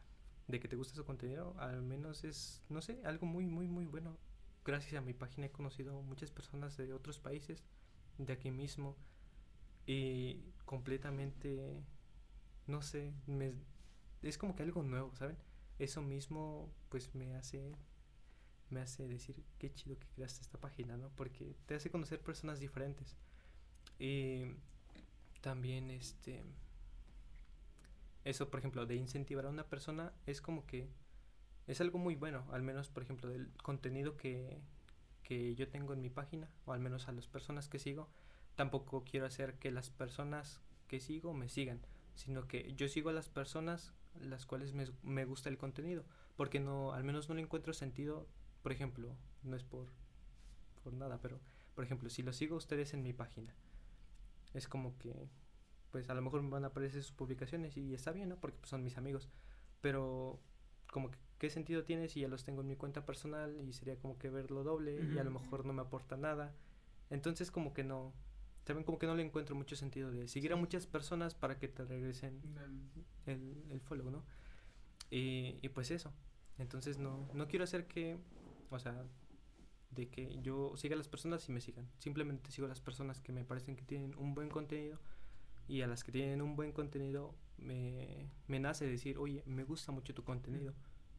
de 0.48 0.60
que 0.60 0.68
te 0.68 0.76
gusta 0.76 0.96
su 0.96 1.06
contenido, 1.06 1.56
al 1.60 1.82
menos 1.82 2.24
es, 2.24 2.64
no 2.70 2.82
sé, 2.82 3.00
algo 3.04 3.26
muy, 3.26 3.46
muy, 3.46 3.68
muy 3.68 3.86
bueno. 3.86 4.18
Gracias 4.66 4.94
a 4.94 5.02
mi 5.02 5.14
página 5.14 5.48
he 5.48 5.52
conocido 5.52 6.02
muchas 6.02 6.32
personas 6.32 6.78
de 6.78 6.94
otros 6.94 7.20
países, 7.20 7.64
de 8.18 8.34
aquí 8.34 8.52
mismo, 8.52 8.96
y 9.86 10.44
completamente, 10.66 11.84
no 12.68 12.82
sé, 12.82 13.14
me, 13.26 13.54
es 14.22 14.38
como 14.38 14.56
que 14.56 14.64
algo 14.64 14.84
nuevo, 14.84 15.16
¿saben? 15.16 15.38
Eso 15.80 16.02
mismo, 16.02 16.72
pues 16.90 17.16
me 17.16 17.36
hace 17.36 17.76
me 18.72 18.82
hace 18.82 19.08
decir 19.08 19.44
qué 19.60 19.74
chido 19.74 20.00
que 20.00 20.08
creaste 20.16 20.42
esta 20.42 20.58
página, 20.58 20.98
¿no? 20.98 21.10
Porque 21.16 21.56
te 21.66 21.76
hace 21.76 21.92
conocer 21.92 22.22
personas 22.22 22.60
diferentes. 22.60 23.18
Y 24.00 24.46
también 25.42 25.92
este 25.92 26.42
eso, 28.24 28.50
por 28.50 28.60
ejemplo, 28.60 28.86
de 28.86 28.96
incentivar 28.96 29.46
a 29.46 29.50
una 29.50 29.68
persona 29.68 30.14
es 30.26 30.42
como 30.42 30.66
que 30.66 30.90
es 31.68 31.82
algo 31.82 32.00
muy 32.00 32.16
bueno, 32.16 32.46
al 32.52 32.62
menos, 32.62 32.90
por 32.90 33.04
ejemplo, 33.04 33.30
del 33.30 33.52
contenido 33.64 34.18
que, 34.18 34.62
que 35.24 35.56
yo 35.56 35.70
tengo 35.70 35.94
en 35.94 36.02
mi 36.02 36.10
página, 36.10 36.50
o 36.66 36.74
al 36.74 36.80
menos 36.80 37.08
a 37.08 37.12
las 37.12 37.28
personas 37.28 37.70
que 37.70 37.80
sigo, 37.80 38.10
tampoco 38.56 39.04
quiero 39.04 39.26
hacer 39.26 39.56
que 39.56 39.72
las 39.72 39.90
personas 39.90 40.62
que 40.88 41.00
sigo 41.00 41.34
me 41.34 41.50
sigan, 41.50 41.80
sino 42.16 42.48
que 42.48 42.74
yo 42.76 42.88
sigo 42.88 43.10
a 43.10 43.14
las 43.14 43.30
personas 43.30 43.94
las 44.20 44.46
cuales 44.46 44.74
me, 44.74 44.86
me 45.04 45.26
gusta 45.26 45.50
el 45.50 45.58
contenido, 45.58 46.04
porque 46.36 46.60
no, 46.60 46.94
al 46.94 47.04
menos 47.04 47.30
no 47.30 47.36
le 47.36 47.42
encuentro 47.42 47.74
sentido, 47.74 48.28
por 48.62 48.72
ejemplo, 48.72 49.16
no 49.44 49.56
es 49.56 49.64
por, 49.64 49.88
por 50.84 50.94
nada, 50.94 51.20
pero, 51.22 51.40
por 51.76 51.86
ejemplo, 51.86 52.10
si 52.10 52.22
lo 52.22 52.34
sigo 52.34 52.56
a 52.56 52.58
ustedes 52.58 52.94
en 52.94 53.04
mi 53.04 53.14
página, 53.14 53.56
es 54.54 54.68
como 54.68 54.98
que, 54.98 55.30
pues 55.92 56.10
a 56.10 56.14
lo 56.14 56.22
mejor 56.22 56.42
me 56.42 56.50
van 56.50 56.64
a 56.64 56.68
aparecer 56.68 57.04
sus 57.04 57.12
publicaciones 57.12 57.78
y 57.78 57.94
está 57.94 58.12
bien, 58.12 58.30
¿no? 58.30 58.38
Porque 58.38 58.58
pues, 58.58 58.70
son 58.70 58.84
mis 58.84 58.98
amigos, 58.98 59.30
pero 59.82 60.40
como 60.92 61.12
que, 61.12 61.20
¿qué 61.38 61.50
sentido 61.50 61.84
tiene 61.84 62.08
si 62.08 62.22
ya 62.22 62.28
los 62.28 62.44
tengo 62.44 62.62
en 62.62 62.68
mi 62.68 62.76
cuenta 62.76 63.06
personal 63.06 63.60
y 63.62 63.74
sería 63.74 63.98
como 63.98 64.18
que 64.18 64.30
verlo 64.30 64.64
doble 64.64 65.02
y 65.14 65.18
a 65.18 65.24
lo 65.24 65.32
mejor 65.32 65.66
no 65.66 65.74
me 65.74 65.82
aporta 65.82 66.18
nada? 66.18 66.54
Entonces 67.10 67.52
como 67.52 67.74
que 67.74 67.84
no, 67.84 68.14
saben 68.66 68.84
como 68.84 69.00
que 69.00 69.08
no 69.08 69.16
le 69.16 69.24
encuentro 69.24 69.56
mucho 69.56 69.76
sentido 69.76 70.12
de 70.12 70.28
seguir 70.28 70.54
a 70.54 70.56
muchas 70.56 70.88
personas 70.88 71.36
para 71.36 71.60
que 71.60 71.68
te 71.68 71.84
regresen 71.84 72.42
el, 73.26 73.64
el 73.70 73.82
follow, 73.82 74.10
¿no? 74.10 74.24
Y, 75.10 75.60
y 75.62 75.70
pues 75.70 75.92
eso. 75.92 76.14
Entonces 76.58 77.00
no, 77.00 77.28
no 77.34 77.48
quiero 77.48 77.64
hacer 77.64 77.88
que, 77.88 78.18
o 78.70 78.80
sea, 78.80 79.04
de 79.90 80.10
que 80.10 80.42
yo 80.42 80.76
siga 80.78 80.96
a 80.96 80.98
las 80.98 81.10
personas 81.10 81.48
y 81.50 81.52
me 81.52 81.60
sigan. 81.60 81.90
Simplemente 81.98 82.52
sigo 82.52 82.66
a 82.66 82.70
las 82.70 82.82
personas 82.82 83.20
que 83.20 83.32
me 83.34 83.44
parecen 83.44 83.76
que 83.76 83.84
tienen 83.84 84.16
un 84.18 84.34
buen 84.34 84.50
contenido 84.50 85.00
y 85.72 85.82
a 85.84 85.88
las 85.88 86.04
que 86.04 86.12
tienen 86.12 86.42
un 86.42 86.56
buen 86.58 86.72
contenido 86.74 87.34
me, 87.58 88.30
me 88.48 88.60
nace 88.60 88.86
decir, 88.86 89.18
oye, 89.18 89.42
me 89.46 89.64
gusta 89.64 89.92
mucho 89.94 90.14
tu 90.14 90.24
contenido. 90.24 90.74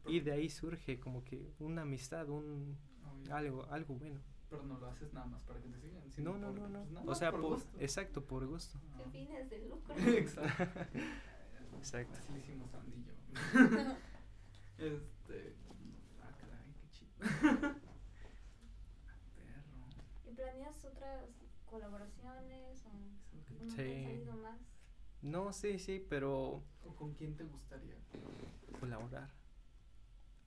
Y 0.05 0.19
de 0.19 0.31
ahí 0.33 0.49
surge 0.49 0.99
como 0.99 1.23
que 1.23 1.53
una 1.59 1.81
amistad, 1.83 2.29
un 2.29 2.77
Obvio. 3.03 3.35
algo, 3.35 3.65
algo 3.71 3.95
bueno. 3.95 4.19
Pero 4.49 4.63
no 4.63 4.77
lo 4.77 4.87
haces 4.87 5.11
nada 5.13 5.25
más 5.25 5.41
para 5.43 5.59
que 5.59 5.69
te 5.69 5.79
sigan. 5.79 6.11
sino 6.11 6.33
No, 6.37 6.51
no, 6.51 6.59
por- 6.59 6.59
no, 6.59 6.69
no. 6.69 6.79
pues, 6.83 6.91
nada 6.93 7.11
O 7.11 7.15
sea, 7.15 7.31
por 7.31 7.41
por, 7.41 7.49
gusto. 7.55 7.77
exacto, 7.79 8.23
por 8.25 8.45
gusto. 8.45 8.79
Ah. 8.93 9.01
Sin 9.01 9.11
fines 9.11 9.49
de 9.49 9.67
lucro. 9.67 9.95
Exacto. 9.97 10.79
Exacto. 11.77 12.19
Así 12.19 12.33
le 12.33 12.39
hicimos 12.39 12.73
Andy 12.75 12.97
y 12.97 13.03
yo. 13.05 13.13
este. 14.77 15.55
Ah, 16.21 16.31
caray, 16.37 16.75
qué 16.79 16.89
chido. 16.91 17.11
Ah, 17.21 17.75
Perro. 19.35 19.87
¿Y 20.29 20.33
planeas 20.35 20.85
otras 20.85 21.29
colaboraciones 21.65 22.85
o 22.85 22.89
Eso 22.89 22.99
es 23.31 23.33
lo 23.33 23.45
que- 23.45 23.52
no 23.63 23.69
Sí. 23.71 23.75
te 23.77 23.97
han 23.97 24.03
salido 24.05 24.35
más? 24.37 24.59
No, 25.21 25.53
sí, 25.53 25.79
sí, 25.79 26.05
pero 26.09 26.63
¿O 26.85 26.95
con 26.95 27.13
quién 27.13 27.35
te 27.35 27.43
gustaría? 27.45 27.95
colaborar 28.79 29.29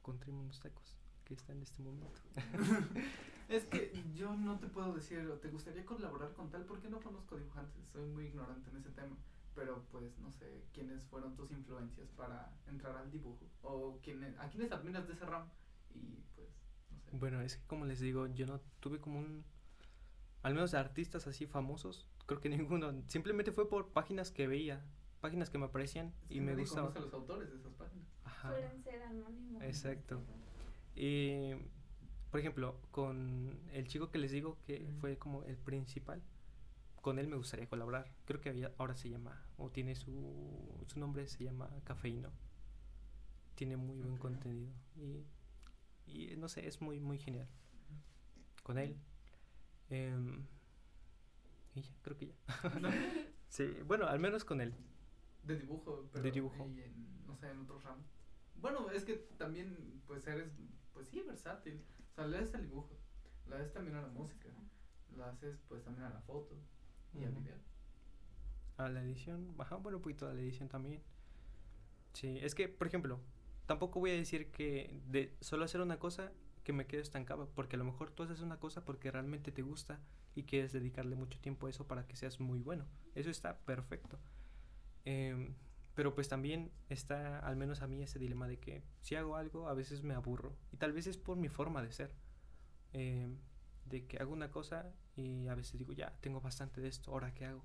con 0.02 0.18
Trimos 0.18 0.60
Tacos, 0.60 0.96
que 1.24 1.34
está 1.34 1.52
en 1.52 1.62
este 1.62 1.82
momento. 1.82 2.20
Es 3.48 3.64
que 3.66 3.92
yo 4.16 4.34
no 4.34 4.58
te 4.58 4.66
puedo 4.66 4.92
decir, 4.92 5.24
te 5.40 5.48
gustaría 5.48 5.86
colaborar 5.86 6.32
con 6.32 6.50
tal, 6.50 6.64
porque 6.64 6.88
no 6.90 7.00
conozco 7.00 7.36
dibujantes, 7.36 7.86
soy 7.92 8.04
muy 8.06 8.26
ignorante 8.26 8.68
en 8.70 8.76
ese 8.78 8.90
tema. 8.90 9.16
Pero 9.54 9.84
pues 9.92 10.18
no 10.18 10.32
sé 10.32 10.64
quiénes 10.74 11.04
fueron 11.04 11.36
tus 11.36 11.52
influencias 11.52 12.08
para 12.16 12.52
entrar 12.66 12.96
al 12.96 13.08
dibujo, 13.10 13.46
o 13.62 14.00
quiénes, 14.02 14.36
a 14.40 14.48
quiénes 14.50 14.72
admiras 14.72 15.06
de 15.06 15.12
ese 15.14 15.24
ramo, 15.26 15.48
y 15.94 16.18
pues 16.34 16.48
no 16.90 16.98
sé. 17.04 17.16
Bueno, 17.16 17.40
es 17.40 17.56
que 17.56 17.64
como 17.68 17.84
les 17.86 18.00
digo, 18.00 18.26
yo 18.26 18.46
no 18.46 18.60
tuve 18.80 18.98
como 18.98 19.20
un... 19.20 19.44
Al 20.42 20.52
menos 20.54 20.74
artistas 20.74 21.28
así 21.28 21.46
famosos, 21.46 22.04
creo 22.26 22.40
que 22.40 22.48
ninguno. 22.50 22.92
Simplemente 23.08 23.52
fue 23.52 23.68
por 23.68 23.88
páginas 23.92 24.30
que 24.30 24.46
veía, 24.46 24.84
páginas 25.20 25.50
que 25.50 25.58
me 25.58 25.66
aparecían 25.66 26.08
Es 26.24 26.30
y 26.30 26.34
que 26.34 26.40
me 26.40 26.50
nadie 26.52 26.62
gustaba. 26.64 26.88
conoce 26.88 26.98
a 26.98 27.02
los 27.02 27.14
autores 27.14 27.50
de 27.50 27.56
esas 27.56 27.72
páginas. 27.74 28.06
Ajá. 28.24 28.50
Suelen 28.50 28.82
ser 28.82 29.02
anónimos. 29.02 29.62
Exacto. 29.62 30.20
Y, 30.94 31.52
por 32.30 32.40
ejemplo, 32.40 32.80
con 32.90 33.58
el 33.72 33.86
chico 33.88 34.10
que 34.10 34.18
les 34.18 34.30
digo 34.30 34.58
que 34.66 34.86
fue 35.00 35.18
como 35.18 35.42
el 35.44 35.56
principal, 35.56 36.22
con 37.02 37.18
él 37.18 37.28
me 37.28 37.36
gustaría 37.36 37.68
colaborar. 37.68 38.10
Creo 38.24 38.40
que 38.40 38.48
había- 38.50 38.72
ahora 38.78 38.94
se 38.96 39.08
llama, 39.08 39.40
o 39.58 39.70
tiene 39.70 39.94
su, 39.94 40.84
su 40.86 40.98
nombre, 40.98 41.26
se 41.28 41.44
llama 41.44 41.70
Cafeíno. 41.84 42.30
Tiene 43.54 43.76
muy 43.76 43.96
buen 44.00 44.16
contenido 44.18 44.70
y, 44.96 45.24
y 46.06 46.36
no 46.36 46.48
sé, 46.48 46.66
es 46.66 46.80
muy, 46.82 47.00
muy 47.00 47.18
genial. 47.18 47.46
Con 48.62 48.78
él. 48.78 48.96
em, 49.88 50.44
y 51.76 51.82
ya, 51.82 51.94
creo 52.02 52.16
que 52.16 52.26
ya. 52.26 52.34
sí, 53.48 53.66
bueno, 53.86 54.06
al 54.06 54.18
menos 54.18 54.44
con 54.44 54.60
él. 54.60 54.74
De 55.44 55.56
dibujo, 55.56 56.08
pero 56.12 56.24
De 56.24 56.30
dibujo. 56.30 56.68
y 56.68 56.80
en, 56.80 57.26
no 57.26 57.36
sé, 57.36 57.50
en 57.50 57.60
otros 57.60 57.84
ramos. 57.84 58.06
Bueno, 58.56 58.90
es 58.90 59.04
que 59.04 59.14
también, 59.36 60.02
pues 60.06 60.26
eres, 60.26 60.50
pues 60.92 61.08
sí, 61.08 61.22
versátil. 61.22 61.84
O 62.12 62.14
sea, 62.14 62.26
le 62.26 62.40
das 62.40 62.54
al 62.54 62.62
dibujo, 62.62 62.98
le 63.46 63.58
das 63.58 63.72
también 63.72 63.96
a 63.96 64.02
la 64.02 64.08
música, 64.08 64.48
la 65.16 65.28
haces 65.28 65.58
pues 65.68 65.84
también 65.84 66.06
a 66.06 66.10
la 66.10 66.20
foto 66.22 66.56
y 67.12 67.24
al 67.24 67.32
video. 67.32 67.56
A 68.78 68.88
la 68.88 69.02
edición, 69.02 69.54
ajá, 69.58 69.76
bueno, 69.76 69.98
un 69.98 70.02
poquito 70.02 70.28
a 70.28 70.34
la 70.34 70.40
edición 70.40 70.68
también. 70.68 71.02
Sí, 72.14 72.38
es 72.40 72.54
que, 72.54 72.68
por 72.68 72.86
ejemplo, 72.86 73.20
tampoco 73.66 74.00
voy 74.00 74.10
a 74.10 74.14
decir 74.14 74.50
que 74.50 75.00
de 75.08 75.36
solo 75.40 75.64
hacer 75.64 75.80
una 75.80 75.98
cosa 75.98 76.32
que 76.64 76.72
me 76.72 76.86
quede 76.86 77.02
estancado, 77.02 77.48
porque 77.54 77.76
a 77.76 77.78
lo 77.78 77.84
mejor 77.84 78.10
tú 78.10 78.22
haces 78.22 78.40
una 78.40 78.58
cosa 78.58 78.84
porque 78.84 79.10
realmente 79.10 79.52
te 79.52 79.62
gusta 79.62 80.00
y 80.36 80.44
quieres 80.44 80.72
dedicarle 80.72 81.16
mucho 81.16 81.40
tiempo 81.40 81.66
a 81.66 81.70
eso 81.70 81.86
para 81.86 82.06
que 82.06 82.16
seas 82.16 82.40
muy 82.40 82.58
bueno. 82.58 82.86
Eso 83.14 83.30
está 83.30 83.58
perfecto. 83.58 84.18
Em, 85.04 85.54
pero 85.94 86.14
pues 86.14 86.28
también 86.28 86.70
está, 86.88 87.38
al 87.40 87.56
menos 87.56 87.82
a 87.82 87.86
mí, 87.86 88.02
ese 88.02 88.18
dilema 88.18 88.46
de 88.46 88.58
que 88.58 88.82
si 89.00 89.14
hago 89.16 89.36
algo, 89.36 89.68
a 89.68 89.74
veces 89.74 90.02
me 90.02 90.14
aburro. 90.14 90.54
Y 90.72 90.76
tal 90.76 90.92
vez 90.92 91.06
es 91.06 91.16
por 91.16 91.36
mi 91.36 91.48
forma 91.48 91.82
de 91.82 91.92
ser. 91.92 92.12
Em, 92.92 93.38
de 93.86 94.06
que 94.06 94.18
hago 94.18 94.32
una 94.32 94.50
cosa 94.50 94.92
y 95.14 95.48
a 95.48 95.54
veces 95.54 95.78
digo, 95.78 95.92
ya, 95.92 96.12
tengo 96.20 96.40
bastante 96.40 96.80
de 96.80 96.88
esto, 96.88 97.12
¿ahora 97.12 97.32
qué 97.34 97.46
hago? 97.46 97.64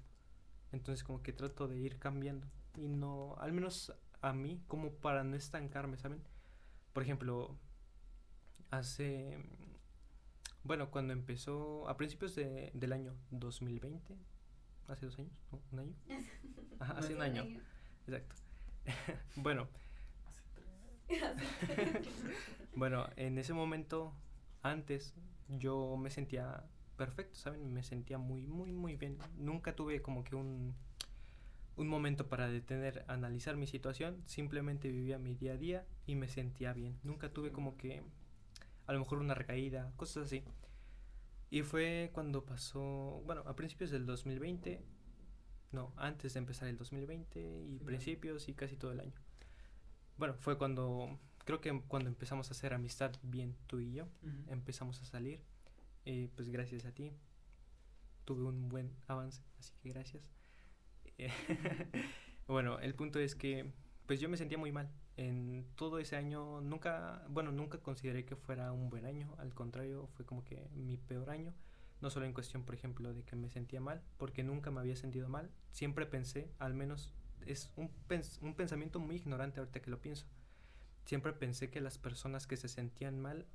Entonces 0.71 1.03
como 1.03 1.21
que 1.21 1.33
trato 1.33 1.67
de 1.67 1.77
ir 1.77 1.99
cambiando 1.99 2.47
y 2.75 2.87
no, 2.87 3.35
al 3.37 3.51
menos 3.51 3.93
a 4.21 4.33
mí, 4.33 4.61
como 4.67 4.93
para 4.93 5.23
no 5.23 5.35
estancarme, 5.35 5.97
¿saben? 5.97 6.21
Por 6.93 7.03
ejemplo, 7.03 7.57
hace, 8.69 9.37
bueno, 10.63 10.91
cuando 10.91 11.13
empezó, 11.13 11.87
a 11.89 11.97
principios 11.97 12.35
de, 12.35 12.71
del 12.73 12.93
año 12.93 13.15
2020, 13.31 14.15
hace 14.87 15.05
dos 15.05 15.17
años, 15.19 15.33
¿no? 15.51 15.61
¿Un 15.71 15.79
año? 15.79 15.95
Ajá, 16.79 16.93
hace 16.93 17.15
un 17.15 17.21
año, 17.21 17.45
exacto. 18.07 18.35
bueno. 19.35 19.67
Bueno, 22.73 23.09
en 23.17 23.37
ese 23.37 23.51
momento, 23.51 24.13
antes, 24.63 25.13
yo 25.49 25.97
me 25.97 26.09
sentía 26.09 26.63
perfecto, 26.95 27.37
¿saben? 27.37 27.73
Me 27.73 27.83
sentía 27.83 28.17
muy, 28.17 28.47
muy, 28.47 28.71
muy 28.71 28.95
bien. 28.95 29.17
Nunca 29.37 29.75
tuve 29.75 30.01
como 30.01 30.23
que 30.23 30.35
un, 30.35 30.73
un 31.75 31.87
momento 31.87 32.29
para 32.29 32.47
detener, 32.47 33.03
analizar 33.07 33.57
mi 33.57 33.67
situación. 33.67 34.21
Simplemente 34.25 34.89
vivía 34.89 35.17
mi 35.17 35.35
día 35.35 35.53
a 35.53 35.57
día 35.57 35.85
y 36.05 36.15
me 36.15 36.29
sentía 36.29 36.73
bien. 36.73 36.97
Nunca 37.03 37.29
tuve 37.33 37.51
como 37.51 37.75
que, 37.75 38.03
a 38.91 38.93
lo 38.93 38.99
mejor 38.99 39.19
una 39.19 39.33
recaída, 39.33 39.89
cosas 39.95 40.25
así. 40.25 40.43
Y 41.49 41.61
fue 41.61 42.09
cuando 42.13 42.43
pasó, 42.43 43.23
bueno, 43.25 43.41
a 43.45 43.55
principios 43.55 43.89
del 43.89 44.05
2020, 44.05 44.83
no, 45.71 45.93
antes 45.95 46.33
de 46.33 46.39
empezar 46.39 46.67
el 46.67 46.77
2020 46.77 47.39
y 47.69 47.79
principios 47.79 48.49
y 48.49 48.53
casi 48.53 48.75
todo 48.75 48.91
el 48.91 48.99
año. 48.99 49.13
Bueno, 50.17 50.33
fue 50.33 50.57
cuando, 50.57 51.17
creo 51.45 51.61
que 51.61 51.81
cuando 51.87 52.09
empezamos 52.09 52.49
a 52.49 52.51
hacer 52.51 52.73
amistad 52.73 53.13
bien 53.23 53.55
tú 53.67 53.79
y 53.79 53.93
yo, 53.93 54.09
empezamos 54.47 55.01
a 55.01 55.05
salir. 55.05 55.41
Y 56.03 56.27
pues 56.27 56.49
gracias 56.49 56.83
a 56.83 56.91
ti 56.91 57.13
tuve 58.25 58.43
un 58.43 58.67
buen 58.67 58.91
avance, 59.07 59.41
así 59.57 59.73
que 59.81 59.89
gracias. 59.89 60.29
Eh, 61.17 61.29
bueno, 62.47 62.79
el 62.79 62.95
punto 62.95 63.19
es 63.19 63.35
que 63.35 63.71
pues 64.05 64.19
yo 64.19 64.27
me 64.27 64.37
sentía 64.37 64.57
muy 64.57 64.71
mal. 64.71 64.89
En 65.17 65.65
todo 65.75 65.99
ese 65.99 66.15
año 66.15 66.61
nunca, 66.61 67.25
bueno, 67.29 67.51
nunca 67.51 67.77
consideré 67.79 68.25
que 68.25 68.35
fuera 68.35 68.71
un 68.71 68.89
buen 68.89 69.05
año, 69.05 69.35
al 69.37 69.53
contrario, 69.53 70.07
fue 70.15 70.25
como 70.25 70.43
que 70.43 70.67
mi 70.73 70.97
peor 70.97 71.29
año. 71.29 71.53
No 72.01 72.09
solo 72.09 72.25
en 72.25 72.33
cuestión, 72.33 72.63
por 72.63 72.73
ejemplo, 72.73 73.13
de 73.13 73.21
que 73.23 73.35
me 73.35 73.49
sentía 73.49 73.79
mal, 73.79 74.01
porque 74.17 74.43
nunca 74.43 74.71
me 74.71 74.79
había 74.79 74.95
sentido 74.95 75.29
mal. 75.29 75.51
Siempre 75.71 76.05
pensé, 76.07 76.49
al 76.57 76.73
menos 76.73 77.13
es 77.45 77.71
un, 77.75 77.91
pens- 78.09 78.41
un 78.41 78.55
pensamiento 78.55 78.99
muy 78.99 79.17
ignorante 79.17 79.59
ahorita 79.59 79.81
que 79.81 79.91
lo 79.91 80.01
pienso. 80.01 80.25
Siempre 81.05 81.33
pensé 81.33 81.69
que 81.69 81.81
las 81.81 81.97
personas 81.99 82.47
que 82.47 82.57
se 82.57 82.69
sentían 82.69 83.19
mal, 83.19 83.45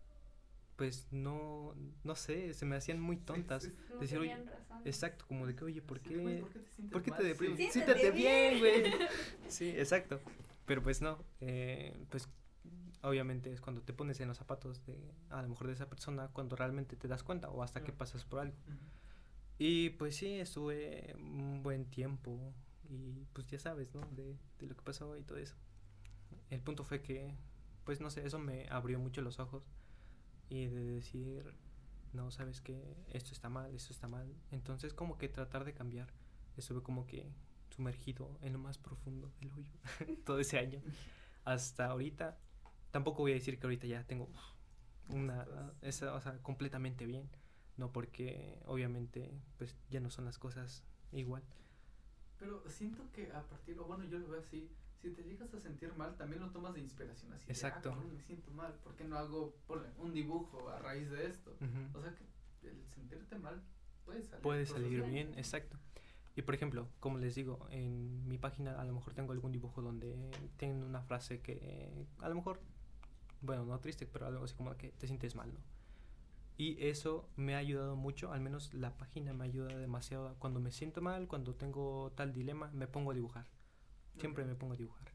pues 0.76 1.08
no, 1.10 1.74
no 2.04 2.14
sé, 2.14 2.52
se 2.54 2.66
me 2.66 2.76
hacían 2.76 3.00
muy 3.00 3.16
tontas. 3.16 3.64
sí, 3.64 3.70
sí. 3.70 3.76
No 3.94 3.98
Decir, 3.98 4.18
oye, 4.18 4.30
tenían 4.36 4.46
razón. 4.46 4.80
Exacto, 4.84 5.24
como 5.26 5.46
de 5.48 5.56
que, 5.56 5.64
oye, 5.64 5.82
¿por 5.82 5.98
Sí, 5.98 6.08
qué, 6.10 6.16
güey, 6.18 6.40
¿por 6.40 6.50
qué 6.50 6.58
te 6.60 6.70
sientes 6.70 6.92
¿por 6.92 7.02
qué 7.02 7.10
te 7.10 7.16
mal? 7.16 7.26
deprimes? 7.26 7.72
Siéntate 7.72 8.10
bien, 8.12 8.58
güey. 8.60 8.84
Sí, 9.48 9.70
exacto. 9.70 10.20
Pero 10.66 10.82
pues 10.82 11.00
no, 11.00 11.24
eh, 11.40 12.04
pues 12.10 12.28
obviamente 13.02 13.52
es 13.52 13.60
cuando 13.60 13.82
te 13.82 13.92
pones 13.92 14.20
en 14.20 14.28
los 14.28 14.38
zapatos 14.38 14.84
de 14.84 14.98
a 15.30 15.40
lo 15.42 15.48
mejor 15.48 15.68
de 15.68 15.74
esa 15.74 15.88
persona 15.88 16.28
cuando 16.32 16.56
realmente 16.56 16.96
te 16.96 17.08
das 17.08 17.22
cuenta 17.22 17.48
o 17.50 17.62
hasta 17.62 17.82
que 17.82 17.92
pasas 17.92 18.24
por 18.24 18.40
algo. 18.40 18.56
Y 19.58 19.90
pues 19.90 20.16
sí, 20.16 20.34
estuve 20.34 21.14
un 21.16 21.62
buen 21.62 21.86
tiempo 21.86 22.52
y 22.88 23.24
pues 23.32 23.46
ya 23.46 23.58
sabes, 23.58 23.94
¿no? 23.94 24.02
De, 24.12 24.36
de 24.58 24.66
lo 24.66 24.76
que 24.76 24.82
pasó 24.82 25.16
y 25.16 25.22
todo 25.22 25.38
eso. 25.38 25.54
El 26.50 26.60
punto 26.60 26.84
fue 26.84 27.00
que, 27.00 27.34
pues 27.84 28.00
no 28.00 28.10
sé, 28.10 28.26
eso 28.26 28.38
me 28.38 28.66
abrió 28.68 28.98
mucho 28.98 29.22
los 29.22 29.38
ojos 29.38 29.62
y 30.48 30.66
de 30.66 30.84
decir, 30.84 31.54
no, 32.12 32.30
sabes 32.30 32.60
que 32.60 32.96
esto 33.10 33.32
está 33.32 33.48
mal, 33.48 33.74
esto 33.74 33.92
está 33.92 34.08
mal. 34.08 34.34
Entonces 34.50 34.94
como 34.94 35.18
que 35.18 35.28
tratar 35.28 35.64
de 35.64 35.74
cambiar. 35.74 36.08
Estuve 36.56 36.82
como 36.82 37.06
que 37.06 37.32
sumergido 37.70 38.38
en 38.42 38.52
lo 38.52 38.58
más 38.58 38.78
profundo 38.78 39.32
del 39.40 39.52
hoyo 39.52 39.72
todo 40.24 40.40
ese 40.40 40.58
año. 40.58 40.80
Hasta 41.44 41.86
ahorita, 41.86 42.38
tampoco 42.90 43.22
voy 43.22 43.32
a 43.32 43.34
decir 43.34 43.58
que 43.58 43.66
ahorita 43.66 43.86
ya 43.86 44.04
tengo 44.04 44.28
una, 45.08 45.46
esa, 45.82 46.14
o 46.14 46.20
sea, 46.20 46.38
completamente 46.42 47.06
bien. 47.06 47.28
No 47.76 47.92
porque 47.92 48.58
obviamente 48.64 49.30
pues 49.58 49.76
ya 49.90 50.00
no 50.00 50.10
son 50.10 50.24
las 50.24 50.38
cosas 50.38 50.82
igual. 51.12 51.42
Pero 52.38 52.62
siento 52.68 53.10
que 53.12 53.30
a 53.32 53.42
partir, 53.42 53.78
o 53.78 53.84
bueno, 53.84 54.04
yo 54.04 54.18
lo 54.18 54.28
veo 54.28 54.40
así, 54.40 54.70
si 55.00 55.10
te 55.10 55.22
llegas 55.22 55.52
a 55.54 55.60
sentir 55.60 55.92
mal, 55.94 56.16
también 56.16 56.42
lo 56.42 56.50
tomas 56.50 56.74
de 56.74 56.80
inspiración 56.80 57.32
así. 57.32 57.46
de, 57.46 57.52
Exacto. 57.52 57.90
ah, 57.90 57.94
cabrón, 57.94 58.14
me 58.14 58.22
siento 58.22 58.50
mal, 58.50 58.72
¿por 58.82 58.96
qué 58.96 59.04
no 59.04 59.18
hago 59.18 59.54
ponle, 59.66 59.88
un 59.98 60.12
dibujo 60.12 60.68
a 60.70 60.78
raíz 60.78 61.10
de 61.10 61.26
esto? 61.26 61.56
O 61.94 62.00
sea 62.00 62.14
que 62.14 62.68
el 62.68 62.86
sentirte 62.88 63.38
mal 63.38 63.62
puede 64.04 64.22
salir. 64.22 64.42
Puede 64.42 64.66
salir 64.66 65.02
bien, 65.02 65.34
exacto. 65.38 65.78
Y 66.36 66.42
por 66.42 66.54
ejemplo, 66.54 66.88
como 67.00 67.16
les 67.16 67.34
digo, 67.34 67.66
en 67.70 68.28
mi 68.28 68.36
página 68.36 68.78
a 68.78 68.84
lo 68.84 68.92
mejor 68.92 69.14
tengo 69.14 69.32
algún 69.32 69.52
dibujo 69.52 69.80
donde 69.80 70.14
tienen 70.58 70.84
una 70.84 71.00
frase 71.00 71.40
que 71.40 72.06
a 72.18 72.28
lo 72.28 72.34
mejor, 72.34 72.60
bueno, 73.40 73.64
no 73.64 73.80
triste, 73.80 74.06
pero 74.06 74.26
algo 74.26 74.44
así 74.44 74.54
como 74.54 74.76
que 74.76 74.90
te 74.90 75.06
sientes 75.06 75.34
mal, 75.34 75.52
¿no? 75.52 75.60
Y 76.58 76.76
eso 76.86 77.28
me 77.36 77.54
ha 77.54 77.58
ayudado 77.58 77.96
mucho, 77.96 78.32
al 78.32 78.40
menos 78.40 78.72
la 78.74 78.96
página 78.96 79.32
me 79.32 79.44
ayuda 79.44 79.76
demasiado. 79.76 80.36
Cuando 80.38 80.60
me 80.60 80.72
siento 80.72 81.00
mal, 81.00 81.26
cuando 81.26 81.54
tengo 81.54 82.12
tal 82.14 82.32
dilema, 82.34 82.70
me 82.72 82.86
pongo 82.86 83.12
a 83.12 83.14
dibujar. 83.14 83.46
Siempre 84.18 84.44
me 84.44 84.54
pongo 84.54 84.74
a 84.74 84.76
dibujar. 84.76 85.12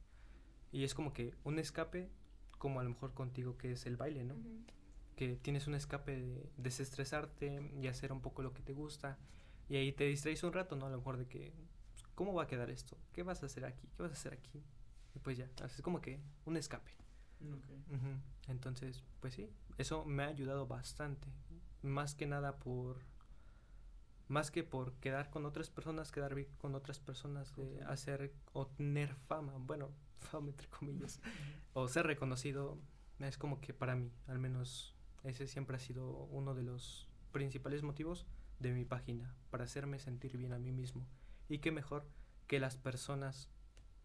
Y 0.71 0.83
es 0.83 0.95
como 0.95 1.13
que 1.13 1.35
un 1.43 1.59
escape, 1.59 2.09
como 2.57 2.79
a 2.79 2.83
lo 2.83 2.89
mejor 2.89 3.13
contigo 3.13 3.57
que 3.57 3.71
es 3.71 3.85
el 3.85 3.95
baile, 3.95 4.23
¿no? 4.23 4.35
Que 5.15 5.35
tienes 5.35 5.67
un 5.67 5.75
escape 5.75 6.19
de 6.19 6.49
desestresarte 6.57 7.71
y 7.79 7.87
hacer 7.87 8.11
un 8.11 8.21
poco 8.21 8.41
lo 8.41 8.53
que 8.53 8.61
te 8.61 8.73
gusta 8.73 9.19
y 9.71 9.77
ahí 9.77 9.93
te 9.93 10.03
distraes 10.03 10.43
un 10.43 10.51
rato, 10.51 10.75
¿no? 10.75 10.85
A 10.87 10.89
lo 10.89 10.97
mejor 10.97 11.15
de 11.15 11.25
que, 11.27 11.53
pues, 11.93 12.03
¿cómo 12.13 12.33
va 12.33 12.43
a 12.43 12.47
quedar 12.47 12.69
esto? 12.69 12.97
¿Qué 13.13 13.23
vas 13.23 13.41
a 13.41 13.45
hacer 13.45 13.63
aquí? 13.63 13.87
¿Qué 13.95 14.03
vas 14.03 14.11
a 14.11 14.15
hacer 14.15 14.33
aquí? 14.33 14.61
Y 15.15 15.19
pues 15.19 15.37
ya, 15.37 15.49
es 15.65 15.81
como 15.81 16.01
que 16.01 16.19
un 16.45 16.57
escape. 16.57 16.91
Entonces, 18.49 19.01
pues 19.21 19.33
sí, 19.33 19.49
eso 19.77 20.03
me 20.03 20.23
ha 20.23 20.27
ayudado 20.27 20.67
bastante. 20.67 21.29
Más 21.83 22.15
que 22.15 22.27
nada 22.27 22.57
por... 22.57 22.97
Más 24.27 24.51
que 24.51 24.65
por 24.65 24.91
quedar 24.95 25.29
con 25.29 25.45
otras 25.45 25.69
personas, 25.69 26.11
quedar 26.11 26.35
bien 26.35 26.49
con 26.57 26.75
otras 26.75 26.99
personas, 26.99 27.55
de 27.55 27.77
Ok. 27.77 27.89
hacer 27.89 28.33
o 28.51 28.67
tener 28.67 29.15
fama, 29.15 29.53
bueno, 29.57 29.89
fama 30.19 30.49
entre 30.49 30.67
comillas, 30.67 31.21
o 31.73 31.87
ser 31.87 32.07
reconocido, 32.07 32.77
es 33.19 33.37
como 33.37 33.61
que 33.61 33.73
para 33.73 33.95
mí, 33.95 34.11
al 34.27 34.37
menos 34.39 34.95
ese 35.23 35.47
siempre 35.47 35.77
ha 35.77 35.79
sido 35.79 36.09
uno 36.25 36.55
de 36.55 36.63
los 36.63 37.07
principales 37.31 37.83
motivos 37.83 38.25
de 38.61 38.73
mi 38.73 38.85
página, 38.85 39.35
para 39.49 39.65
hacerme 39.65 39.99
sentir 39.99 40.37
bien 40.37 40.53
a 40.53 40.59
mí 40.59 40.71
mismo. 40.71 41.05
Y 41.49 41.59
qué 41.59 41.71
mejor 41.71 42.07
que 42.47 42.59
las 42.59 42.77
personas 42.77 43.49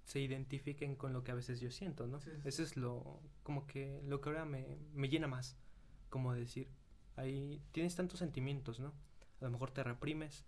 se 0.05 0.21
identifiquen 0.21 0.97
con 0.97 1.13
lo 1.13 1.25
que 1.25 1.33
a 1.33 1.35
veces 1.35 1.61
yo 1.61 1.71
siento, 1.71 2.07
¿no? 2.07 2.21
Sí, 2.21 2.31
sí, 2.31 2.49
Eso 2.49 2.63
es 2.63 2.77
lo, 2.77 3.21
como 3.43 3.67
que, 3.67 4.01
lo 4.07 4.21
que 4.21 4.29
ahora 4.29 4.45
me, 4.45 4.79
me 4.95 5.09
llena 5.09 5.27
más, 5.27 5.57
como 6.09 6.33
decir, 6.33 6.69
ahí 7.17 7.61
tienes 7.73 7.97
tantos 7.97 8.21
sentimientos, 8.21 8.81
¿no? 8.81 8.93
A 9.41 9.45
lo 9.45 9.51
mejor 9.51 9.71
te 9.71 9.83
reprimes 9.83 10.47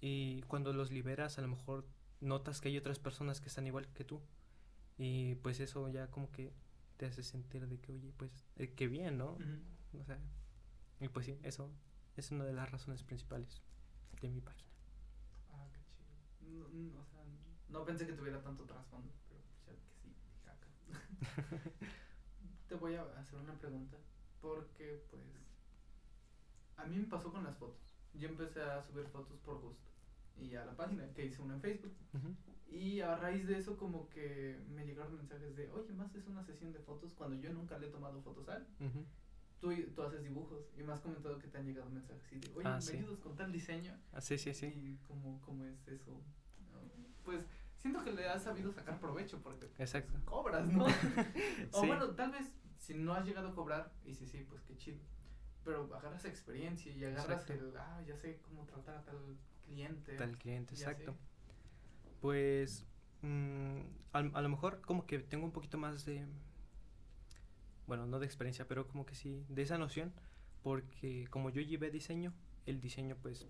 y 0.00 0.42
cuando 0.42 0.72
los 0.72 0.90
liberas 0.90 1.38
a 1.38 1.42
lo 1.42 1.48
mejor 1.48 1.86
notas 2.20 2.60
que 2.60 2.68
hay 2.68 2.76
otras 2.76 2.98
personas 2.98 3.40
que 3.40 3.48
están 3.48 3.66
igual 3.66 3.88
que 3.94 4.04
tú 4.04 4.20
y 4.98 5.36
pues 5.36 5.60
eso 5.60 5.88
ya 5.88 6.10
como 6.10 6.30
que 6.30 6.52
te 6.96 7.06
hace 7.06 7.22
sentir 7.22 7.66
de 7.66 7.78
que, 7.80 7.92
oye, 7.92 8.12
pues, 8.16 8.46
eh, 8.56 8.72
qué 8.74 8.86
bien, 8.86 9.18
¿no? 9.18 9.32
Ujú. 9.32 10.00
O 10.00 10.04
sea, 10.04 10.18
y 11.00 11.08
pues 11.08 11.26
sí, 11.26 11.38
eso 11.42 11.70
es 12.16 12.30
una 12.30 12.44
de 12.44 12.52
las 12.52 12.70
razones 12.70 13.02
principales 13.02 13.62
de 14.20 14.28
mi 14.28 14.40
página. 14.40 14.70
Ah, 15.52 15.66
qué 15.72 15.80
chido. 15.86 16.14
No, 16.40 16.68
no, 16.68 17.00
o 17.00 17.04
sea, 17.04 17.22
no 17.68 17.84
pensé 17.84 18.06
que 18.06 18.12
tuviera 18.12 18.42
tanto 18.42 18.64
trasfondo, 18.64 19.12
pero 19.28 19.40
ya 19.66 19.78
que 19.80 19.90
sí, 19.90 20.08
dije 20.08 20.50
acá. 20.50 20.68
Te 22.68 22.74
voy 22.76 22.94
a 22.94 23.02
hacer 23.18 23.38
una 23.38 23.58
pregunta, 23.58 23.98
porque 24.40 25.04
pues 25.10 25.22
a 26.76 26.84
mí 26.86 26.96
me 26.96 27.06
pasó 27.06 27.32
con 27.32 27.44
las 27.44 27.56
fotos. 27.56 27.96
Yo 28.14 28.28
empecé 28.28 28.62
a 28.62 28.82
subir 28.82 29.06
fotos 29.06 29.38
por 29.40 29.60
gusto 29.60 29.94
y 30.40 30.54
a 30.54 30.64
la 30.64 30.76
página 30.76 31.12
que 31.14 31.26
hice 31.26 31.42
una 31.42 31.54
en 31.54 31.60
Facebook. 31.60 31.94
Y 32.68 33.00
a 33.00 33.16
raíz 33.16 33.46
de 33.46 33.58
eso 33.58 33.76
como 33.76 34.08
que 34.08 34.60
me 34.74 34.84
llegaron 34.84 35.16
mensajes 35.16 35.54
de, 35.56 35.70
oye, 35.70 35.92
más 35.92 36.14
es 36.14 36.26
una 36.26 36.42
sesión 36.42 36.72
de 36.72 36.80
fotos 36.80 37.12
cuando 37.14 37.40
yo 37.40 37.52
nunca 37.52 37.78
le 37.78 37.86
he 37.86 37.90
tomado 37.90 38.20
fotos 38.22 38.48
a 38.48 38.56
él. 38.56 38.66
Tú, 39.64 39.72
tú 39.94 40.02
haces 40.02 40.22
dibujos 40.22 40.62
y 40.78 40.82
me 40.82 40.92
has 40.92 41.00
comentado 41.00 41.38
que 41.38 41.48
te 41.48 41.56
han 41.56 41.64
llegado 41.64 41.88
mensajes 41.88 42.22
así 42.22 42.38
de, 42.38 42.48
oye, 42.54 42.68
Ah, 42.68 42.74
¿me 42.74 42.82
sí. 42.82 42.96
ayudas 42.98 43.18
con 43.20 43.34
tal 43.34 43.50
diseño? 43.50 43.98
Ah, 44.12 44.20
sí, 44.20 44.36
sí, 44.36 44.52
sí. 44.52 44.66
¿Y 44.66 44.98
cómo, 45.08 45.40
cómo 45.40 45.64
es 45.64 45.88
eso? 45.88 46.20
Pues 47.24 47.46
siento 47.78 48.04
que 48.04 48.12
le 48.12 48.28
has 48.28 48.42
sabido 48.42 48.70
sacar 48.72 49.00
provecho 49.00 49.40
porque 49.42 49.66
pues, 49.74 49.96
cobras, 50.26 50.66
¿no? 50.70 50.84
o 51.72 51.80
Sí. 51.80 51.86
bueno, 51.86 52.10
tal 52.10 52.32
vez 52.32 52.52
si 52.78 52.92
no 52.92 53.14
has 53.14 53.24
llegado 53.24 53.48
a 53.48 53.54
cobrar, 53.54 53.90
y 54.04 54.14
si 54.14 54.26
sí, 54.26 54.44
pues 54.46 54.62
qué 54.64 54.76
chido. 54.76 54.98
Pero 55.64 55.88
agarras 55.94 56.26
experiencia 56.26 56.92
y 56.92 57.02
agarras 57.02 57.48
Exacto. 57.48 57.52
el, 57.54 57.76
ah, 57.78 58.02
ya 58.06 58.16
sé 58.18 58.40
cómo 58.42 58.66
tratar 58.66 58.96
a 58.96 59.02
tal 59.02 59.16
cliente. 59.64 60.14
Tal 60.16 60.36
cliente, 60.36 60.74
exacto. 60.74 61.12
sé. 61.12 61.18
Pues 62.20 62.84
mm, 63.22 63.78
al- 64.12 64.30
a, 64.34 64.42
lo 64.42 64.48
mejor 64.50 64.82
como 64.82 65.06
que 65.06 65.20
tengo 65.20 65.46
un 65.46 65.52
poquito 65.52 65.78
más 65.78 66.04
de, 66.04 66.26
bueno, 67.86 68.06
no 68.06 68.18
de 68.18 68.26
experiencia, 68.26 68.66
pero 68.68 68.86
como 68.88 69.06
que 69.06 69.14
sí, 69.14 69.44
de 69.48 69.62
esa 69.62 69.78
noción, 69.78 70.12
porque 70.62 71.26
como 71.30 71.50
yo 71.50 71.60
llevé 71.62 71.90
diseño, 71.90 72.32
el 72.66 72.80
diseño 72.80 73.16
pues 73.20 73.46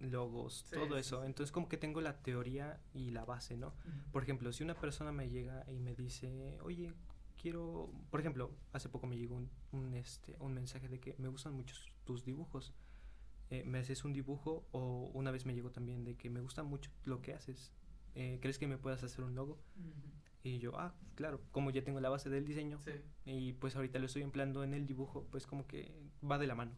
logos, 0.00 0.66
Sí, 0.70 0.74
todo 0.74 0.94
sí, 0.94 1.00
eso, 1.00 1.20
sí. 1.20 1.26
entonces 1.26 1.52
como 1.52 1.68
que 1.68 1.76
tengo 1.76 2.00
la 2.00 2.22
teoría 2.22 2.80
y 2.92 3.10
la 3.10 3.24
base, 3.24 3.56
¿no? 3.56 3.74
Por 4.12 4.22
ejemplo, 4.22 4.52
si 4.52 4.62
una 4.64 4.74
persona 4.74 5.12
me 5.12 5.28
llega 5.28 5.64
y 5.70 5.78
me 5.78 5.94
dice, 5.94 6.58
oye, 6.62 6.92
quiero, 7.40 7.90
por 8.10 8.20
ejemplo, 8.20 8.50
hace 8.72 8.88
poco 8.88 9.06
me 9.06 9.16
llegó 9.16 9.36
un, 9.36 9.50
un, 9.72 9.94
este, 9.94 10.36
un 10.40 10.54
mensaje 10.54 10.88
de 10.88 11.00
que 11.00 11.14
me 11.18 11.28
gustan 11.28 11.54
mucho 11.54 11.76
tus 12.04 12.24
dibujos, 12.24 12.74
eh, 13.50 13.62
me 13.64 13.78
haces 13.78 14.04
un 14.04 14.12
dibujo 14.12 14.66
o 14.72 15.10
una 15.14 15.30
vez 15.30 15.46
me 15.46 15.54
llegó 15.54 15.70
también 15.70 16.04
de 16.04 16.16
que 16.16 16.30
me 16.30 16.40
gusta 16.40 16.62
mucho 16.62 16.90
lo 17.04 17.20
que 17.22 17.34
haces, 17.34 17.72
eh, 18.14 18.38
¿crees 18.40 18.58
que 18.58 18.66
me 18.66 18.78
puedas 18.78 19.02
hacer 19.04 19.24
un 19.24 19.34
logo? 19.34 19.58
Y 20.44 20.58
yo, 20.58 20.78
ah, 20.78 20.94
claro, 21.14 21.40
como 21.50 21.70
ya 21.70 21.82
tengo 21.82 22.00
la 22.00 22.10
base 22.10 22.28
del 22.28 22.44
diseño 22.44 22.78
Sí, 22.78 22.92
y 23.24 23.54
pues 23.54 23.74
ahorita 23.76 23.98
lo 23.98 24.06
estoy 24.06 24.22
empleando 24.22 24.62
en 24.62 24.74
el 24.74 24.86
dibujo, 24.86 25.26
pues 25.30 25.46
como 25.46 25.66
que 25.66 25.90
va 26.22 26.38
de 26.38 26.46
la 26.46 26.54
mano. 26.54 26.76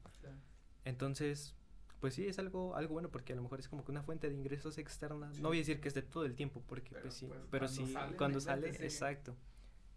Entonces, 0.85 1.57
pues 1.99 2.15
sí, 2.15 2.27
es 2.27 2.39
algo, 2.39 2.77
algo 2.77 2.95
bueno 2.95 3.11
porque 3.11 3.33
a 3.33 3.37
lo 3.37 3.43
mejor 3.43 3.59
es 3.59 3.69
como 3.69 3.85
que 3.85 3.91
una 3.91 4.05
fuente 4.05 4.29
de 4.29 4.35
ingresos 4.35 4.79
externa. 4.79 5.35
Sí. 5.35 5.43
No 5.43 5.49
voy 5.49 5.59
a 5.59 5.61
decir 5.61 5.81
que 5.81 5.89
es 5.89 5.95
de 5.95 6.03
todo 6.03 6.25
el 6.25 6.37
tiempo 6.37 6.63
porque 6.69 6.91
Pero, 6.91 7.03
pues 7.03 7.15
sí, 7.15 7.27
pues, 7.27 7.41
pero 7.51 7.67
cuando 7.67 7.87
sí, 7.87 7.93
sale, 7.93 8.17
cuando 8.17 8.41
sale, 8.41 8.69
exacto. 8.69 9.37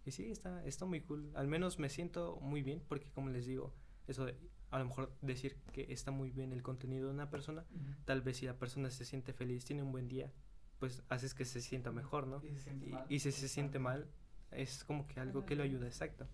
Y 0.04 0.10
sí, 0.10 0.32
está, 0.32 0.64
está 0.64 0.84
muy 0.84 1.02
cool. 1.02 1.30
Al 1.34 1.46
menos 1.46 1.78
me 1.78 1.88
siento 1.88 2.40
muy 2.40 2.62
bien 2.62 2.82
porque 2.88 3.08
como 3.12 3.30
les 3.30 3.46
digo, 3.46 3.72
eso 4.08 4.24
de 4.24 4.36
a 4.70 4.78
lo 4.78 4.86
mejor 4.86 5.12
decir 5.20 5.56
que 5.72 5.92
está 5.92 6.10
muy 6.10 6.30
bien 6.30 6.52
el 6.52 6.62
contenido 6.62 7.08
de 7.08 7.14
una 7.14 7.30
persona, 7.30 7.64
tal 8.04 8.22
vez 8.22 8.38
si 8.38 8.46
la 8.46 8.58
persona 8.58 8.90
se 8.90 9.04
siente 9.04 9.32
feliz, 9.32 9.64
tiene 9.64 9.82
un 9.82 9.92
buen 9.92 10.08
día, 10.08 10.32
pues 10.80 11.02
haces 11.10 11.34
que 11.34 11.44
se 11.44 11.60
sienta 11.60 11.92
mejor, 11.92 12.26
¿no? 12.26 12.42
Y 12.44 12.50
se 12.50 12.60
siente 12.60 12.86
Y, 12.86 12.90
mal. 12.90 13.06
y 13.08 13.20
si 13.20 13.30
se 13.32 13.48
siente 13.48 13.78
Exacto. 13.78 14.00
mal, 14.00 14.10
es 14.50 14.82
como 14.84 15.06
que 15.06 15.20
algo 15.20 15.44
que 15.46 15.54
lo 15.54 15.62
ayuda, 15.62 15.86
exacto. 15.86 16.26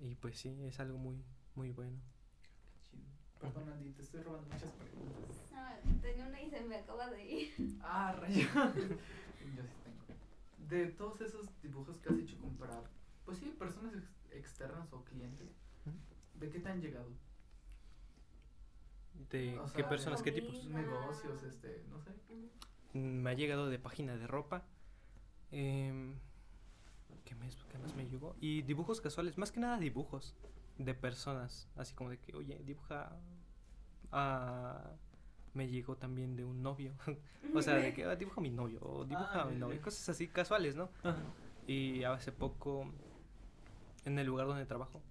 Y 0.00 0.14
pues 0.14 0.38
sí, 0.38 0.56
es 0.64 0.78
algo 0.78 0.98
muy, 0.98 1.24
muy 1.56 1.70
bueno. 1.72 1.98
Qué 2.60 2.82
chido. 2.90 3.02
Perdón, 3.40 3.68
Andy, 3.72 3.90
te 3.90 4.02
estoy 4.02 4.22
robando 4.22 4.48
muchas 4.52 4.70
preguntas. 4.72 5.50
No, 5.52 6.00
tenía 6.00 6.26
una 6.26 6.40
y 6.40 6.50
se 6.50 6.60
me 6.60 6.76
acaba 6.76 7.10
de 7.10 7.24
ir. 7.30 7.54
Ah, 7.82 8.12
rayo. 8.12 8.34
Yo 8.54 9.62
sí 9.62 9.74
tengo. 9.82 10.68
De 10.68 10.86
todos 10.92 11.20
esos 11.22 11.46
dibujos 11.62 11.96
que 11.98 12.10
has 12.10 12.18
hecho 12.18 12.38
comprar, 12.38 12.84
pues 13.24 13.38
sí, 13.38 13.46
personas 13.58 13.94
ex- 13.94 14.32
externas 14.32 14.92
o 14.92 15.02
clientes, 15.04 15.48
¿de 16.38 16.50
qué 16.50 16.60
te 16.60 16.68
han 16.68 16.80
llegado? 16.82 17.08
¿De 19.30 19.58
O 19.58 19.64
qué 19.64 19.70
sea, 19.80 19.88
personas, 19.88 20.22
qué 20.22 20.32
tipos? 20.32 20.64
Negocios, 20.66 21.42
este, 21.42 21.84
no 21.90 21.98
sé. 22.00 22.12
Mm, 22.92 22.98
Me 23.22 23.30
ha 23.30 23.34
llegado 23.34 23.68
de 23.68 23.78
página 23.78 24.16
de 24.16 24.26
ropa. 24.26 24.64
em, 25.50 26.14
¿qué, 27.24 27.34
más, 27.34 27.56
¿Qué 27.70 27.78
más 27.78 27.94
me 27.94 28.06
llegó? 28.08 28.36
Y 28.40 28.62
dibujos 28.62 29.00
casuales, 29.00 29.38
más 29.38 29.50
que 29.52 29.60
nada 29.60 29.78
dibujos 29.78 30.34
de 30.78 30.94
personas. 30.94 31.68
Así 31.76 31.94
como 31.94 32.10
de 32.10 32.18
que, 32.18 32.34
oye, 32.36 32.58
dibuja. 32.64 33.10
ah, 34.12 34.92
me 35.54 35.66
llegó 35.68 35.96
también 35.96 36.36
de 36.36 36.44
un 36.44 36.62
novio. 36.62 36.92
o 37.54 37.62
sea, 37.62 37.74
de 37.74 37.92
que 37.94 38.04
ah, 38.04 38.14
dibuja 38.16 38.40
a 38.40 38.42
mi 38.42 38.50
novio 38.50 38.78
o 38.82 39.04
dibuja 39.04 39.30
Ah, 39.40 39.42
a 39.42 39.46
mi 39.46 39.56
novio. 39.56 39.80
Cosas 39.82 40.08
así 40.10 40.28
casuales, 40.28 40.76
¿no? 40.76 40.90
Y 41.66 42.04
hace 42.04 42.32
poco, 42.32 42.90
en 44.04 44.18
el 44.18 44.26
lugar 44.26 44.46
donde 44.46 44.64
trabajo, 44.66 45.02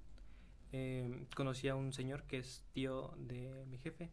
em, 0.72 1.26
conocí 1.36 1.68
a 1.68 1.76
un 1.76 1.94
señor 1.94 2.24
que 2.24 2.38
es 2.40 2.64
tío 2.74 3.14
de 3.18 3.66
mi 3.68 3.78
jefe. 3.80 4.10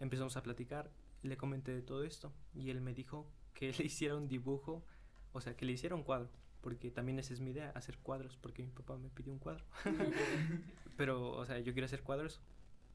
Empezamos 0.00 0.36
a 0.36 0.42
platicar, 0.42 0.90
le 1.24 1.36
comenté 1.36 1.72
de 1.74 1.82
todo 1.82 2.04
esto 2.04 2.32
y 2.54 2.70
él 2.70 2.80
me 2.80 2.94
dijo 2.94 3.26
que 3.54 3.72
le 3.78 3.84
hiciera 3.84 4.16
un 4.16 4.28
dibujo, 4.28 4.84
o 5.32 5.40
sea, 5.40 5.56
que 5.56 5.64
le 5.64 5.72
hiciera 5.72 5.94
un 5.94 6.02
cuadro, 6.04 6.28
porque 6.60 6.90
también 6.90 7.18
esa 7.18 7.32
es 7.34 7.40
mi 7.40 7.50
idea, 7.50 7.70
hacer 7.70 7.98
cuadros, 7.98 8.36
porque 8.36 8.62
mi 8.62 8.70
papá 8.70 8.96
me 8.96 9.08
pidió 9.10 9.32
un 9.32 9.38
cuadro. 9.38 9.64
Pero, 10.96 11.32
o 11.32 11.44
sea, 11.44 11.58
yo 11.58 11.72
quiero 11.72 11.86
hacer 11.86 12.02
cuadros 12.02 12.40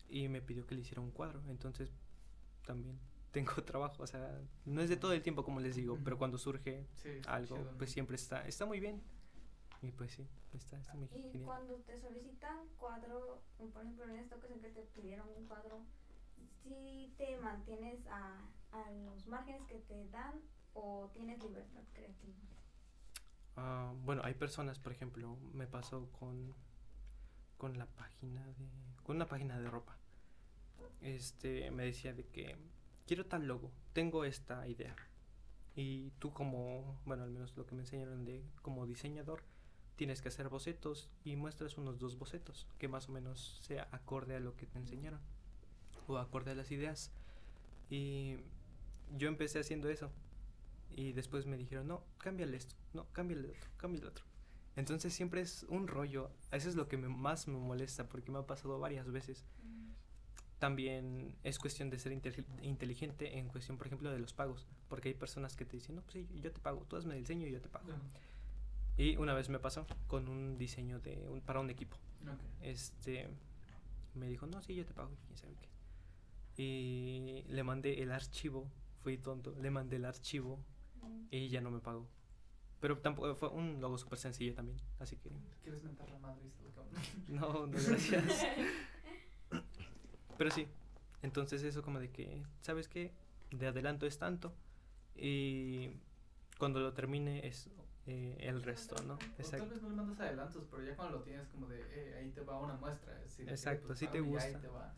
y 0.09 0.27
me 0.30 0.41
pidió 0.41 0.65
que 0.65 0.75
le 0.75 0.82
hiciera 0.82 1.01
un 1.01 1.11
cuadro, 1.11 1.41
entonces 1.49 1.91
también 2.65 2.97
tengo 3.32 3.53
trabajo, 3.63 4.01
o 4.03 4.07
sea, 4.07 4.41
no 4.65 4.82
es 4.82 4.89
de 4.89 4.97
todo 4.97 5.13
el 5.13 5.21
tiempo 5.21 5.43
como 5.43 5.59
les 5.59 5.75
digo, 5.75 5.99
pero 6.03 6.17
cuando 6.17 6.38
surge 6.38 6.88
Sí, 6.95 7.09
algo, 7.27 7.57
chido, 7.57 7.71
¿no? 7.71 7.77
pues 7.77 7.91
siempre 7.91 8.15
está, 8.15 8.47
está 8.47 8.65
muy 8.65 8.80
bien. 8.80 9.01
Y 9.82 9.91
pues 9.91 10.11
sí, 10.11 10.27
está, 10.53 10.77
está 10.77 10.93
muy 10.95 11.07
Y 11.15 11.21
genial. 11.21 11.43
cuando 11.45 11.75
te 11.75 11.97
solicitan 11.97 12.57
cuadro, 12.77 13.41
por 13.71 13.82
ejemplo 13.84 14.03
en 14.05 14.17
esta 14.17 14.36
ocasión 14.36 14.59
que 14.59 14.69
te 14.71 14.82
pidieron 14.82 15.27
un 15.38 15.45
cuadro, 15.45 15.80
¿sí 16.64 17.14
te 17.18 17.38
mantienes 17.38 18.06
a, 18.08 18.50
a 18.72 18.92
los 18.92 19.28
márgenes 19.28 19.64
que 19.68 19.80
te 19.80 20.08
dan 20.10 20.42
o 20.74 21.10
tienes 21.14 21.42
libertad 21.44 21.82
creativa? 21.94 22.38
Ah, 23.56 23.94
bueno, 24.04 24.22
hay 24.24 24.34
personas, 24.34 24.80
por 24.80 24.92
ejemplo, 24.92 25.38
me 25.54 25.68
pasó 25.68 26.10
con, 26.12 26.54
con 27.58 27.78
la 27.78 27.88
página 27.88 28.46
de, 28.46 28.70
con 29.04 29.18
una 29.18 29.28
página 29.28 29.60
de 29.60 29.70
ropa. 29.70 29.98
Este, 31.02 31.72
me 31.72 31.84
decía 31.86 32.14
de 32.14 32.26
que 32.26 32.56
quiero 33.06 33.26
tal 33.26 33.48
logo, 33.48 33.72
tengo 33.94 34.24
esta 34.24 34.68
idea. 34.68 34.96
Y 35.76 36.12
tú 36.20 36.34
como, 36.34 37.00
bueno, 37.06 37.24
al 37.24 37.32
menos 37.32 37.56
lo 37.56 37.66
que 37.66 37.76
me 37.76 37.82
enseñaron 37.82 38.26
de 38.26 38.44
como 38.62 38.86
diseñador, 38.86 39.44
tienes 39.96 40.22
que 40.22 40.30
hacer 40.30 40.48
bocetos 40.50 41.10
y 41.24 41.36
muestras 41.36 41.78
unos 41.78 42.00
dos 42.00 42.18
bocetos 42.18 42.68
que 42.78 42.88
más 42.88 43.10
o 43.10 43.12
menos 43.12 43.60
sea 43.62 43.88
acorde 43.92 44.36
a 44.36 44.40
lo 44.40 44.56
que 44.56 44.66
te 44.66 44.80
enseñaron 44.80 45.20
o 46.10 46.18
acorde 46.18 46.51
a 46.51 46.55
las 46.55 46.72
ideas. 46.72 47.12
Y 47.89 48.36
yo 49.18 49.28
empecé 49.28 49.60
haciendo 49.60 49.89
eso 49.89 50.12
y 50.95 51.14
después 51.14 51.45
me 51.45 51.57
dijeron, 51.57 51.88
no, 51.88 52.03
cámbiale 52.18 52.57
esto, 52.57 52.76
no, 52.93 53.05
cámbiale 53.14 53.49
otro, 53.49 53.70
cámbiale 53.78 54.07
otro. 54.07 54.26
Entonces 54.76 55.14
siempre 55.14 55.41
es 55.41 55.66
un 55.70 55.88
rollo, 55.88 56.30
eso 56.51 56.70
es 56.70 56.76
lo 56.76 56.88
que 56.88 56.97
me, 56.97 57.10
más 57.10 57.47
me 57.47 57.57
molesta 57.57 58.07
porque 58.07 58.32
me 58.32 58.39
ha 58.39 58.47
pasado 58.47 58.80
varias 58.80 59.12
veces. 59.12 59.43
Mm. 59.64 59.89
También 60.60 61.36
es 61.43 61.57
cuestión 61.57 61.89
de 61.89 61.99
ser 61.99 62.12
inteli- 62.12 62.45
inteligente 62.62 63.38
en 63.39 63.47
cuestión, 63.47 63.78
por 63.78 63.88
ejemplo, 63.88 64.12
de 64.12 64.20
los 64.20 64.34
pagos, 64.34 64.68
porque 64.89 65.10
hay 65.10 65.16
personas 65.16 65.55
que 65.55 65.66
te 65.66 65.78
dicen, 65.78 65.95
no, 65.95 66.01
pues 66.01 66.14
sí, 66.14 66.28
yo 66.41 66.51
te 66.51 66.60
pago, 66.60 66.86
tú 66.88 66.95
hazme 66.97 67.14
el 67.16 67.22
diseño 67.22 67.47
y 67.47 67.51
yo 67.51 67.62
te 67.62 67.70
pago. 67.70 67.88
Y 68.97 69.16
una 69.18 69.34
vez 69.34 69.47
me 69.49 69.60
pasó 69.60 69.88
con 70.07 70.28
un 70.28 70.57
diseño 70.57 70.99
de 70.99 71.28
un- 71.30 71.41
para 71.41 71.60
un 71.62 71.70
equipo. 71.70 71.95
Ok. 72.24 72.39
Este 72.62 73.28
me 74.16 74.28
dijo, 74.28 74.45
no, 74.47 74.62
sí, 74.62 74.76
yo 74.76 74.86
te 74.86 74.93
pago, 74.93 75.12
quién 75.28 75.38
sabe 75.38 75.53
qué. 75.62 75.70
Y 76.62 77.43
le 77.47 77.64
mandé 77.64 78.03
el 78.03 78.12
archivo, 78.12 78.70
fui 79.01 79.18
tonto, 79.18 79.55
le 79.62 79.72
mandé 79.72 79.95
el 79.95 80.03
archivo 80.03 80.60
Mm. 81.01 81.28
y 81.32 81.47
ya 81.47 81.62
no 81.62 81.72
me 81.72 81.80
pagó. 81.80 82.05
Pero 82.82 82.97
tampoco 82.97 83.34
fue 83.36 83.47
un 83.47 83.80
logo 83.80 83.97
súper 83.97 84.20
sencillo 84.20 84.53
también, 84.53 84.78
así 84.99 85.16
que 85.16 85.32
¿Quieres 85.64 85.82
mentar 85.84 86.10
la 86.10 86.20
madre? 86.20 86.41
No, 87.30 87.66
no 87.66 87.72
gracias. 87.72 88.45
Pero 90.38 90.51
sí, 90.51 90.68
entonces 91.22 91.64
eso 91.64 91.82
como 91.82 91.99
de 92.01 92.10
que, 92.12 92.43
¿sabes 92.62 92.89
qué? 92.89 93.14
De 93.51 93.68
adelanto 93.68 94.05
es 94.05 94.18
tanto 94.18 94.53
y 95.16 95.91
cuando 96.57 96.82
lo 96.82 96.93
termine 96.93 97.47
es 97.47 97.70
eh, 98.05 98.36
el 98.41 98.62
resto, 98.64 99.01
¿no? 99.03 99.14
O 99.14 99.18
tal 99.18 99.36
Exacto. 99.39 99.70
vez 99.70 99.82
no 99.82 99.89
le 99.91 99.95
mandas 99.95 100.20
adelantos, 100.20 100.66
pero 100.70 100.84
ya 100.84 100.95
cuando 100.97 101.20
lo 101.20 101.24
tienes 101.24 101.47
como 101.47 101.68
de, 101.68 101.80
eh, 101.91 102.16
ahí 102.20 102.32
te 102.32 102.41
va 102.41 102.60
una 102.60 102.76
muestra. 102.76 103.18
Si 103.28 103.43
le 103.45 103.51
Exacto, 103.51 103.95
si 103.95 104.07
te 104.07 104.18
ahí 104.18 104.24
gusta. 104.24 104.60
te 104.60 104.68
va. 104.68 104.93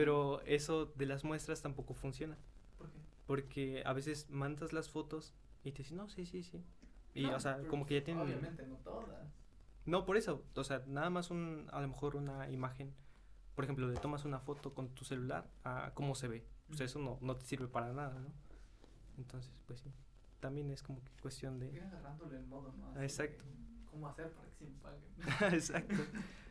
Pero 0.00 0.40
eso 0.46 0.86
de 0.86 1.04
las 1.04 1.24
muestras 1.24 1.60
tampoco 1.60 1.92
funciona. 1.92 2.38
¿Por 2.78 2.88
qué? 2.90 2.98
Porque 3.26 3.82
a 3.84 3.92
veces 3.92 4.30
mandas 4.30 4.72
las 4.72 4.88
fotos 4.88 5.34
y 5.62 5.72
te 5.72 5.82
dicen, 5.82 5.98
no, 5.98 6.08
sí, 6.08 6.24
sí, 6.24 6.42
sí. 6.42 6.64
Y, 7.12 7.24
No, 7.24 7.36
o 7.36 7.40
sea, 7.40 7.58
como 7.68 7.84
que 7.84 7.96
ya 7.96 8.02
tienen... 8.04 8.24
Obviamente, 8.24 8.66
no 8.66 8.76
todas. 8.76 9.28
No, 9.84 10.06
por 10.06 10.16
eso. 10.16 10.42
O 10.54 10.64
sea, 10.64 10.82
nada 10.86 11.10
más 11.10 11.30
un, 11.30 11.68
a 11.70 11.82
lo 11.82 11.88
mejor 11.88 12.16
una 12.16 12.48
imagen. 12.48 12.94
Por 13.54 13.64
ejemplo, 13.64 13.86
le 13.88 14.00
tomas 14.00 14.24
una 14.24 14.40
foto 14.40 14.72
con 14.72 14.88
tu 14.88 15.04
celular 15.04 15.50
a 15.64 15.92
cómo 15.92 16.14
se 16.14 16.28
ve. 16.28 16.46
O 16.70 16.72
sea, 16.72 16.86
Ujú. 16.86 16.98
eso 16.98 16.98
no, 16.98 17.18
no 17.20 17.36
te 17.36 17.44
sirve 17.44 17.68
para 17.68 17.92
nada, 17.92 18.18
¿no? 18.18 18.32
Entonces, 19.18 19.52
pues 19.66 19.80
sí. 19.80 19.92
También 20.40 20.70
es 20.70 20.82
como 20.82 21.04
que 21.04 21.10
cuestión 21.20 21.58
de... 21.58 21.78
Agarrándole 21.78 22.38
el 22.38 22.46
modo, 22.46 22.72
¿no? 22.72 22.92
Así 22.92 23.02
Exacto. 23.04 23.44
de, 23.44 23.50
¿Cómo 23.90 24.08
hacer 24.08 24.32
para 24.32 24.48
que 24.48 24.54
se 24.54 24.64
me 24.64 24.78
paguen? 24.78 25.02
Exacto. 25.54 25.94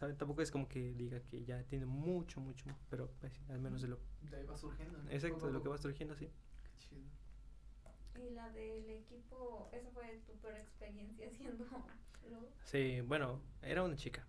¿Saben? 0.00 0.16
Tampoco 0.16 0.40
es 0.40 0.50
como 0.50 0.66
que 0.66 0.94
diga 0.94 1.20
que 1.20 1.44
ya 1.44 1.62
tiene 1.64 1.84
mucho, 1.84 2.40
mucho, 2.40 2.64
pero 2.88 3.10
pues, 3.20 3.38
al 3.50 3.60
menos 3.60 3.82
de 3.82 3.88
lo... 3.88 4.00
De 4.30 4.38
ahí 4.38 4.46
va 4.46 4.56
surgiendo. 4.56 4.96
¿no? 4.96 5.10
Exacto, 5.10 5.46
de 5.46 5.52
lo 5.52 5.62
que 5.62 5.68
va 5.68 5.76
surgiendo, 5.76 6.16
sí. 6.16 6.30
Qué 6.64 6.70
chido. 6.78 7.02
Y 8.18 8.30
la 8.30 8.48
del 8.48 8.88
equipo, 8.88 9.68
esa 9.72 9.90
fue 9.90 10.22
tu 10.26 10.32
peor 10.38 10.56
experiencia 10.56 11.26
haciendo. 11.30 11.66
Sí, 12.64 13.02
bueno, 13.02 13.42
era 13.60 13.82
una 13.82 13.96
chica. 13.96 14.26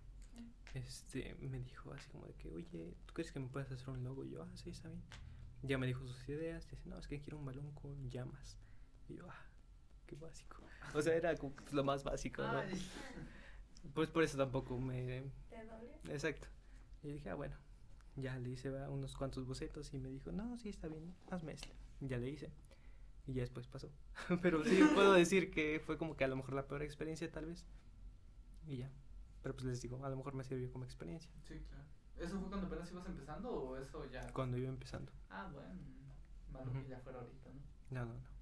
Este, 0.74 1.34
me 1.40 1.58
dijo 1.58 1.90
así 1.94 2.06
como 2.10 2.26
de 2.26 2.34
que, 2.34 2.50
oye, 2.50 2.94
¿tú 3.06 3.14
crees 3.14 3.32
que 3.32 3.40
me 3.40 3.48
puedes 3.48 3.72
hacer 3.72 3.88
un 3.88 4.04
logo? 4.04 4.24
Y 4.24 4.30
yo, 4.30 4.42
ah, 4.42 4.50
sí, 4.54 4.68
está 4.68 4.88
bien. 4.90 5.02
Ya 5.62 5.78
me 5.78 5.86
dijo 5.86 6.06
sus 6.06 6.28
ideas. 6.28 6.68
Dice, 6.68 6.86
no, 6.86 6.98
es 6.98 7.08
que 7.08 7.22
quiero 7.22 7.38
un 7.38 7.46
balón 7.46 7.72
con 7.72 8.10
llamas. 8.10 8.58
Y 9.08 9.14
yo, 9.14 9.26
ah, 9.30 9.46
qué 10.06 10.16
básico. 10.16 10.62
O 10.92 11.00
sea, 11.00 11.14
era 11.14 11.34
como 11.36 11.54
lo 11.70 11.82
más 11.82 12.04
básico, 12.04 12.42
¿no? 12.42 12.62
Pues 13.94 14.08
por 14.08 14.22
eso 14.22 14.38
tampoco 14.38 14.78
me. 14.78 15.24
¿Te 15.48 15.64
dolió? 15.64 15.90
Exacto. 16.08 16.48
Y 17.02 17.12
dije, 17.12 17.30
ah, 17.30 17.34
bueno. 17.34 17.56
Ya 18.16 18.38
le 18.38 18.50
hice 18.50 18.70
unos 18.88 19.16
cuantos 19.16 19.46
bocetos 19.46 19.92
y 19.94 19.98
me 19.98 20.10
dijo, 20.10 20.32
no, 20.32 20.58
sí, 20.58 20.68
está 20.68 20.86
bien, 20.86 21.14
hazme 21.30 21.52
este. 21.52 21.72
Ya 22.00 22.18
le 22.18 22.28
hice. 22.28 22.50
Y 23.26 23.32
ya 23.34 23.40
después 23.40 23.66
pasó. 23.66 23.90
Pero 24.42 24.64
sí 24.64 24.82
puedo 24.94 25.14
decir 25.14 25.50
que 25.50 25.80
fue 25.84 25.96
como 25.96 26.16
que 26.16 26.24
a 26.24 26.28
lo 26.28 26.36
mejor 26.36 26.54
la 26.54 26.66
peor 26.66 26.82
experiencia, 26.82 27.30
tal 27.30 27.46
vez. 27.46 27.64
Y 28.66 28.78
ya. 28.78 28.90
Pero 29.42 29.54
pues 29.54 29.64
les 29.64 29.80
digo, 29.80 30.04
a 30.04 30.10
lo 30.10 30.16
mejor 30.16 30.34
me 30.34 30.44
sirvió 30.44 30.70
como 30.70 30.84
experiencia. 30.84 31.30
Sí, 31.48 31.58
claro. 31.68 31.84
¿Eso 32.18 32.38
fue 32.38 32.48
cuando 32.48 32.66
apenas 32.66 32.90
ibas 32.92 33.06
empezando 33.06 33.50
o 33.50 33.76
eso 33.76 34.04
ya? 34.10 34.30
Cuando 34.32 34.58
iba 34.58 34.68
empezando. 34.68 35.10
Ah, 35.30 35.50
bueno. 35.52 35.80
Malo 36.52 36.72
que 36.72 36.88
ya 36.88 37.00
fuera 37.00 37.18
ahorita, 37.18 37.50
¿no? 37.50 38.04
No, 38.04 38.06
no, 38.06 38.14
no. 38.14 38.32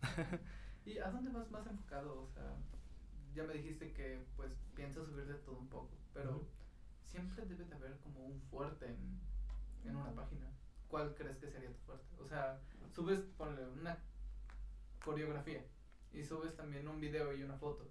¿Y 0.86 0.98
a 0.98 1.10
dónde 1.10 1.30
vas 1.30 1.50
más 1.50 1.66
enfocado? 1.66 2.22
O 2.22 2.28
sea, 2.28 2.56
ya 3.34 3.44
me 3.44 3.54
dijiste 3.54 3.92
que 3.92 4.24
pues 4.36 4.50
piensas 4.74 5.06
subir 5.06 5.26
de 5.26 5.34
todo 5.34 5.58
un 5.58 5.68
poco, 5.68 5.90
pero 6.12 6.36
Ujú. 6.36 6.46
siempre 7.04 7.44
debe 7.46 7.64
de 7.64 7.74
haber 7.74 7.98
como 7.98 8.24
un 8.26 8.40
fuerte 8.42 8.86
en, 8.86 9.20
en 9.84 9.96
una 9.96 10.12
página. 10.14 10.50
¿Cuál 10.88 11.14
crees 11.14 11.36
que 11.36 11.50
sería 11.50 11.70
tu 11.72 11.80
fuerte? 11.80 12.06
O 12.18 12.26
sea, 12.26 12.60
subes, 12.94 13.20
ponle 13.36 13.66
una 13.66 13.98
coreografía 15.04 15.64
y 16.12 16.24
subes 16.24 16.56
también 16.56 16.88
un 16.88 17.00
video 17.00 17.36
y 17.36 17.42
una 17.42 17.58
foto, 17.58 17.90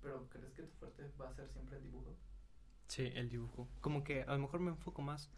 pero 0.00 0.28
¿crees 0.28 0.52
que 0.52 0.62
tu 0.62 0.76
fuerte 0.78 1.10
va 1.20 1.28
a 1.28 1.32
ser 1.32 1.48
siempre 1.48 1.76
el 1.76 1.84
dibujo? 1.84 2.16
Sí, 2.88 3.10
el 3.14 3.28
dibujo. 3.28 3.68
Como 3.80 4.04
que 4.04 4.22
a 4.22 4.32
lo 4.32 4.38
mejor 4.38 4.60
me 4.60 4.70
enfoco 4.70 5.02
más, 5.02 5.30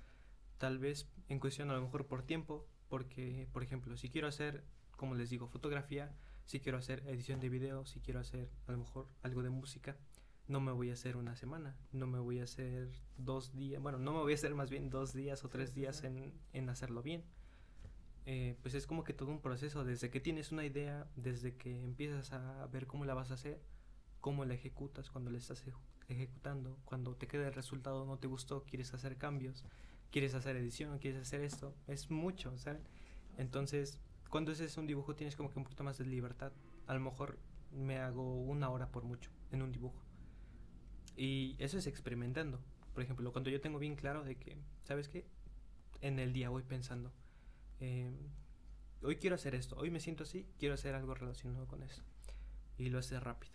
tal 0.59 0.79
vez 0.79 1.09
en 1.29 1.39
cuestión 1.39 1.71
a 1.71 1.75
lo 1.75 1.83
mejor 1.83 2.07
por 2.07 2.23
tiempo, 2.23 2.67
porque, 2.89 3.49
por 3.53 3.63
ejemplo, 3.63 3.97
si 3.97 4.11
quiero 4.11 4.29
hacer, 4.29 4.65
como 4.97 5.15
les 5.15 5.31
digo, 5.31 5.47
fotografía, 5.47 6.15
si 6.47 6.61
quiero 6.61 6.79
hacer 6.79 7.03
edición 7.07 7.41
de 7.41 7.49
video, 7.49 7.87
si 7.87 8.01
quiero 8.01 8.21
hacer 8.21 8.51
a 8.67 8.73
lo 8.73 8.79
mejor 8.79 9.09
algo 9.23 9.43
de 9.43 9.51
música, 9.51 9.97
no 10.47 10.61
me 10.61 10.73
voy 10.73 10.91
a 10.91 10.93
hacer 10.93 11.17
una 11.17 11.37
semana, 11.37 11.77
no 11.93 12.07
me 12.07 12.19
voy 12.19 12.41
a 12.41 12.45
hacer 12.45 12.91
dos 13.17 13.55
días, 13.55 13.83
bueno, 13.83 13.99
no 13.99 14.13
me 14.13 14.21
voy 14.21 14.33
a 14.33 14.35
hacer 14.35 14.55
más 14.55 14.71
bien 14.71 14.91
dos 14.91 15.15
días 15.15 15.45
o 15.45 15.49
tres 15.49 15.75
días 15.75 16.05
en, 16.05 16.35
en 16.53 16.69
hacerlo 16.69 17.03
bien. 17.03 17.25
Eh, 18.27 18.57
pues 18.63 18.75
es 18.75 18.87
como 18.87 19.05
que 19.05 19.13
todo 19.13 19.31
un 19.31 19.41
proceso, 19.41 19.85
desde 19.85 20.11
que 20.11 20.21
tienes 20.21 20.51
una 20.53 20.65
idea, 20.65 21.07
desde 21.17 21.57
que 21.57 21.83
empiezas 21.83 22.33
a 22.33 22.67
ver 22.67 22.87
cómo 22.87 23.05
la 23.05 23.15
vas 23.15 23.31
a 23.31 23.35
hacer, 23.35 23.61
cómo 24.21 24.45
la 24.45 24.55
ejecutas 24.55 25.11
cuando 25.11 25.31
la 25.31 25.39
estás 25.39 25.63
ejecutando, 26.09 26.79
cuando 26.85 27.17
te 27.17 27.27
queda 27.27 27.49
el 27.49 27.55
resultado 27.55 28.07
no 28.07 28.19
te 28.19 28.27
gustó, 28.27 28.65
quieres 28.65 28.95
hacer 28.95 29.19
cambios, 29.19 29.65
quieres 30.11 30.35
hacer 30.35 30.57
edición, 30.57 30.99
quieres 30.99 31.23
hacer 31.23 31.43
esto, 31.43 31.75
es 31.87 32.11
mucho, 32.11 32.57
¿saben? 32.59 32.83
Entonces, 33.37 33.99
cuando 34.35 34.51
haces 34.51 34.77
un 34.79 34.89
dibujo 34.89 35.15
tienes 35.15 35.37
como 35.37 35.49
que 35.49 35.61
un 35.61 35.63
poquito 35.63 35.85
más 35.85 35.97
de 35.97 36.07
libertad. 36.07 36.51
A 36.89 36.95
lo 36.95 36.99
mejor 36.99 37.39
me 37.71 38.01
hago 38.01 38.35
una 38.43 38.69
hora 38.69 38.91
por 38.91 39.05
mucho 39.05 39.31
en 39.53 39.63
un 39.63 39.71
dibujo. 39.71 40.03
Y 41.17 41.55
eso 41.61 41.79
es 41.79 41.87
experimentando. 41.87 42.59
Por 42.95 43.05
ejemplo, 43.05 43.31
cuando 43.31 43.49
yo 43.49 43.61
tengo 43.61 43.79
bien 43.79 43.95
claro 43.95 44.25
de 44.25 44.35
que, 44.35 44.59
¿sabes 44.83 45.09
qué? 45.09 45.25
En 46.01 46.19
el 46.19 46.33
día 46.33 46.49
voy 46.49 46.65
pensando, 46.65 47.13
eh, 47.79 48.11
hoy 49.03 49.19
quiero 49.19 49.37
hacer 49.37 49.55
esto, 49.55 49.77
hoy 49.77 49.93
me 49.93 50.01
siento 50.01 50.25
así, 50.25 50.49
quiero 50.59 50.75
hacer 50.75 50.97
algo 50.97 51.15
relacionado 51.15 51.69
con 51.69 51.85
eso. 51.85 52.03
Y 52.77 52.89
lo 52.89 52.99
haces 52.99 53.23
rápido. 53.23 53.55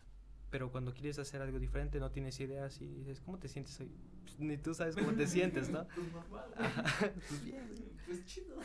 Pero 0.50 0.72
cuando 0.72 0.94
quieres 0.94 1.20
hacer 1.20 1.42
algo 1.42 1.60
diferente, 1.60 2.00
no 2.00 2.10
tienes 2.10 2.40
ideas 2.40 2.82
y 2.82 2.88
dices, 2.88 3.22
¿cómo 3.22 3.38
te 3.38 3.48
sientes 3.48 3.80
hoy? 3.80 3.92
Pues, 4.24 4.40
ni 4.40 4.58
tú 4.58 4.74
sabes 4.74 4.96
cómo 4.96 5.14
te 5.14 5.28
sientes, 5.28 5.70
¿no? 5.70 5.86
Pues 5.96 6.12
normal. 6.12 6.54
Ajá, 6.58 7.12
pues 7.28 7.44
bien. 7.44 7.76
Pues 8.06 8.26
chido. 8.26 8.56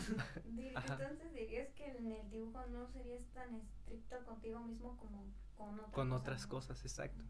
Ajá. 0.74 0.94
Entonces 1.00 1.34
dirías 1.34 1.68
que 1.74 1.86
en 1.86 2.10
el 2.10 2.30
dibujo 2.30 2.64
no 2.72 2.86
serías 2.88 3.24
tan 3.34 3.54
estricto 3.54 4.16
contigo 4.24 4.60
mismo 4.60 4.96
como 4.96 5.26
con 5.56 5.74
otras 5.74 5.92
con 5.92 6.12
otras 6.12 6.42
¿no? 6.44 6.48
cosas, 6.48 6.80
exacto. 6.82 7.22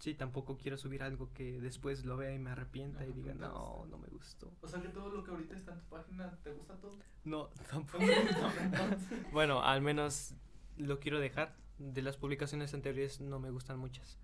Sí, 0.00 0.14
tampoco 0.14 0.56
quiero 0.56 0.76
subir 0.76 1.02
algo 1.02 1.32
que 1.32 1.60
después 1.60 2.04
lo 2.04 2.16
vea 2.16 2.32
y 2.32 2.38
me 2.38 2.50
arrepienta 2.50 3.04
y 3.06 3.12
diga, 3.12 3.34
no 3.34 3.48
no, 3.48 3.64
gusta". 3.78 3.88
no 3.90 3.98
me 3.98 4.08
gustó. 4.08 4.52
O 4.62 4.68
sea 4.68 4.80
que 4.80 4.88
todo 4.88 5.10
lo 5.10 5.24
que 5.24 5.30
ahorita 5.30 5.56
está 5.56 5.72
en 5.72 5.80
tu 5.80 5.86
página, 5.86 6.38
¿te 6.42 6.52
gusta 6.52 6.74
todo? 6.76 6.98
No, 7.24 7.48
tampoco. 7.70 8.04
Bueno, 9.32 9.62
al 9.62 9.80
menos 9.82 10.34
lo 10.76 11.00
quiero 11.00 11.18
dejar. 11.18 11.54
De 11.78 12.02
las 12.02 12.16
publicaciones 12.16 12.72
anteriores 12.74 13.20
no 13.20 13.38
me 13.38 13.50
gustan 13.50 13.78
muchas. 13.78 14.18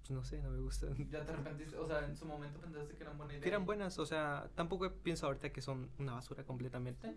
Pues 0.00 0.10
no 0.10 0.24
sé, 0.24 0.42
no 0.42 0.50
me 0.50 0.60
gustan. 0.60 1.08
Ya 1.10 1.24
te 1.24 1.32
arrepentiste, 1.32 1.76
o 1.76 1.86
sea, 1.86 2.04
en 2.04 2.16
su 2.16 2.26
momento 2.26 2.60
pensaste 2.60 2.96
que 2.96 3.02
eran 3.02 3.16
buena 3.16 3.32
idea. 3.32 3.42
Que 3.42 3.48
eran 3.48 3.66
buenas, 3.66 3.98
o 3.98 4.06
sea, 4.06 4.50
tampoco 4.54 4.92
pienso 4.92 5.26
ahorita 5.26 5.52
que 5.52 5.62
son 5.62 5.90
una 5.98 6.14
basura 6.14 6.44
completamente. 6.44 7.16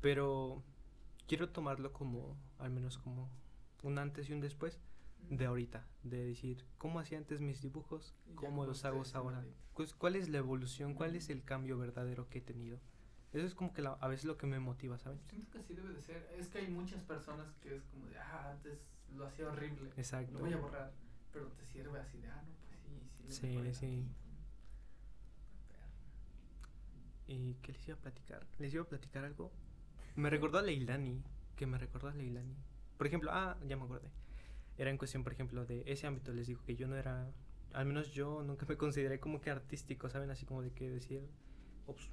Pero 0.00 0.62
quiero 1.26 1.48
tomarlo 1.50 1.92
como, 1.92 2.36
al 2.58 2.70
menos 2.70 2.98
como 2.98 3.30
un 3.82 3.98
antes 3.98 4.28
y 4.28 4.32
un 4.32 4.40
después 4.40 4.80
de 5.30 5.46
ahorita, 5.46 5.86
de 6.02 6.24
decir 6.24 6.64
cómo 6.78 7.00
hacía 7.00 7.18
antes 7.18 7.40
mis 7.40 7.62
dibujos, 7.62 8.14
cómo 8.34 8.66
los 8.66 8.84
hago 8.84 9.02
ahora, 9.14 9.44
pues, 9.74 9.94
cuál 9.94 10.16
es 10.16 10.28
la 10.28 10.38
evolución, 10.38 10.94
cuál 10.94 11.16
es 11.16 11.30
el 11.30 11.42
cambio 11.44 11.78
verdadero 11.78 12.28
que 12.28 12.38
he 12.38 12.42
tenido. 12.42 12.78
Eso 13.34 13.46
es 13.46 13.54
como 13.54 13.72
que 13.74 13.82
la- 13.82 13.94
a 14.00 14.08
veces 14.08 14.24
lo 14.26 14.36
que 14.38 14.46
me 14.46 14.58
motiva, 14.60 14.96
¿saben? 14.98 15.18
Siento 15.28 15.50
que 15.50 15.58
así 15.58 15.74
debe 15.74 15.92
de 15.92 16.00
ser. 16.00 16.28
Es 16.38 16.48
que 16.48 16.58
hay 16.58 16.68
muchas 16.68 17.02
personas 17.02 17.52
que 17.60 17.76
es 17.76 17.82
como 17.84 18.06
de, 18.06 18.16
ah, 18.18 18.50
antes 18.52 18.78
lo 19.16 19.26
hacía 19.26 19.48
horrible. 19.48 19.90
Exacto. 19.96 20.32
Lo 20.34 20.38
voy 20.40 20.52
a 20.52 20.56
borrar. 20.56 20.92
Pero 21.32 21.48
te 21.48 21.66
sirve 21.66 21.98
así 21.98 22.18
de, 22.18 22.28
ah, 22.28 22.42
no, 22.46 22.54
pues 22.68 22.80
sí, 22.80 23.26
sí. 23.26 23.32
Sí, 23.32 23.74
sí. 23.74 23.86
tantito". 23.86 24.14
Perro. 25.68 25.92
¿Y 27.26 27.54
qué 27.54 27.72
les 27.72 27.88
iba 27.88 27.96
a 27.96 28.00
platicar? 28.00 28.46
¿Les 28.58 28.72
iba 28.72 28.82
a 28.84 28.86
platicar 28.88 29.24
algo? 29.24 29.50
Me 30.16 30.30
recordó 30.30 30.58
a 30.58 30.62
Leilani, 30.62 31.22
que 31.56 31.66
me 31.66 31.76
recordó 31.78 32.08
a 32.08 32.14
Leilani. 32.14 32.54
Por 32.96 33.06
ejemplo, 33.06 33.30
ah, 33.32 33.56
ya 33.66 33.76
me 33.76 33.84
acordé. 33.84 34.10
era 34.76 34.90
en 34.90 34.98
cuestión, 34.98 35.22
por 35.22 35.32
ejemplo, 35.32 35.64
de 35.66 35.84
ese 35.86 36.06
ámbito. 36.08 36.32
Les 36.32 36.48
digo 36.48 36.60
que 36.64 36.74
yo 36.74 36.88
no 36.88 36.96
era, 36.96 37.30
al 37.74 37.86
menos 37.86 38.10
yo 38.12 38.42
nunca 38.42 38.66
me 38.66 38.76
consideré 38.76 39.20
como 39.20 39.40
que 39.40 39.50
artístico, 39.50 40.08
¿saben? 40.08 40.30
Así 40.30 40.46
como 40.46 40.62
de 40.62 40.72
que 40.72 40.90
decir, 40.90 41.20
"Ups, 41.22 41.43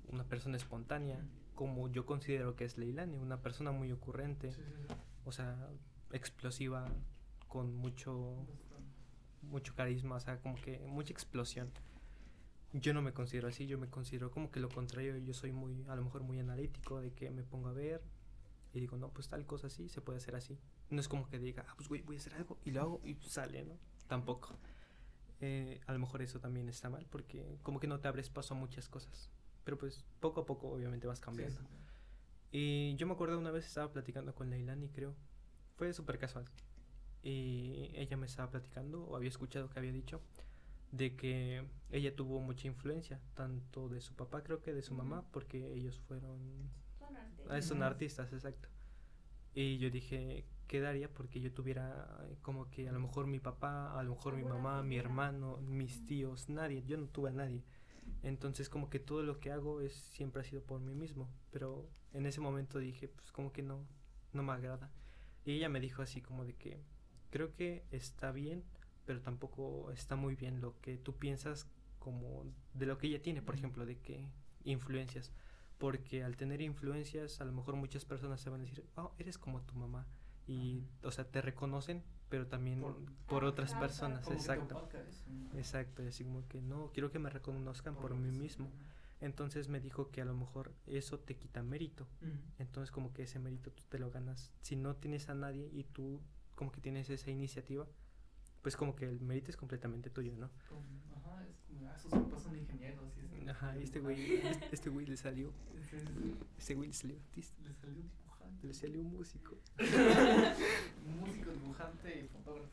una 0.08 0.24
persona 0.24 0.58
espontánea, 0.58 1.26
como 1.56 1.88
yo 1.90 2.06
considero 2.06 2.56
que 2.56 2.66
es 2.66 2.78
Leilani, 2.78 3.18
una 3.18 3.42
persona 3.42 3.72
muy 3.72 3.92
ocurrente, 3.92 4.52
Sí, 4.52 4.62
sí, 4.64 4.72
sí. 4.88 4.94
o 5.26 5.32
sea, 5.32 5.70
explosiva, 6.12 6.86
con 7.48 7.76
mucho, 7.76 8.36
mucho 9.42 9.76
carisma, 9.76 10.16
o 10.16 10.20
sea, 10.20 10.40
como 10.42 10.56
que 10.56 10.80
mucha 10.88 11.14
explosión. 11.14 11.70
Yo 12.74 12.94
no 12.94 13.02
me 13.02 13.12
considero 13.14 13.50
así, 13.50 13.68
yo 13.68 13.78
me 13.78 13.90
considero 13.90 14.32
como 14.32 14.50
que 14.50 14.62
lo 14.62 14.70
contrario, 14.70 15.18
yo 15.18 15.34
soy 15.34 15.52
muy, 15.52 15.84
a 15.90 15.96
lo 15.96 16.04
mejor 16.04 16.24
muy 16.24 16.40
analítico, 16.40 17.02
de 17.02 17.12
que 17.14 17.30
me 17.30 17.44
pongo 17.44 17.68
a 17.68 17.74
ver 17.74 18.02
y 18.74 18.80
digo, 18.80 18.98
no, 18.98 19.10
pues 19.10 19.28
tal 19.28 19.46
cosa 19.46 19.68
así, 19.68 19.90
se 19.90 20.00
puede 20.02 20.18
hacer 20.18 20.36
así. 20.36 20.58
No 20.90 21.02
es 21.02 21.08
como 21.10 21.28
que 21.28 21.40
diga, 21.40 21.66
ah, 21.68 21.74
pues 21.76 21.90
güey, 21.90 22.02
voy 22.02 22.16
a 22.16 22.20
hacer 22.20 22.34
algo 22.36 22.58
y 22.64 22.72
lo 22.72 22.82
hago 22.82 23.02
y 23.04 23.16
sale, 23.16 23.66
¿no? 23.66 23.78
Tampoco. 24.08 24.56
Eh, 25.42 25.82
a 25.88 25.92
lo 25.94 26.00
mejor 26.00 26.22
eso 26.22 26.40
también 26.40 26.70
está 26.70 26.90
mal 26.90 27.06
porque 27.10 27.58
como 27.64 27.80
que 27.80 27.88
no 27.88 28.00
te 28.00 28.08
abres 28.08 28.30
paso 28.30 28.54
a 28.54 28.58
muchas 28.58 28.88
cosas. 28.88 29.30
Pero 29.64 29.78
pues 29.78 30.04
poco 30.20 30.42
a 30.42 30.46
poco 30.46 30.70
obviamente 30.70 31.08
vas 31.08 31.20
cambiando. 31.20 31.60
sí, 31.60 31.66
sí. 31.68 31.82
Y 32.52 32.96
yo 32.98 33.08
me 33.08 33.14
acuerdo 33.14 33.40
una 33.40 33.52
vez 33.52 33.66
estaba 33.66 33.92
platicando 33.92 34.36
con 34.36 34.50
Leilani, 34.50 34.90
creo. 34.90 35.16
Fue 35.78 35.94
súper 35.94 36.20
casual. 36.20 36.46
Y 37.24 37.92
ella 37.94 38.18
me 38.18 38.26
estaba 38.26 38.50
platicando, 38.50 39.04
o 39.04 39.16
había 39.16 39.30
escuchado 39.30 39.70
que 39.70 39.80
había 39.80 39.94
dicho, 39.94 40.22
de 40.92 41.16
que 41.16 41.64
ella 41.92 42.16
tuvo 42.16 42.42
mucha 42.42 42.68
influencia, 42.68 43.22
tanto 43.36 43.88
de 43.88 44.02
su 44.02 44.16
papá, 44.16 44.44
creo 44.44 44.62
que 44.62 44.74
de 44.74 44.82
su 44.82 44.94
mamá, 44.94 45.24
porque 45.32 45.74
ellos 45.74 46.00
fueron. 46.00 46.70
Son 47.00 47.16
artistas. 47.16 47.48
ah, 47.50 47.62
son 47.62 47.84
artistas, 47.84 48.34
exacto. 48.34 48.68
Y 49.54 49.78
yo 49.78 49.90
dije, 49.90 50.46
¿qué 50.68 50.82
daría 50.82 51.14
porque 51.14 51.40
yo 51.40 51.54
tuviera 51.54 52.26
eh, 52.30 52.38
como 52.42 52.70
que 52.70 52.90
a 52.90 52.92
lo 52.92 53.00
mejor 53.00 53.28
mi 53.28 53.40
papá, 53.40 53.98
a 53.98 54.04
lo 54.04 54.12
mejor 54.12 54.36
mi 54.36 54.44
mamá, 54.44 54.84
mi 54.84 54.98
hermano, 54.98 55.58
mis 55.58 56.06
tíos, 56.06 56.50
nadie, 56.50 56.84
yo 56.84 56.98
no 56.98 57.08
tuve 57.08 57.30
a 57.30 57.34
nadie. 57.34 57.64
Entonces 58.24 58.70
como 58.70 58.90
que 58.90 59.00
todo 59.00 59.24
lo 59.24 59.40
que 59.40 59.52
hago 59.52 59.82
es 59.82 59.94
siempre 59.94 60.42
ha 60.42 60.46
sido 60.46 60.64
por 60.64 60.80
mí 60.80 60.94
mismo, 60.96 61.30
pero 61.52 61.90
en 62.14 62.26
ese 62.26 62.42
momento 62.42 62.80
dije, 62.80 63.08
pues 63.08 63.32
como 63.32 63.52
que 63.52 63.64
no 63.64 63.86
no 64.34 64.44
me 64.44 64.54
agrada. 64.54 64.92
Y 65.46 65.54
ella 65.54 65.70
me 65.70 65.80
dijo 65.80 66.02
así 66.02 66.22
como 66.22 66.46
de 66.46 66.56
que 66.56 66.82
creo 67.30 67.54
que 67.54 67.84
está 67.92 68.32
bien, 68.32 68.64
pero 69.06 69.22
tampoco 69.22 69.92
está 69.92 70.16
muy 70.16 70.36
bien 70.36 70.62
lo 70.62 70.80
que 70.82 70.98
tú 70.98 71.16
piensas 71.18 71.68
como 72.00 72.46
de 72.74 72.86
lo 72.86 72.98
que 72.98 73.08
ella 73.08 73.22
tiene, 73.22 73.42
por 73.42 73.56
ejemplo, 73.56 73.86
de 73.86 73.98
que 74.00 74.28
influencias, 74.64 75.32
porque 75.78 76.24
al 76.24 76.38
tener 76.38 76.62
influencias 76.62 77.42
a 77.42 77.46
lo 77.46 77.52
mejor 77.52 77.76
muchas 77.76 78.06
personas 78.06 78.42
se 78.42 78.50
van 78.50 78.62
a 78.62 78.64
decir, 78.64 78.86
"Oh, 78.96 79.14
eres 79.18 79.38
como 79.38 79.62
tu 79.62 79.76
mamá." 79.76 80.08
Y 80.48 80.84
o 81.04 81.12
sea, 81.12 81.26
te 81.26 81.42
reconocen, 81.42 82.04
pero 82.30 82.48
también 82.48 82.82
por, 82.82 82.98
Por- 83.28 83.44
otras 83.46 83.74
personas, 83.76 84.30
exacto. 84.32 84.76
Exacto, 85.56 86.04
así 86.04 86.24
como 86.24 86.48
que 86.48 86.62
no, 86.62 86.92
quiero 86.94 87.12
que 87.12 87.20
me 87.20 87.30
reconozcan 87.30 87.96
por 87.96 88.16
mí 88.16 88.32
mismo. 88.32 88.70
Entonces 89.20 89.68
me 89.70 89.80
dijo 89.80 90.10
que 90.10 90.22
a 90.22 90.26
lo 90.26 90.34
mejor 90.34 90.74
eso 90.88 91.20
te 91.20 91.36
quita 91.36 91.62
mérito. 91.62 92.08
Entonces 92.58 92.92
como 92.92 93.14
que 93.14 93.24
ese 93.24 93.38
mérito 93.40 93.72
tú 93.72 93.84
te 93.90 94.00
lo 94.00 94.10
ganas. 94.10 94.52
Si 94.62 94.76
no 94.76 94.96
tienes 94.96 95.30
a 95.30 95.36
nadie 95.36 95.70
y 95.72 95.84
tú 95.84 96.20
como 96.56 96.72
que 96.72 96.82
tienes 96.82 97.10
esa 97.10 97.30
iniciativa, 97.30 97.88
pues 98.64 98.76
como 98.76 98.96
que 98.96 99.06
el 99.06 99.20
mérito 99.22 99.50
es 99.52 99.58
completamente 99.58 100.10
tuyo, 100.10 100.36
¿no? 100.38 100.50
Ajá, 101.16 101.46
es 101.48 101.58
como, 101.68 101.88
ah, 101.90 101.98
sus 102.00 102.12
papás 102.12 102.44
son 102.44 102.56
ingenieros 102.58 103.12
y 103.18 103.42
es- 103.42 103.48
Ajá, 103.50 103.76
este 103.78 104.00
güey, 104.00 104.36
este, 104.36 104.70
este 104.72 104.90
güey 104.90 105.06
le 105.08 105.18
salió, 105.18 105.52
este 106.58 106.76
güey 106.76 106.88
le 106.90 106.94
salió 106.94 107.16
artista, 107.18 107.62
Le 107.64 107.74
salió. 107.74 108.04
Le 108.64 108.74
salió 108.74 109.02
músico. 109.04 109.58
Músico, 111.20 111.52
dibujante 111.52 112.22
y 112.24 112.28
fotógrafo. 112.28 112.70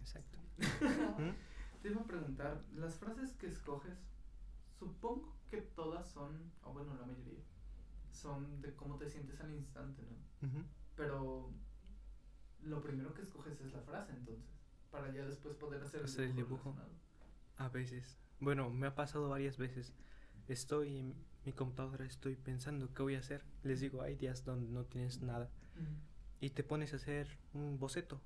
Exacto. 0.00 0.38
Te 1.82 1.88
iba 1.90 2.00
a 2.00 2.04
preguntar, 2.06 2.60
las 2.76 2.94
frases 2.96 3.32
que 3.34 3.46
escoges, 3.46 3.98
supongo 4.78 5.34
que 5.50 5.58
todas 5.62 6.10
son, 6.10 6.50
o 6.64 6.72
bueno, 6.72 6.94
la 6.94 7.06
mayoría, 7.06 7.40
son 8.12 8.60
de 8.60 8.74
cómo 8.74 8.96
te 8.96 9.08
sientes 9.08 9.40
al 9.40 9.52
instante, 9.54 10.02
¿no? 10.02 10.64
Pero 10.96 11.50
lo 12.62 12.82
primero 12.82 13.14
que 13.14 13.22
escoges 13.22 13.60
es 13.60 13.72
la 13.72 13.80
frase, 13.80 14.12
entonces, 14.12 14.44
para 14.90 15.10
ya 15.12 15.24
después 15.24 15.54
poder 15.56 15.82
hacer, 15.82 16.04
Hacer 16.04 16.24
el 16.24 16.36
dibujo. 16.36 16.72
relacionado. 16.72 16.90
A 17.56 17.68
veces. 17.68 18.18
Bueno, 18.40 18.70
me 18.70 18.86
ha 18.86 18.94
pasado 18.94 19.28
varias 19.28 19.56
veces. 19.58 19.92
Estoy 20.48 20.98
en 20.98 21.14
mi 21.44 21.52
computadora, 21.52 22.04
estoy 22.04 22.36
pensando 22.36 22.92
qué 22.92 23.02
voy 23.02 23.14
a 23.14 23.20
hacer. 23.20 23.44
Les 23.62 23.80
digo, 23.80 24.02
hay 24.02 24.16
días 24.16 24.44
donde 24.44 24.68
no 24.68 24.84
tienes 24.84 25.22
nada. 25.22 25.50
y 26.40 26.50
te 26.50 26.64
pones 26.64 26.92
a 26.92 26.96
hacer 26.96 27.38
un 27.52 27.78
boceto, 27.78 28.20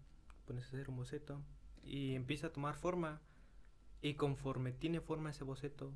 pones 0.46 0.64
a 0.64 0.68
hacer 0.68 0.88
un 0.88 0.96
boceto 0.96 1.42
y 1.82 2.14
empieza 2.14 2.46
a 2.46 2.52
tomar 2.52 2.76
forma 2.76 3.20
y 4.00 4.14
conforme 4.14 4.72
tiene 4.72 5.00
forma 5.00 5.30
ese 5.30 5.44
boceto, 5.44 5.92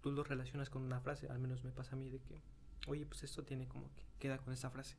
tú 0.00 0.12
lo 0.12 0.22
relacionas 0.22 0.70
con 0.70 0.82
una 0.82 1.00
frase, 1.00 1.28
al 1.28 1.38
menos 1.38 1.64
me 1.64 1.72
pasa 1.72 1.96
a 1.96 1.98
mí 1.98 2.10
de 2.10 2.20
que, 2.20 2.42
oye, 2.86 3.06
pues 3.06 3.24
esto 3.24 3.44
tiene 3.44 3.66
como 3.66 3.92
que 3.94 4.04
queda 4.18 4.38
con 4.38 4.52
esta 4.52 4.70
frase. 4.70 4.96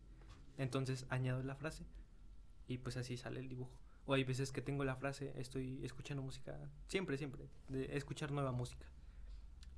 Entonces 0.58 1.06
añado 1.10 1.42
la 1.44 1.56
frase 1.56 1.86
y 2.68 2.80
pues 2.80 2.98
así 2.98 3.18
sale 3.18 3.40
el 3.40 3.48
dibujo. 3.48 3.80
O 4.06 4.14
hay 4.14 4.24
veces 4.24 4.52
que 4.52 4.62
tengo 4.62 4.84
la 4.84 4.96
frase, 4.96 5.34
estoy 5.40 5.84
escuchando 5.86 6.24
música, 6.24 6.58
siempre, 6.88 7.18
siempre, 7.18 7.48
de 7.68 7.96
escuchar 7.96 8.32
nueva 8.32 8.52
música. 8.52 8.88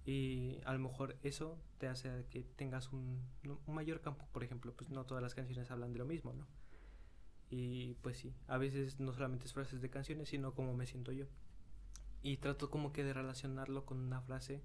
Y 0.05 0.57
a 0.65 0.73
lo 0.73 0.79
mejor 0.79 1.15
eso 1.21 1.57
te 1.77 1.87
hace 1.87 2.25
que 2.31 2.43
tengas 2.43 2.91
un, 2.91 3.21
un 3.67 3.75
mayor 3.75 4.01
campo, 4.01 4.25
por 4.31 4.43
ejemplo, 4.43 4.73
pues 4.73 4.89
no 4.89 5.05
todas 5.05 5.21
las 5.21 5.35
canciones 5.35 5.69
hablan 5.71 5.93
de 5.93 5.99
lo 5.99 6.05
mismo, 6.05 6.33
¿no? 6.33 6.47
Y 7.49 7.95
pues 8.01 8.17
sí, 8.17 8.33
a 8.47 8.57
veces 8.57 8.99
no 8.99 9.13
solamente 9.13 9.45
es 9.45 9.53
frases 9.53 9.81
de 9.81 9.89
canciones, 9.89 10.29
sino 10.29 10.53
como 10.55 10.73
me 10.73 10.85
siento 10.87 11.11
yo. 11.11 11.25
Y 12.23 12.37
trato 12.37 12.69
como 12.69 12.93
que 12.93 13.03
de 13.03 13.13
relacionarlo 13.13 13.85
con 13.85 13.99
una 13.99 14.21
frase 14.21 14.61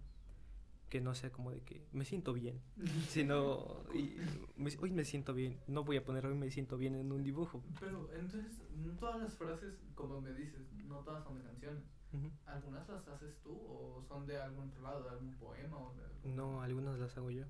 que 0.89 1.01
no 1.01 1.15
sea 1.17 1.33
como 1.33 1.51
de 1.51 1.63
que 1.63 1.85
me 1.93 2.05
siento 2.05 2.33
bien, 2.33 2.61
sino 3.09 3.83
y 3.93 4.17
me- 4.57 4.77
hoy 4.81 4.93
me 4.93 5.05
siento 5.05 5.35
bien. 5.35 5.59
No 5.67 5.83
voy 5.85 5.97
a 5.97 6.05
poner 6.05 6.25
hoy 6.27 6.37
me 6.37 6.51
siento 6.51 6.79
bien 6.79 6.95
en 6.95 7.11
un 7.13 7.25
dibujo. 7.25 7.63
Pero 7.81 8.09
entonces, 8.15 8.63
no 8.77 8.93
todas 8.97 9.21
las 9.21 9.35
frases, 9.37 9.75
como 9.97 10.21
me 10.21 10.33
dices, 10.33 10.73
no 10.87 10.99
todas 11.01 11.25
son 11.25 11.39
de 11.39 11.45
canciones. 11.45 11.83
Ujú. 12.13 12.31
¿Algunas 12.47 12.89
las 12.89 13.07
haces 13.09 13.39
tú 13.43 13.53
o 13.53 14.03
son 14.07 14.27
de 14.27 14.41
algún 14.41 14.69
otro 14.69 14.83
lado, 14.83 15.03
de 15.05 15.11
algún 15.11 15.35
poema 15.35 15.79
o 15.79 15.95
de 15.95 16.05
algún... 16.05 16.37
No, 16.37 16.63
algunas 16.63 16.99
las 16.99 17.17
hago 17.17 17.31
yo. 17.31 17.45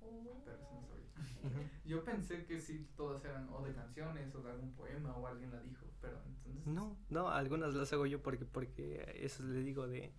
Oh. 0.00 0.42
Pero 0.44 0.56
eso 0.56 0.74
no 0.74 0.86
sabía. 0.86 1.70
Yo 1.84 2.04
pensé 2.04 2.44
que 2.46 2.58
sí, 2.60 2.90
todas 2.96 3.24
eran 3.24 3.48
o 3.50 3.62
de 3.62 3.74
canciones 3.74 4.34
o 4.34 4.42
de 4.42 4.50
algún 4.50 4.72
poema 4.72 5.16
o 5.16 5.26
alguien 5.26 5.50
la 5.50 5.60
dijo, 5.62 5.86
pero 6.00 6.20
entonces... 6.26 6.66
No, 6.66 6.96
no, 7.08 7.28
algunas 7.28 7.74
las 7.74 7.92
hago 7.92 8.06
yo 8.06 8.22
porque 8.22 8.44
porque 8.44 9.12
eso 9.16 9.42
le 9.44 9.62
digo 9.62 9.86
de 9.86 10.12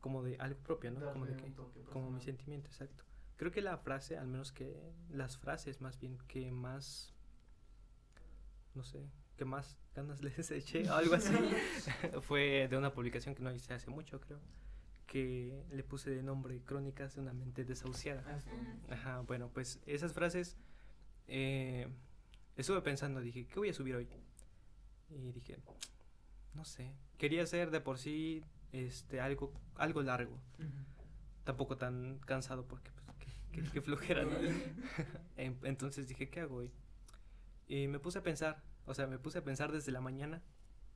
como 0.00 0.22
de 0.22 0.36
algo 0.38 0.60
propio, 0.60 0.90
¿no? 0.90 1.00
Como 1.12 1.26
de 1.26 1.32
darle 1.32 1.52
que 1.52 1.84
como 1.92 2.10
mi 2.10 2.20
sentimiento, 2.20 2.68
exacto. 2.68 3.04
Creo 3.36 3.50
que 3.50 3.60
la 3.60 3.76
frase, 3.76 4.16
al 4.16 4.28
menos 4.28 4.52
que 4.52 4.94
las 5.10 5.36
frases 5.36 5.80
más 5.80 5.98
bien 5.98 6.18
que 6.28 6.50
más 6.52 7.12
no 8.74 8.84
sé, 8.84 9.08
que 9.36 9.44
más 9.44 9.76
ganas 9.94 10.22
les 10.22 10.50
eché 10.50 10.88
o 10.90 10.94
algo 10.94 11.14
así 11.14 11.34
fue 12.22 12.66
de 12.68 12.76
una 12.76 12.92
publicación 12.92 13.34
que 13.34 13.42
no 13.42 13.52
hice 13.52 13.74
hace 13.74 13.90
mucho, 13.90 14.20
creo, 14.20 14.40
que 15.06 15.62
le 15.70 15.82
puse 15.84 16.10
de 16.10 16.22
nombre 16.22 16.60
Crónicas 16.62 17.14
de 17.14 17.20
una 17.20 17.32
mente 17.32 17.64
desahuciada. 17.64 18.22
Ah. 18.26 18.38
Mm. 18.88 18.92
Ajá, 18.92 19.20
bueno, 19.20 19.50
pues 19.52 19.80
esas 19.86 20.12
frases 20.12 20.56
eh, 21.28 21.86
estuve 22.56 22.80
pensando, 22.82 23.20
dije, 23.20 23.46
¿qué 23.46 23.58
voy 23.58 23.68
a 23.68 23.74
subir 23.74 23.94
hoy? 23.96 24.08
Y 25.10 25.32
dije, 25.32 25.58
no 26.54 26.64
sé, 26.64 26.92
quería 27.18 27.42
hacer 27.42 27.70
de 27.70 27.80
por 27.80 27.98
sí 27.98 28.42
este 28.72 29.20
algo 29.20 29.52
algo 29.76 30.02
largo, 30.02 30.34
Ujú. 30.58 30.68
tampoco 31.44 31.76
tan 31.76 32.18
cansado 32.20 32.66
porque 32.66 32.90
pues 32.90 33.06
qué, 33.18 33.62
qué- 33.62 33.70
qué 33.70 33.80
flojera, 33.80 34.24
¿no? 34.24 34.30
En- 35.36 35.58
Entonces 35.62 36.08
dije, 36.08 36.28
¿qué 36.28 36.40
hago 36.40 36.56
hoy? 36.56 36.72
Y 37.68 37.86
me 37.88 37.98
puse 38.00 38.18
a 38.18 38.22
pensar, 38.22 38.62
o 38.86 38.94
sea, 38.94 39.06
me 39.06 39.18
puse 39.18 39.38
a 39.38 39.44
pensar 39.44 39.72
desde 39.72 39.92
la 39.92 40.00
mañana, 40.00 40.42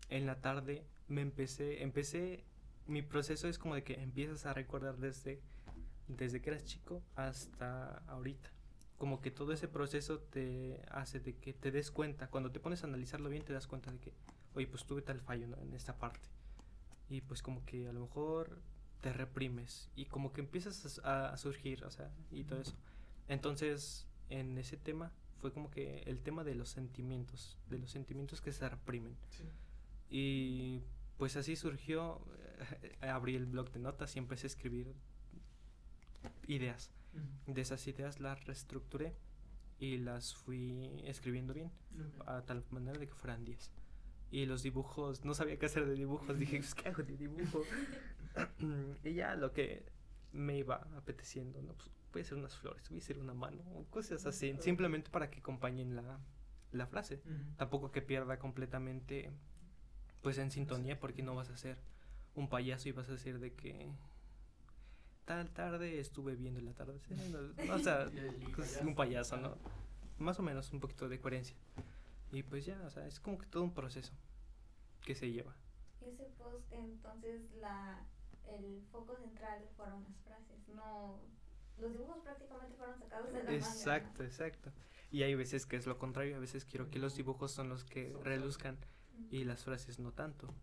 en 0.09 0.27
la 0.27 0.41
tarde 0.41 0.85
me 1.09 1.21
empecé, 1.23 1.83
empecé, 1.83 2.45
mi 2.87 3.03
proceso 3.03 3.49
es 3.49 3.59
como 3.59 3.75
de 3.75 3.83
que 3.83 3.95
empiezas 4.01 4.47
a 4.47 4.55
recordar 4.55 4.97
desde, 4.97 5.41
desde 6.09 6.41
que 6.41 6.51
eras 6.51 6.65
chico 6.65 7.03
hasta 7.17 7.99
ahorita. 8.09 8.51
Como 8.99 9.21
que 9.21 9.31
todo 9.31 9.53
ese 9.53 9.67
proceso 9.67 10.19
te 10.19 10.83
hace 10.91 11.21
de 11.21 11.37
que 11.37 11.53
te 11.53 11.71
des 11.71 11.91
cuenta, 11.91 12.29
cuando 12.29 12.51
te 12.51 12.61
pones 12.61 12.85
a 12.85 12.87
analizarlo 12.87 13.29
bien 13.29 13.45
te 13.45 13.53
das 13.53 13.67
cuenta 13.67 13.91
de 13.91 13.99
que, 13.99 14.13
oye, 14.55 14.67
pues 14.67 14.85
tuve 14.85 15.03
tal 15.03 15.21
fallo 15.21 15.47
en 15.59 15.73
esta 15.75 15.99
parte. 15.99 16.29
Y 17.09 17.23
pues 17.23 17.43
como 17.43 17.65
que 17.65 17.89
a 17.89 17.93
lo 17.93 18.01
mejor 18.01 18.61
te 19.01 19.13
reprimes 19.13 19.91
y 19.97 20.05
como 20.07 20.33
que 20.33 20.43
empiezas 20.43 21.01
a, 21.05 21.31
a 21.31 21.37
surgir, 21.39 21.85
o 21.85 21.91
sea, 21.91 22.11
y 22.31 22.45
todo 22.45 22.61
eso. 22.61 22.77
Entonces, 23.29 24.07
en 24.29 24.59
ese 24.59 24.77
tema 24.77 25.13
fue 25.41 25.53
como 25.53 25.71
que 25.71 26.03
el 26.07 26.21
tema 26.21 26.45
de 26.45 26.55
los 26.55 26.69
sentimientos, 26.69 27.59
de 27.69 27.79
los 27.79 27.91
sentimientos 27.91 28.41
que 28.41 28.53
se 28.53 28.69
reprimen. 28.69 29.17
Sí. 29.31 29.45
Y 30.11 30.83
pues 31.17 31.37
así 31.37 31.57
surgió, 31.57 32.21
eh, 32.83 33.09
abrí 33.09 33.37
el 33.37 33.47
blog 33.47 33.71
de 33.73 33.81
notas 33.81 34.15
y 34.17 34.19
empecé 34.19 34.47
a 34.47 34.49
escribir 34.49 34.95
ideas. 36.47 36.91
De 37.47 37.61
esas 37.61 37.87
ideas 37.89 38.21
las 38.21 38.45
reestructuré 38.45 39.17
y 39.79 39.99
las 39.99 40.35
fui 40.35 41.03
escribiendo 41.05 41.55
bien, 41.55 41.73
a 42.27 42.43
tal 42.43 42.65
manera 42.71 42.99
de 42.99 43.07
que 43.07 43.15
fueran 43.15 43.45
10. 43.45 43.73
Y 44.31 44.47
los 44.47 44.63
dibujos, 44.63 45.25
no 45.25 45.35
sabía 45.35 45.59
qué 45.59 45.67
hacer 45.67 45.87
de 45.87 45.95
dibujos, 45.95 46.39
dije, 46.39 46.59
pues, 46.59 46.75
¿qué 46.75 46.89
hago 46.89 47.03
de 47.03 47.17
dibujo? 47.17 47.63
y 49.05 49.15
ya 49.15 49.35
lo 49.35 49.53
que 49.53 49.85
me 50.33 50.59
iba 50.59 50.87
apeteciendo, 50.97 51.61
¿no? 51.63 51.73
Pues 51.73 51.91
voy 52.13 52.23
a 52.23 52.25
hacer 52.25 52.39
unas 52.39 52.57
flores, 52.57 52.89
voy 52.89 52.99
a 52.99 53.03
hacer 53.03 53.19
una 53.19 53.35
mano, 53.35 53.63
cosas 53.91 54.27
así, 54.27 54.57
simplemente 54.61 55.11
para 55.11 55.31
que 55.31 55.41
acompañen 55.41 55.97
la, 55.97 56.19
la 56.73 56.87
frase. 56.87 57.23
Ujú. 57.25 57.57
Tampoco 57.57 57.91
que 57.91 58.03
pierda 58.03 58.39
completamente, 58.39 59.31
pues 60.23 60.39
en 60.39 60.51
sintonía, 60.51 60.99
porque 60.99 61.23
no 61.23 61.35
vas 61.35 61.51
a 61.51 61.57
ser 61.57 61.79
un 62.35 62.49
payaso 62.49 62.89
y 62.89 62.93
vas 62.93 63.09
a 63.09 63.13
decir 63.13 63.39
de 63.39 63.55
que 63.55 63.91
tal 65.25 65.49
tarde 65.51 66.01
estuve 66.01 66.35
viendo 66.35 66.61
el 66.61 66.69
atardecer. 66.69 67.17
no, 67.29 67.75
o 67.75 67.79
sea, 67.79 68.11
pues, 68.55 68.81
un 68.83 68.95
payaso, 68.95 69.37
¿no? 69.37 69.57
Más 70.19 70.39
o 70.39 70.43
menos 70.43 70.73
un 70.73 70.81
poquito 70.81 71.09
de 71.09 71.21
coherencia. 71.21 71.57
Y 72.33 72.43
pues 72.43 72.65
ya, 72.67 72.81
o 72.83 72.91
sea, 72.91 73.07
es 73.07 73.19
como 73.21 73.39
que 73.39 73.47
todo 73.47 73.63
un 73.63 73.75
proceso 73.75 74.13
que 75.05 75.15
se 75.15 75.31
lleva. 75.31 75.55
Ese 76.01 76.25
post, 76.39 76.73
entonces, 76.73 77.43
la, 77.61 78.05
el 78.47 78.83
foco 78.91 79.17
central 79.17 79.69
fueron 79.77 80.05
las 80.05 80.17
frases, 80.25 80.69
no... 80.75 81.21
Los 81.81 81.93
dibujos 81.93 82.19
prácticamente 82.23 82.77
fueron 82.77 82.97
sacados 82.99 83.27
de 83.27 83.33
la 83.33 83.41
manga. 83.43 83.57
Exacto, 83.57 84.23
exacto. 84.25 84.73
Y 85.11 85.23
hay 85.23 85.35
veces 85.35 85.67
que 85.67 85.77
es 85.77 85.87
lo 85.87 85.99
contrario, 85.99 86.37
a 86.37 86.41
veces 86.41 86.65
quiero 86.65 86.91
que 86.91 86.99
los 86.99 87.17
dibujos 87.17 87.53
son 87.53 87.69
los 87.69 87.85
que 87.85 88.17
reluzcan 88.23 88.79
y 89.31 89.45
las 89.45 89.65
frases 89.65 89.99
no 89.99 90.13
tanto. 90.13 90.55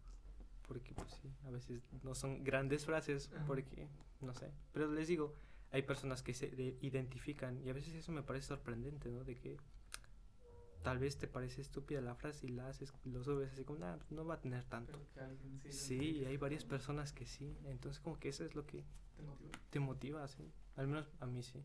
Porque 0.68 0.93
pues 0.95 1.11
sí, 1.22 1.30
a 1.45 1.51
veces 1.51 1.82
no 2.03 2.15
son 2.15 2.43
grandes 2.43 2.86
frases 2.86 3.32
porque, 3.45 3.89
no 4.22 4.34
sé. 4.34 4.51
Pero 4.74 4.91
les 4.91 5.07
digo, 5.07 5.36
hay 5.72 5.84
personas 5.84 6.24
que 6.24 6.34
se 6.34 6.49
de- 6.49 6.78
identifican 6.82 7.61
y 7.65 7.70
a 7.70 7.74
veces 7.74 7.93
eso 7.95 8.11
me 8.11 8.24
parece 8.24 8.47
sorprendente, 8.47 9.09
¿no? 9.11 9.24
De 9.24 9.36
que 9.36 9.57
tal 10.84 10.99
vez 10.99 11.17
te 11.17 11.28
parece 11.28 11.61
estúpida 11.61 12.01
la 12.01 12.15
frase 12.15 12.47
y 12.47 12.49
la 12.49 12.67
haces, 12.69 12.93
lo 13.05 13.23
subes 13.23 13.51
así 13.51 13.63
como, 13.63 13.80
nah, 13.80 13.97
pues, 13.97 14.11
no 14.11 14.25
va 14.25 14.36
a 14.36 14.41
tener 14.41 14.63
tanto. 14.65 14.97
Sí 15.69 15.71
Sí, 15.71 16.25
hay 16.25 16.38
varias 16.38 16.63
personas 16.65 17.11
que 17.13 17.25
sí. 17.25 17.57
Entonces 17.65 17.99
como 18.01 18.19
que 18.19 18.30
eso 18.30 18.45
es 18.45 18.55
lo 18.55 18.65
que 18.65 18.84
¿Te 19.15 19.21
motiva? 19.23 19.51
te 19.69 19.80
motiva, 19.80 20.28
sí. 20.28 20.51
Al 20.75 20.88
menos 20.88 21.09
a 21.19 21.25
mí 21.25 21.41
sí. 21.43 21.63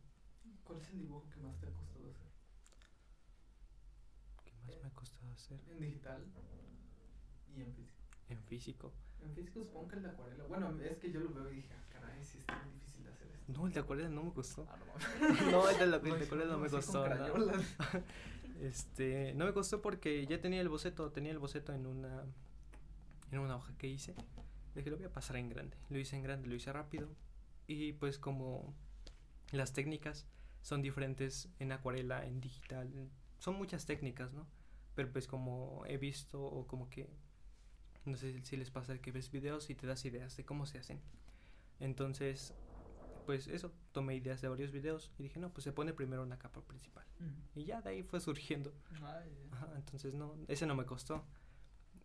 ¿Cuál 0.64 0.80
es 0.80 0.88
el 0.90 1.00
dibujo 1.00 1.28
que 1.30 1.40
más 1.40 1.58
te 1.58 1.66
ha 1.66 1.72
costado 1.72 2.10
hacer? 2.10 2.28
¿Qué 4.44 4.52
más 4.66 4.76
me 4.82 4.88
ha 4.88 4.94
costado 4.94 5.30
hacer? 5.32 5.60
En 5.70 5.80
digital 5.80 6.24
y 7.54 7.60
en 7.62 7.72
físico. 7.74 8.02
En 8.28 8.42
físico. 8.44 8.92
En 9.22 9.34
físico 9.34 9.60
supongo 9.60 9.88
que 9.88 9.96
el 9.96 10.02
de 10.02 10.08
acuarela. 10.08 10.44
Bueno, 10.44 10.80
es 10.80 10.96
que 10.96 11.12
yo 11.12 11.20
lo 11.20 11.32
veo 11.32 11.50
y 11.52 11.56
dije, 11.56 11.68
ah, 11.74 11.84
caray, 11.92 12.24
sí 12.24 12.38
está 12.38 12.60
muy 12.64 12.72
difícil 12.74 13.04
de 13.04 13.10
hacer 13.10 13.28
esto. 13.30 13.52
No, 13.52 13.66
el 13.66 13.72
de 13.72 13.80
acuarela 13.80 14.08
no 14.08 14.24
me 14.24 14.32
costó. 14.32 14.66
Ah, 14.68 14.76
no 15.50 15.68
el 15.68 15.78
de, 15.78 15.86
la, 15.86 15.96
el 15.96 16.02
No, 16.08 16.16
de 16.16 16.24
acuarela 16.24 16.52
no 16.52 16.58
me 16.58 16.70
costó. 16.70 17.04
Este, 18.62 19.34
no 19.34 19.44
me 19.44 19.52
costó 19.52 19.82
porque 19.82 20.24
ya 20.24 20.40
tenía 20.40 20.60
el 20.60 20.68
boceto, 20.68 21.10
tenía 21.10 21.32
el 21.32 21.40
boceto 21.40 21.72
en 21.72 21.84
una 21.84 22.24
en 23.32 23.40
una 23.40 23.56
hoja 23.56 23.76
que 23.76 23.88
hice. 23.88 24.14
Dije, 24.76 24.88
lo 24.88 24.96
voy 24.96 25.06
a 25.06 25.12
pasar 25.12 25.36
en 25.36 25.48
grande. 25.48 25.76
Lo 25.90 25.98
hice 25.98 26.14
en 26.16 26.22
grande, 26.22 26.48
lo 26.48 26.54
hice 26.54 26.72
rápido. 26.72 27.08
Y 27.66 27.94
pues 27.94 28.18
como 28.18 28.72
las 29.50 29.72
técnicas 29.72 30.26
son 30.60 30.80
diferentes 30.80 31.48
en 31.58 31.72
acuarela, 31.72 32.24
en 32.24 32.40
digital, 32.40 32.88
son 33.40 33.56
muchas 33.56 33.84
técnicas, 33.84 34.32
¿no? 34.32 34.46
Pero 34.94 35.10
pues 35.10 35.26
como 35.26 35.82
he 35.86 35.96
visto 35.96 36.40
o 36.40 36.66
como 36.68 36.88
que 36.88 37.08
no 38.04 38.16
sé 38.16 38.44
si 38.44 38.56
les 38.56 38.70
pasa 38.70 38.96
que 38.98 39.10
ves 39.10 39.30
videos 39.32 39.70
y 39.70 39.74
te 39.74 39.88
das 39.88 40.04
ideas 40.04 40.36
de 40.36 40.44
cómo 40.44 40.66
se 40.66 40.78
hacen. 40.78 41.00
Entonces, 41.80 42.54
pues 43.24 43.46
eso, 43.48 43.72
tomé 43.92 44.14
ideas 44.16 44.40
de 44.40 44.48
varios 44.48 44.72
videos 44.72 45.12
y 45.18 45.24
dije, 45.24 45.40
no, 45.40 45.52
pues 45.52 45.64
se 45.64 45.72
pone 45.72 45.92
primero 45.92 46.22
una 46.22 46.38
capa 46.38 46.60
principal. 46.62 47.06
Y 47.54 47.64
ya 47.64 47.80
de 47.82 47.90
ahí 47.90 48.02
fue 48.02 48.20
surgiendo. 48.20 48.72
Ay, 49.02 49.30
ya. 49.50 49.56
Ajá, 49.56 49.72
entonces 49.76 50.14
no, 50.14 50.36
ese 50.48 50.66
no 50.66 50.74
me 50.74 50.86
costó. 50.86 51.24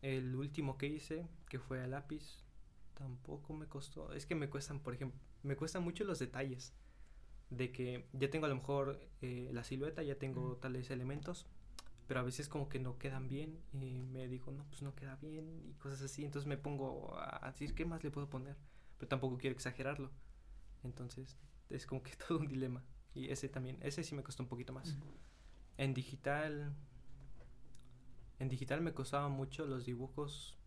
El 0.01 0.36
último 0.36 0.78
que 0.78 0.88
hice, 0.88 1.28
que 1.49 1.59
fue 1.59 1.82
a 1.82 1.88
lápiz, 1.88 2.43
tampoco 2.93 3.53
me 3.53 3.68
costó. 3.68 4.13
Es 4.13 4.26
que 4.26 4.36
me 4.36 4.49
cuestan, 4.49 4.80
por 4.80 4.93
ejemplo, 4.93 5.20
me 5.43 5.55
cuestan 5.55 5.84
mucho 5.84 6.03
los 6.03 6.20
detalles. 6.20 6.74
De 7.49 7.72
que 7.72 8.07
ya 8.11 8.30
tengo 8.30 8.45
a 8.45 8.49
lo 8.49 8.55
mejor 8.55 8.99
eh, 9.22 9.49
la 9.53 9.63
silueta, 9.63 10.03
ya 10.03 10.15
tengo 10.18 10.51
Ujú. 10.51 10.55
tales 10.57 10.91
elementos, 10.91 11.47
pero 12.05 12.20
a 12.20 12.24
veces 12.24 12.49
como 12.49 12.68
que 12.68 12.78
no 12.80 12.97
quedan 12.97 13.30
bien 13.30 13.61
y 13.74 14.03
me 14.03 14.28
digo, 14.28 14.51
no, 14.51 14.65
pues 14.65 14.82
no 14.82 14.93
queda 14.95 15.15
bien 15.15 15.61
y 15.65 15.74
cosas 15.76 16.01
así. 16.01 16.26
Entonces 16.26 16.47
me 16.47 16.57
pongo 16.57 17.18
a 17.18 17.49
decir, 17.51 17.74
¿qué 17.74 17.86
más 17.86 18.03
le 18.03 18.11
puedo 18.11 18.30
poner? 18.30 18.57
Pero 18.97 19.07
tampoco 19.07 19.38
quiero 19.38 19.55
exagerarlo. 19.55 20.11
Entonces 20.88 21.38
es 21.69 21.85
como 21.85 22.01
que 22.01 22.11
todo 22.27 22.39
un 22.39 22.47
dilema. 22.47 22.83
Y 23.13 23.29
ese 23.29 23.49
también, 23.49 23.77
ese 23.81 24.03
sí 24.03 24.15
me 24.15 24.23
costó 24.23 24.43
un 24.43 24.49
poquito 24.49 24.73
más. 24.73 24.97
En 25.77 25.93
digital. 25.93 26.73
En 28.39 28.49
digital 28.49 28.81
me 28.81 28.93
costaban 28.93 29.31
mucho 29.31 29.65
los 29.65 29.85
dibujos 29.85 30.57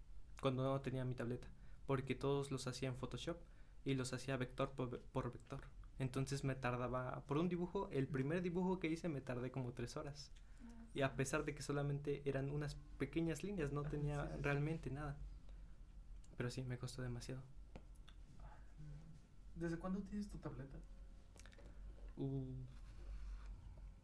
cuando 0.41 0.62
no 0.64 0.81
tenía 0.81 1.05
mi 1.05 1.14
tableta. 1.14 1.49
Porque 1.87 2.14
todos 2.14 2.51
los 2.51 2.66
hacía 2.66 2.89
en 2.89 2.97
Photoshop 2.97 3.39
y 3.85 3.95
los 3.95 4.12
hacía 4.12 4.37
vector 4.37 4.71
por, 4.73 4.91
ve- 4.91 5.01
por 5.12 5.33
vector. 5.33 5.61
Entonces 5.99 6.45
me 6.45 6.55
tardaba. 6.55 7.23
Por 7.27 7.39
un 7.39 7.49
dibujo, 7.49 7.89
el 7.91 8.07
primer 8.09 8.43
dibujo 8.43 8.79
que 8.81 8.89
hice 8.89 9.09
me 9.09 9.21
tardé 9.21 9.51
como 9.51 9.73
tres 9.73 9.97
horas. 9.97 10.33
Y 10.95 11.03
a 11.03 11.14
pesar 11.14 11.45
de 11.45 11.55
que 11.55 11.62
solamente 11.62 12.23
eran 12.29 12.51
unas 12.51 12.75
pequeñas 12.99 13.45
líneas, 13.45 13.73
no 13.73 13.83
Ah, 13.83 13.89
tenía 13.89 14.25
realmente 14.41 14.91
nada. 14.91 15.16
Pero 16.37 16.51
sí, 16.51 16.62
me 16.64 16.79
costó 16.79 17.03
demasiado. 17.03 17.43
¿Desde 19.61 19.77
cuándo 19.79 20.01
tienes 20.01 20.29
tu 20.29 20.39
tableta? 20.39 20.79
Uh, 22.17 22.55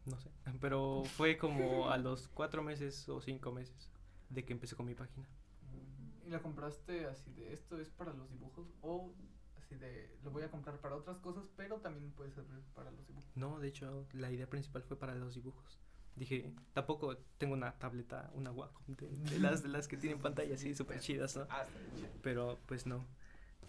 no 0.05 0.19
sé. 0.19 0.29
Pero 0.61 1.03
fue 1.03 1.37
como 1.37 1.89
a 1.89 1.97
los 1.97 2.27
cuatro 2.27 2.61
meses 2.61 3.09
o 3.09 3.19
cinco 3.21 3.51
meses 3.51 3.91
de 4.29 4.45
que 4.45 4.53
empecé 4.53 4.75
con 4.75 4.85
mi 4.85 4.93
página. 4.93 5.27
¿Y 6.25 6.29
la 6.29 6.41
compraste 6.41 7.07
así 7.07 7.33
de 7.33 7.53
esto 7.53 7.79
es 7.79 7.89
para 7.89 8.13
los 8.13 8.29
dibujos? 8.29 8.67
¿O 8.81 9.11
así 9.57 9.75
de 9.75 10.15
lo 10.23 10.29
voy 10.29 10.43
a 10.43 10.51
comprar 10.51 10.79
para 10.79 10.95
otras 10.95 11.17
cosas, 11.17 11.45
pero 11.55 11.77
también 11.77 12.11
puede 12.11 12.31
servir 12.31 12.61
para 12.75 12.91
los 12.91 13.07
dibujos? 13.07 13.31
No, 13.35 13.59
de 13.59 13.69
hecho, 13.69 14.05
la 14.13 14.31
idea 14.31 14.47
principal 14.47 14.83
fue 14.83 14.97
para 14.97 15.15
los 15.15 15.33
dibujos. 15.33 15.79
Dije, 16.15 16.53
tampoco 16.73 17.17
tengo 17.37 17.53
una 17.53 17.77
tableta, 17.77 18.31
una 18.33 18.51
Wacom, 18.51 18.95
de, 18.95 19.07
de 19.07 19.39
las, 19.39 19.63
de 19.63 19.69
las 19.69 19.87
que 19.87 19.97
tienen 19.97 20.19
pantalla 20.19 20.55
así 20.55 20.75
súper 20.75 20.99
chidas, 20.99 21.35
¿no? 21.35 21.47
Pero 22.21 22.59
pues 22.65 22.85
no. 22.85 23.05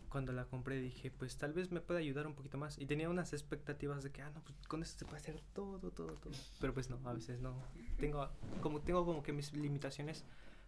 Cuando 0.09 0.33
la 0.33 0.47
compré 0.47 0.81
dije, 0.81 1.11
pues 1.11 1.37
tal 1.37 1.53
vez 1.53 1.71
me 1.71 1.81
pueda 1.81 2.01
ayudar 2.01 2.27
un 2.27 2.35
poquito 2.35 2.57
más. 2.57 2.79
Y 2.79 2.87
tenía 2.87 3.11
unas 3.11 3.33
expectativas 3.33 4.03
de 4.03 4.11
que, 4.11 4.23
ah, 4.23 4.31
no, 4.31 4.43
pues 4.43 4.57
con 4.67 4.83
esto 4.83 5.01
se 5.01 5.05
puede 5.05 5.19
hacer 5.19 5.41
todo, 5.53 5.91
todo, 5.91 6.15
todo. 6.15 6.33
Pero 6.61 6.73
pues 6.73 6.89
no, 6.89 6.99
a 7.09 7.13
veces 7.13 7.41
no. 7.41 7.63
Tengo 7.99 8.29
como, 8.63 8.81
tengo 8.81 9.05
como 9.05 9.23
que 9.23 9.33
mis 9.33 9.53
limitaciones, 9.53 10.25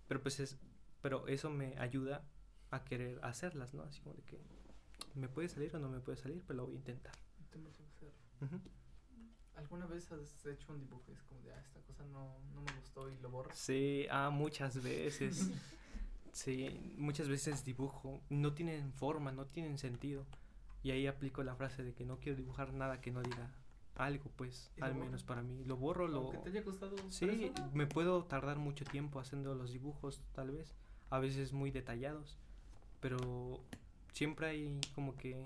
pero 0.09 0.21
pues 0.21 0.41
es, 0.41 0.59
pero 1.01 1.27
eso 1.27 1.49
me 1.49 1.79
ayuda 1.79 2.25
a 2.71 2.85
querer 2.85 3.19
hacerlas, 3.23 3.73
¿no? 3.73 3.83
Así 3.83 4.01
como 4.03 4.15
de 4.15 4.23
que 4.23 4.41
me 5.15 5.29
puede 5.29 5.49
salir 5.49 5.75
o 5.75 5.79
no 5.79 5.89
me 5.89 6.01
puede 6.01 6.19
salir, 6.19 6.43
pero 6.47 6.59
lo 6.59 6.67
voy 6.67 6.75
a 6.75 6.79
intentar. 6.79 7.15
Hacer. 7.51 8.13
Ujú. 8.43 8.61
¿Alguna 9.57 9.87
vez 9.87 10.11
has 10.13 10.47
hecho 10.47 10.73
un 10.73 10.79
dibujo 10.79 11.05
y 11.09 11.13
es 11.13 11.23
como 11.25 11.41
de, 11.43 11.53
ah, 11.53 11.61
esta 11.61 11.81
cosa 11.81 12.05
no, 12.05 12.39
no 12.55 12.63
me 12.63 12.73
gustó 12.79 13.11
y 13.11 13.19
lo 13.19 13.31
borras? 13.31 13.59
Sí, 13.59 14.07
ah, 14.11 14.31
muchas 14.31 14.83
veces. 14.83 15.51
Sí, 16.33 16.95
muchas 16.97 17.29
veces 17.29 17.65
dibujo. 17.65 18.21
No 18.31 18.53
tienen 18.55 18.93
forma, 18.93 19.33
no 19.33 19.47
tienen 19.47 19.79
sentido. 19.79 20.27
Y 20.83 20.93
ahí 20.93 21.07
aplico 21.07 21.43
la 21.43 21.55
frase 21.57 21.83
de 21.83 21.93
que 21.93 22.05
no 22.05 22.19
quiero 22.19 22.37
dibujar 22.37 22.73
nada 22.73 23.01
que 23.01 23.11
no 23.11 23.23
diga 23.23 23.51
algo, 23.97 24.31
pues, 24.37 24.71
¿Y 24.77 24.81
lo 24.81 24.87
al 24.87 24.95
menos 24.95 25.25
para 25.25 25.43
mí. 25.43 25.63
Lo 25.65 25.77
borro, 25.77 26.09
lo... 26.09 26.31
Te 26.31 26.49
haya 26.49 26.65
costado 26.65 26.97
Sí, 27.11 27.53
me 27.75 27.87
puedo 27.87 28.25
tardar 28.25 28.59
mucho 28.59 28.85
tiempo 28.87 29.21
haciendo 29.21 29.55
los 29.55 29.73
dibujos, 29.73 30.23
tal 30.33 30.53
vez. 30.53 30.75
A 31.11 31.19
veces 31.19 31.53
muy 31.53 31.71
detallados. 31.71 32.39
Pero 33.01 33.61
siempre 34.13 34.47
hay 34.49 34.81
como 34.95 35.17
que... 35.17 35.45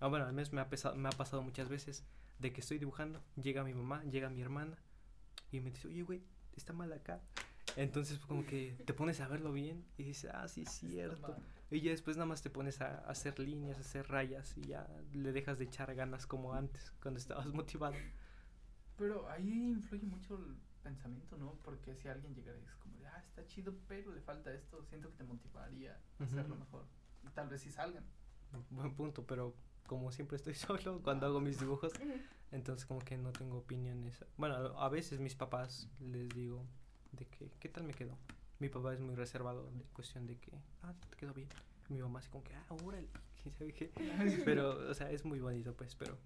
Ah, 0.00 0.08
bueno, 0.08 0.26
al 0.26 0.32
menos 0.32 0.52
me 0.52 0.60
ha, 0.60 0.68
pesa- 0.68 0.94
me 0.94 1.08
ha 1.08 1.12
pasado 1.12 1.42
muchas 1.42 1.68
veces 1.68 2.04
de 2.40 2.52
que 2.52 2.60
estoy 2.60 2.78
dibujando, 2.78 3.22
llega 3.40 3.62
mi 3.62 3.72
mamá, 3.74 4.02
llega 4.04 4.28
mi 4.28 4.40
hermana 4.40 4.76
y 5.52 5.60
me 5.60 5.70
dice, 5.70 5.86
oye, 5.86 6.02
güey, 6.02 6.20
está 6.56 6.72
mal 6.72 6.92
acá. 6.92 7.20
Entonces 7.76 8.18
como 8.18 8.44
que 8.44 8.76
te 8.84 8.92
pones 8.94 9.20
a 9.20 9.28
verlo 9.28 9.52
bien 9.52 9.84
y 9.96 10.04
dices, 10.04 10.30
ah, 10.34 10.46
sí, 10.48 10.62
es 10.62 10.68
Está 10.68 10.88
cierto. 10.88 11.36
Y 11.70 11.80
ya 11.80 11.90
después 11.90 12.16
nada 12.16 12.26
más 12.26 12.42
te 12.42 12.50
pones 12.50 12.80
a 12.82 12.98
hacer 13.08 13.38
líneas, 13.38 13.78
a 13.78 13.80
hacer 13.80 14.06
rayas 14.08 14.56
y 14.58 14.66
ya 14.66 14.86
le 15.12 15.32
dejas 15.32 15.58
de 15.58 15.64
echar 15.64 15.94
ganas 15.94 16.26
como 16.26 16.52
antes, 16.54 16.92
cuando 17.00 17.18
estabas 17.18 17.46
motivado. 17.54 17.94
Pero 18.96 19.28
ahí 19.28 19.70
influye 19.70 20.06
mucho 20.06 20.36
el 20.36 20.56
pensamiento, 20.82 21.36
¿no? 21.36 21.58
Porque 21.64 21.94
si 21.94 22.08
alguien 22.08 22.34
llegara 22.34 22.58
y 22.58 22.64
es 22.64 22.74
como 22.76 22.98
de, 22.98 23.06
ah, 23.06 23.22
está 23.26 23.46
chido, 23.46 23.74
pero 23.88 24.12
le 24.12 24.20
falta 24.20 24.52
esto, 24.52 24.84
siento 24.84 25.10
que 25.10 25.16
te 25.16 25.24
motivaría 25.24 25.98
a 26.20 26.24
hacerlo 26.24 26.54
Ujú. 26.54 26.64
mejor. 26.64 26.84
Y 27.24 27.28
tal 27.30 27.48
vez 27.48 27.62
sí 27.62 27.70
salgan. 27.70 28.04
Buen 28.70 28.94
punto, 28.94 29.24
pero 29.26 29.54
como 29.86 30.12
siempre 30.12 30.36
estoy 30.36 30.54
solo 30.54 31.00
cuando 31.02 31.26
hago 31.26 31.40
mis 31.40 31.58
dibujos, 31.58 31.92
entonces 32.52 32.86
como 32.86 33.00
que 33.00 33.16
no 33.16 33.32
tengo 33.32 33.58
opiniones. 33.58 34.24
Bueno, 34.36 34.56
a 34.78 34.88
veces 34.88 35.20
mis 35.20 35.34
papás 35.34 35.88
les 36.00 36.28
digo 36.28 36.66
de 37.12 37.26
que, 37.26 37.50
¿qué 37.60 37.68
tal 37.68 37.84
me 37.84 37.94
quedó? 37.94 38.16
Mi 38.58 38.68
papá 38.68 38.94
es 38.94 39.00
muy 39.00 39.14
reservado 39.14 39.70
de 39.72 39.84
cuestión 39.92 40.26
de 40.26 40.36
que, 40.38 40.52
ah, 40.82 40.94
te 41.10 41.16
quedó 41.16 41.34
bien. 41.34 41.48
Mi 41.88 42.00
mamá 42.00 42.20
así 42.20 42.28
como 42.30 42.44
que, 42.44 42.54
ah, 42.54 42.66
órale, 42.84 43.08
quién 43.42 43.54
sabe 43.54 43.72
qué. 43.72 43.92
Pero, 44.44 44.90
o 44.90 44.94
sea, 44.94 45.10
es 45.10 45.24
muy 45.24 45.40
bonito, 45.40 45.74
pues, 45.74 45.94
pero, 45.94 46.16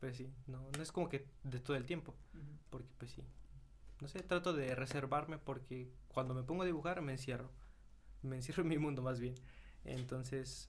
pues 0.00 0.16
sí, 0.16 0.32
no, 0.46 0.60
no 0.76 0.82
es 0.82 0.92
como 0.92 1.08
que 1.08 1.26
de 1.44 1.60
todo 1.60 1.76
el 1.76 1.86
tiempo, 1.86 2.14
porque 2.70 2.90
pues 2.98 3.12
sí, 3.12 3.22
no 4.00 4.08
sé, 4.08 4.22
trato 4.22 4.52
de 4.52 4.74
reservarme 4.74 5.38
porque 5.38 5.88
cuando 6.08 6.34
me 6.34 6.42
pongo 6.42 6.62
a 6.62 6.66
dibujar 6.66 7.00
me 7.00 7.12
encierro, 7.12 7.50
me 8.22 8.36
encierro 8.36 8.62
en 8.62 8.68
mi 8.68 8.78
mundo 8.78 9.00
más 9.00 9.18
bien, 9.18 9.34
entonces, 9.84 10.68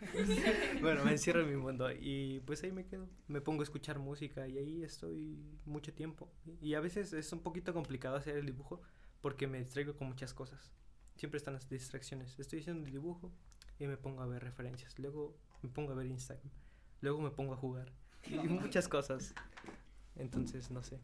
bueno, 0.80 1.04
me 1.04 1.12
encierro 1.12 1.40
en 1.40 1.48
mi 1.48 1.56
mundo 1.56 1.90
y 1.90 2.40
pues 2.46 2.62
ahí 2.62 2.72
me 2.72 2.84
quedo, 2.84 3.08
me 3.28 3.40
pongo 3.40 3.62
a 3.62 3.64
escuchar 3.64 3.98
música 3.98 4.46
y 4.46 4.58
ahí 4.58 4.82
estoy 4.82 5.38
mucho 5.64 5.92
tiempo 5.92 6.30
y 6.60 6.74
a 6.74 6.80
veces 6.80 7.12
es 7.12 7.32
un 7.32 7.40
poquito 7.40 7.72
complicado 7.72 8.16
hacer 8.16 8.36
el 8.36 8.46
dibujo 8.46 8.82
porque 9.20 9.46
me 9.46 9.58
distraigo 9.58 9.96
con 9.96 10.08
muchas 10.08 10.34
cosas, 10.34 10.70
siempre 11.16 11.38
están 11.38 11.54
las 11.54 11.68
distracciones, 11.68 12.38
estoy 12.38 12.60
haciendo 12.60 12.86
el 12.86 12.92
dibujo 12.92 13.32
y 13.78 13.86
me 13.86 13.96
pongo 13.96 14.22
a 14.22 14.26
ver 14.26 14.42
referencias, 14.42 14.98
luego 14.98 15.36
me 15.62 15.70
pongo 15.70 15.92
a 15.92 15.94
ver 15.94 16.06
Instagram, 16.06 16.50
luego 17.00 17.20
me 17.20 17.30
pongo 17.30 17.54
a 17.54 17.56
jugar 17.56 17.92
y 18.26 18.36
muchas 18.48 18.88
cosas. 18.88 19.34
Entonces, 20.16 20.70
no 20.70 20.82
sé, 20.82 20.98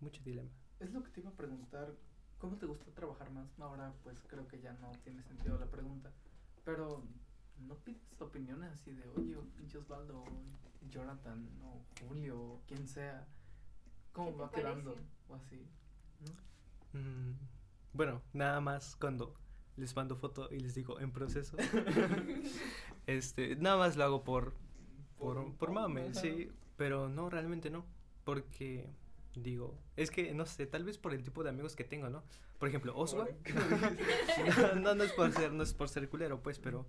mucho 0.00 0.22
dilema. 0.22 0.50
Es 0.80 0.92
lo 0.92 1.02
que 1.02 1.10
te 1.10 1.20
iba 1.20 1.30
a 1.30 1.34
preguntar. 1.34 1.94
¿Cómo 2.38 2.56
te 2.56 2.66
gusta 2.66 2.90
trabajar 2.92 3.30
más? 3.30 3.48
Ahora, 3.58 3.94
pues 4.02 4.18
creo 4.26 4.46
que 4.46 4.60
ya 4.60 4.74
no 4.74 4.92
tiene 5.02 5.22
sentido 5.22 5.58
la 5.58 5.66
pregunta. 5.66 6.12
Pero, 6.64 7.02
¿no 7.58 7.76
pides 7.76 8.20
opiniones 8.20 8.72
así 8.72 8.92
de, 8.92 9.08
oye, 9.16 9.36
pinche 9.56 9.78
Osvaldo, 9.78 10.20
o 10.20 10.88
Jonathan, 10.88 11.48
o 11.62 11.84
Julio, 12.06 12.40
o 12.40 12.62
quien 12.66 12.86
sea? 12.86 13.26
¿Cómo 14.12 14.30
¿Qué 14.30 14.34
te 14.34 14.42
va 14.42 14.50
quedando? 14.50 14.96
O 15.28 15.34
así. 15.34 15.66
¿no? 16.20 17.00
Mm, 17.00 17.38
bueno, 17.92 18.22
nada 18.32 18.60
más 18.60 18.96
cuando 18.96 19.34
les 19.76 19.94
mando 19.96 20.16
foto 20.16 20.48
y 20.52 20.60
les 20.60 20.74
digo 20.74 21.00
en 21.00 21.10
proceso. 21.10 21.56
este, 23.06 23.56
nada 23.56 23.76
más 23.76 23.96
lo 23.96 24.04
hago 24.04 24.24
por 24.24 24.54
por, 25.18 25.54
por 25.54 25.70
mame, 25.70 26.12
sí, 26.14 26.50
pero 26.76 27.08
no, 27.08 27.30
realmente 27.30 27.70
no, 27.70 27.86
porque 28.24 28.86
digo, 29.34 29.78
es 29.96 30.10
que 30.10 30.34
no 30.34 30.46
sé, 30.46 30.66
tal 30.66 30.84
vez 30.84 30.98
por 30.98 31.14
el 31.14 31.22
tipo 31.22 31.42
de 31.42 31.50
amigos 31.50 31.76
que 31.76 31.84
tengo, 31.84 32.10
¿no? 32.10 32.22
Por 32.58 32.68
ejemplo, 32.68 32.96
Oswa, 32.96 33.28
no, 34.74 34.74
no, 34.80 34.94
no 34.94 35.04
es 35.04 35.12
por 35.12 35.32
ser, 35.32 35.52
no 35.52 35.62
es 35.62 35.74
por 35.74 35.88
ser 35.88 36.08
culero, 36.08 36.42
pues, 36.42 36.58
pero, 36.58 36.86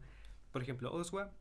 por 0.56 0.62
ejemplo, 0.62 0.90
Oswa, 0.94 1.34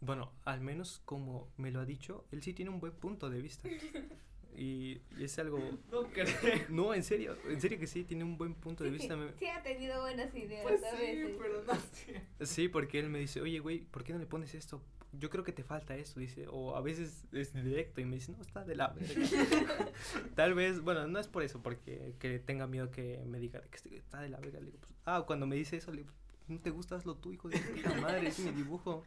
bueno, 0.00 0.32
al 0.46 0.62
menos 0.62 1.02
como 1.04 1.50
me 1.58 1.70
lo 1.70 1.80
ha 1.80 1.84
dicho, 1.84 2.24
él 2.32 2.42
sí 2.42 2.54
tiene 2.54 2.70
un 2.70 2.80
buen 2.80 2.94
punto 2.94 3.28
de 3.28 3.42
vista. 3.42 3.68
Y, 4.56 5.02
y 5.16 5.22
es 5.24 5.38
algo... 5.38 5.58
No 5.92 6.02
creo. 6.04 6.26
No, 6.70 6.92
en 6.94 7.04
serio, 7.04 7.36
en 7.48 7.60
serio 7.60 7.78
que 7.78 7.86
sí, 7.86 8.02
tiene 8.04 8.24
un 8.24 8.36
buen 8.38 8.54
punto 8.54 8.82
de 8.82 8.90
vista. 8.90 9.14
me- 9.16 9.32
Sí, 9.38 9.46
ha 9.46 9.62
tenido 9.62 10.00
buenas 10.00 10.34
ideas 10.34 10.62
Pues 10.62 10.82
a 10.82 10.90
sí, 10.96 10.96
veces. 10.96 11.36
pero 11.38 11.62
no 11.62 11.74
sé. 11.74 12.22
Sí, 12.46 12.68
porque 12.68 12.98
él 12.98 13.08
me 13.10 13.18
dice, 13.20 13.40
oye, 13.42 13.58
güey, 13.60 13.80
¿por 13.84 14.02
qué 14.02 14.14
no 14.14 14.18
le 14.18 14.26
pones 14.26 14.54
esto? 14.54 14.82
Yo 15.12 15.28
creo 15.30 15.44
que 15.44 15.52
te 15.52 15.62
falta 15.62 15.94
esto, 15.94 16.18
dice. 16.18 16.46
O 16.50 16.74
a 16.74 16.80
veces 16.80 17.24
es 17.32 17.52
directo 17.52 18.00
y 18.00 18.06
me 18.06 18.16
dice, 18.16 18.32
no, 18.32 18.40
está 18.42 18.64
de 18.64 18.74
la 18.74 18.88
verga". 18.88 19.14
Tal 20.34 20.54
vez, 20.54 20.80
bueno, 20.80 21.06
no 21.06 21.20
es 21.20 21.28
por 21.28 21.44
eso, 21.44 21.62
porque 21.62 22.14
que 22.18 22.40
tenga 22.40 22.66
miedo 22.66 22.90
que 22.90 23.22
me 23.26 23.38
diga 23.38 23.60
que 23.60 23.96
está 23.96 24.22
de 24.22 24.30
la 24.30 24.38
verga. 24.40 24.58
Le 24.58 24.66
digo, 24.72 24.78
pues, 24.80 24.92
ah, 25.04 25.22
cuando 25.24 25.46
me 25.46 25.54
dice 25.54 25.76
eso, 25.76 25.92
le 25.92 25.98
digo, 25.98 26.12
no 26.48 26.60
te 26.60 26.70
gusta, 26.70 26.96
hazlo 26.96 27.16
tú, 27.16 27.32
hijo 27.32 27.48
de 27.48 27.58
puta 27.58 27.94
madre, 28.00 28.28
es 28.28 28.38
mi 28.38 28.50
dibujo. 28.50 29.04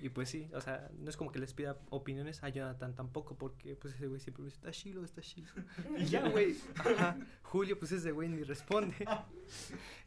Y 0.00 0.10
pues 0.10 0.28
sí, 0.28 0.48
o 0.54 0.60
sea, 0.60 0.90
no 0.98 1.10
es 1.10 1.16
como 1.16 1.32
que 1.32 1.38
les 1.40 1.54
pida 1.54 1.76
opiniones 1.90 2.44
a 2.44 2.48
Jonathan 2.48 2.94
tampoco, 2.94 3.36
porque 3.36 3.74
pues 3.74 3.94
ese 3.94 4.06
güey 4.06 4.20
siempre 4.20 4.42
me 4.42 4.46
dice, 4.46 4.58
está 4.58 4.70
chilo, 4.70 5.04
está 5.04 5.22
chilo. 5.22 5.50
Y 5.98 6.04
ya, 6.04 6.28
güey. 6.28 6.56
Ajá. 6.76 7.18
Julio, 7.42 7.78
pues 7.78 7.92
ese 7.92 8.12
güey 8.12 8.28
ni 8.28 8.42
responde. 8.44 8.94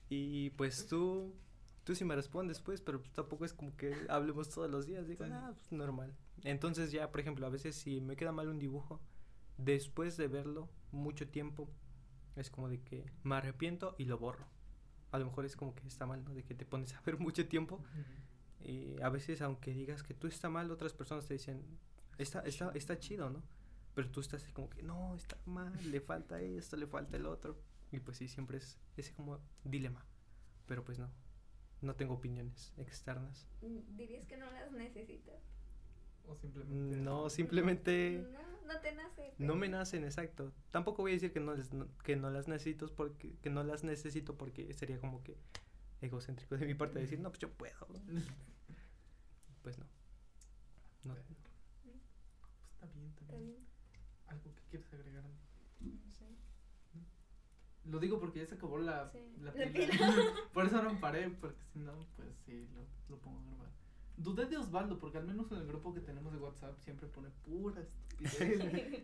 Y 0.09 0.49
pues 0.51 0.88
tú, 0.88 1.34
tú 1.84 1.95
sí 1.95 2.05
me 2.05 2.15
respondes, 2.15 2.59
pues, 2.59 2.82
pero 2.82 2.99
pues, 2.99 3.11
tampoco 3.13 3.45
es 3.45 3.53
como 3.53 3.76
que 3.76 3.95
hablemos 4.09 4.49
todos 4.49 4.69
los 4.69 4.86
días. 4.86 5.07
Digo, 5.07 5.26
ah, 5.30 5.53
pues 5.55 5.72
normal. 5.72 6.15
Entonces 6.43 6.91
ya, 6.91 7.11
por 7.11 7.19
ejemplo, 7.19 7.45
a 7.45 7.49
veces 7.49 7.76
si 7.76 8.01
me 8.01 8.15
queda 8.15 8.32
mal 8.32 8.47
un 8.47 8.59
dibujo, 8.59 9.01
después 9.57 10.17
de 10.17 10.28
verlo 10.28 10.69
mucho 10.91 11.28
tiempo, 11.28 11.69
es 12.36 12.49
como 12.49 12.69
de 12.69 12.82
que 12.82 13.11
me 13.24 13.36
arrepiento 13.36 13.95
y 13.97 14.05
lo 14.05 14.17
borro. 14.17 14.45
A 15.12 15.20
lo 15.20 15.26
mejor 15.26 15.45
es 15.45 15.55
como 15.55 15.76
que 15.76 15.88
está 15.88 16.05
mal, 16.05 16.24
¿no? 16.24 16.34
De 16.34 16.43
que 16.43 16.55
te 16.55 16.66
pones 16.66 16.93
a 16.93 17.01
ver 17.01 17.18
mucho 17.20 17.47
tiempo 17.47 17.84
y 18.64 19.01
a 19.01 19.09
veces, 19.09 19.41
aunque 19.41 19.74
digas 19.74 20.03
que 20.03 20.14
tú 20.14 20.28
está 20.28 20.49
mal, 20.49 20.72
otras 20.72 20.93
personas 20.93 21.26
te 21.26 21.34
dicen, 21.34 21.64
está, 22.18 22.41
está, 22.41 22.72
está 22.74 22.99
chido, 22.99 23.30
¿no? 23.30 23.41
Pero 23.95 24.09
tú 24.09 24.22
estás 24.22 24.43
así 24.43 24.51
como 24.51 24.70
que, 24.70 24.84
no, 24.84 25.16
está 25.16 25.38
mal, 25.45 25.74
le 25.89 25.99
falta 25.99 26.39
esto, 26.39 26.78
le 26.78 26.88
falta 26.88 27.18
el 27.18 27.26
otro. 27.26 27.57
Y 27.91 27.99
pues 27.99 28.18
sí, 28.18 28.28
siempre 28.28 28.57
es 28.57 28.80
ese 28.95 29.14
como 29.14 29.39
dilema. 29.64 30.05
Pero 30.66 30.84
pues 30.86 30.97
no, 30.97 31.09
no 31.82 31.95
tengo 31.95 32.14
opiniones 32.14 32.74
externas. 32.78 33.47
¿Dirías 33.62 34.26
que 34.26 34.38
no 34.38 34.49
las 34.51 34.72
necesitas? 34.72 35.51
O 36.28 36.36
simplemente. 36.36 36.97
No, 36.97 37.30
simplemente 37.30 38.26
No, 38.32 38.74
no 38.74 38.80
te 38.82 38.93
nace. 38.93 39.34
no 39.38 39.55
me 39.55 39.67
nacen, 39.69 40.03
exacto. 40.03 40.51
Tampoco 40.72 41.01
voy 41.01 41.11
a 41.11 41.15
decir 41.15 41.32
que 41.34 41.39
no, 41.39 41.53
les- 41.55 41.74
no- 41.74 41.88
que 42.03 42.15
no 42.15 42.30
las 42.30 42.47
necesito 42.47 42.88
porque, 42.95 43.36
que 43.41 43.49
no 43.49 43.63
las 43.63 43.84
necesito 43.84 44.38
porque 44.38 44.74
sería 44.74 44.99
como 44.99 45.24
que 45.24 45.38
egocéntrico 46.01 46.57
de 46.57 46.65
mi 46.65 46.74
parte 46.76 46.99
decir, 46.99 47.19
no, 47.19 47.30
pues 47.30 47.39
yo 47.39 47.49
puedo. 47.51 47.76
Pues 49.61 49.78
no. 49.78 49.86
No, 51.03 51.13
pues 51.13 51.26
está 51.30 52.88
bien, 52.95 53.09
está 53.19 53.36
bien. 53.38 53.57
¿Algo 54.28 54.55
que 54.55 54.63
quieres 54.72 54.91
agregar? 54.93 55.24
no 55.80 56.11
sé. 56.11 56.26
Lo 57.86 57.99
digo 57.99 58.19
porque 58.19 58.39
ya 58.39 58.45
se 58.47 58.55
acabó 58.55 58.80
la, 58.80 59.09
Sí. 59.11 59.19
la 59.39 59.53
La 59.53 59.72
pila. 59.72 59.72
pila. 59.72 60.07
Por 60.53 60.65
eso 60.65 60.82
no 60.82 60.99
paré, 60.99 61.30
porque 61.30 61.61
si 61.74 61.78
no, 61.80 61.93
pues 62.15 62.28
sí, 62.45 62.67
lo, 62.74 62.86
lo 63.15 63.22
pongo 63.22 63.39
a 63.39 63.43
grabar. 63.43 63.61
Dudé 64.22 64.45
de 64.45 64.57
Osvaldo, 64.57 64.99
porque 64.99 65.17
al 65.17 65.26
menos 65.26 65.51
en 65.51 65.57
el 65.59 65.67
grupo 65.67 65.93
que 65.93 65.99
tenemos 66.01 66.32
de 66.32 66.39
WhatsApp 66.39 66.78
siempre 66.80 67.07
pone 67.07 67.30
pura 67.45 67.82
estupidez. 68.19 69.03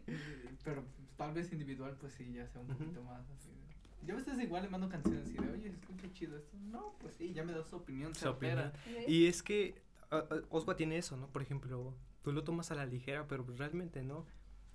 Pero 0.63 0.83
pues, 0.83 1.07
tal 1.17 1.33
vez 1.33 1.51
individual, 1.51 1.95
pues 1.99 2.13
sí, 2.13 2.31
ya 2.33 2.47
sea 2.47 2.61
un 2.61 2.67
poquito 2.67 3.03
más 3.03 3.27
así. 3.31 3.49
de- 3.49 4.05
Yo 4.07 4.13
a 4.13 4.17
veces 4.17 4.39
igual 4.39 4.63
le 4.63 4.69
mando 4.69 4.89
canciones 4.89 5.23
así 5.25 5.33
de, 5.37 5.49
oye, 5.49 5.69
se 5.71 5.77
escucha 5.77 6.11
chido 6.13 6.37
esto. 6.37 6.55
No, 6.57 6.95
pues 6.99 7.15
sí, 7.15 7.33
ya 7.33 7.43
me 7.43 7.53
da 7.53 7.63
su 7.63 7.75
opinión. 7.77 8.13
Su 8.15 8.29
opinión. 8.29 8.71
Y 9.07 9.27
es 9.27 9.41
que 9.43 9.81
ah, 10.11 10.23
Oswa 10.49 10.75
tiene 10.75 10.97
eso, 10.97 11.17
¿no? 11.17 11.27
Por 11.27 11.41
ejemplo, 11.41 11.93
tú 12.23 12.31
lo 12.31 12.43
tomas 12.43 12.71
a 12.71 12.75
la 12.75 12.85
ligera, 12.85 13.27
pero 13.27 13.45
realmente 13.57 14.03
no. 14.03 14.25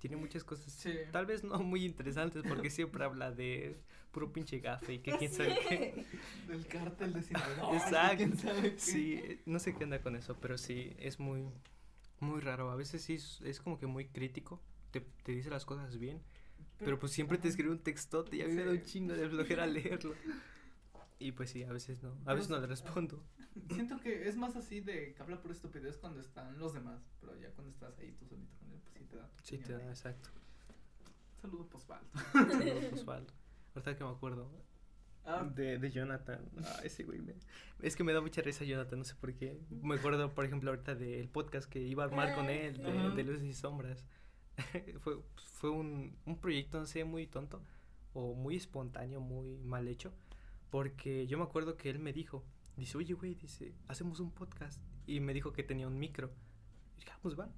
Tiene 0.03 0.17
muchas 0.17 0.43
cosas, 0.43 0.73
Sí. 0.73 0.91
tal 1.13 1.25
vez 1.25 1.45
no 1.45 1.57
muy 1.59 1.85
interesantes, 1.85 2.43
porque 2.45 2.69
siempre 2.69 3.05
habla 3.05 3.31
de 3.31 3.79
puro 4.11 4.33
pinche 4.33 4.59
gafe 4.59 4.95
y 4.95 4.99
que 4.99 5.13
quién 5.13 5.31
sabe 5.31 5.57
qué. 5.69 6.05
Del 6.45 6.67
cártel 6.67 7.13
de 7.13 7.21
Sinaloa. 7.21 7.73
Exacto. 7.77 8.17
quién 8.17 8.35
sabe 8.37 8.73
qué. 8.73 8.79
Sí, 8.79 9.39
no 9.45 9.59
sé 9.59 9.73
qué 9.73 9.85
anda 9.85 10.01
con 10.01 10.17
eso, 10.17 10.35
pero 10.41 10.57
sí, 10.57 10.93
es 10.99 11.21
muy, 11.21 11.45
muy 12.19 12.41
raro. 12.41 12.69
A 12.69 12.75
veces 12.75 13.01
sí 13.01 13.13
es, 13.13 13.39
es 13.45 13.61
como 13.61 13.79
que 13.79 13.87
muy 13.87 14.07
crítico, 14.09 14.61
te, 14.91 14.99
te 14.99 15.31
dice 15.31 15.49
las 15.49 15.63
cosas 15.63 15.97
bien, 15.97 16.21
pero 16.79 16.99
pues 16.99 17.13
siempre 17.13 17.37
te 17.37 17.47
escribe 17.47 17.71
un 17.71 17.79
textote 17.79 18.35
y 18.35 18.41
a 18.41 18.47
mí 18.47 18.51
me 18.55 18.65
da 18.65 18.71
un 18.71 18.83
chingo 18.83 19.13
de 19.13 19.29
flojera 19.29 19.65
leerlo. 19.67 20.15
Y 21.17 21.31
pues 21.31 21.51
sí, 21.51 21.63
a 21.63 21.71
veces 21.71 22.03
no, 22.03 22.13
a 22.25 22.33
veces 22.33 22.49
no 22.49 22.59
le 22.59 22.67
respondo. 22.67 23.23
Siento 23.73 24.01
que 24.01 24.27
es 24.27 24.35
más 24.35 24.57
así 24.57 24.81
de 24.81 25.13
que 25.13 25.21
habla 25.21 25.41
por 25.41 25.51
estupidez 25.51 25.95
cuando 25.95 26.19
están 26.19 26.59
los 26.59 26.73
demás, 26.73 27.01
pero 27.21 27.39
ya 27.39 27.51
cuando 27.51 27.71
estás 27.71 27.97
ahí 27.99 28.11
tú 28.11 28.25
solito 28.27 28.62
sí 28.97 29.03
te 29.05 29.17
da. 29.17 29.27
tu 29.27 29.43
Sí, 29.43 29.57
te 29.57 29.73
da, 29.73 29.89
exacto. 29.89 30.29
Saludo 31.41 31.67
posvaldo. 31.67 32.07
Saludos, 32.31 32.93
Osvaldo. 32.93 33.33
Ahorita 33.75 33.97
que 33.97 34.03
me 34.03 34.09
acuerdo 34.11 34.49
Ah, 35.25 35.43
de, 35.43 35.77
de 35.77 35.89
Jonathan. 35.91 36.41
Ah, 36.65 36.79
ese 36.83 37.03
güey 37.05 37.19
me... 37.19 37.33
Es 37.81 37.95
que 37.95 38.03
me 38.03 38.11
da 38.13 38.19
mucha 38.21 38.41
risa 38.41 38.65
Jonathan, 38.65 38.99
no 38.99 39.05
sé 39.05 39.15
por 39.15 39.33
qué. 39.33 39.57
Me 39.69 39.95
acuerdo, 39.95 40.33
por 40.33 40.43
ejemplo, 40.45 40.69
ahorita 40.71 40.95
del 40.95 41.29
podcast 41.29 41.69
que 41.69 41.79
iba 41.79 42.03
a 42.03 42.07
armar 42.07 42.35
con 42.35 42.47
Ah, 42.47 42.51
él, 42.51 42.81
de 43.15 43.23
Luces 43.23 43.43
y 43.43 43.53
Sombras. 43.53 44.03
fue 44.99 45.17
fue 45.35 45.69
un, 45.69 46.17
un 46.25 46.37
proyecto, 46.39 46.77
no 46.77 46.85
sé, 46.85 47.05
muy 47.05 47.25
tonto 47.25 47.61
o 48.13 48.33
muy 48.35 48.57
espontáneo, 48.57 49.21
muy 49.21 49.57
mal 49.59 49.87
hecho. 49.87 50.13
Porque 50.69 51.25
yo 51.27 51.37
me 51.37 51.43
acuerdo 51.45 51.77
que 51.77 51.89
él 51.89 51.99
me 51.99 52.11
dijo, 52.11 52.43
dice, 52.75 52.97
oye, 52.97 53.13
güey, 53.13 53.35
dice, 53.35 53.73
hacemos 53.87 54.19
un 54.19 54.31
podcast. 54.31 54.81
Y 55.07 55.19
me 55.21 55.33
dijo 55.33 55.53
que 55.53 55.63
tenía 55.63 55.87
un 55.87 55.97
micro. 55.99 56.31
Y 56.95 56.99
dije, 56.99 57.11
"Ah, 57.13 57.19
pues 57.21 57.39
va. 57.39 57.49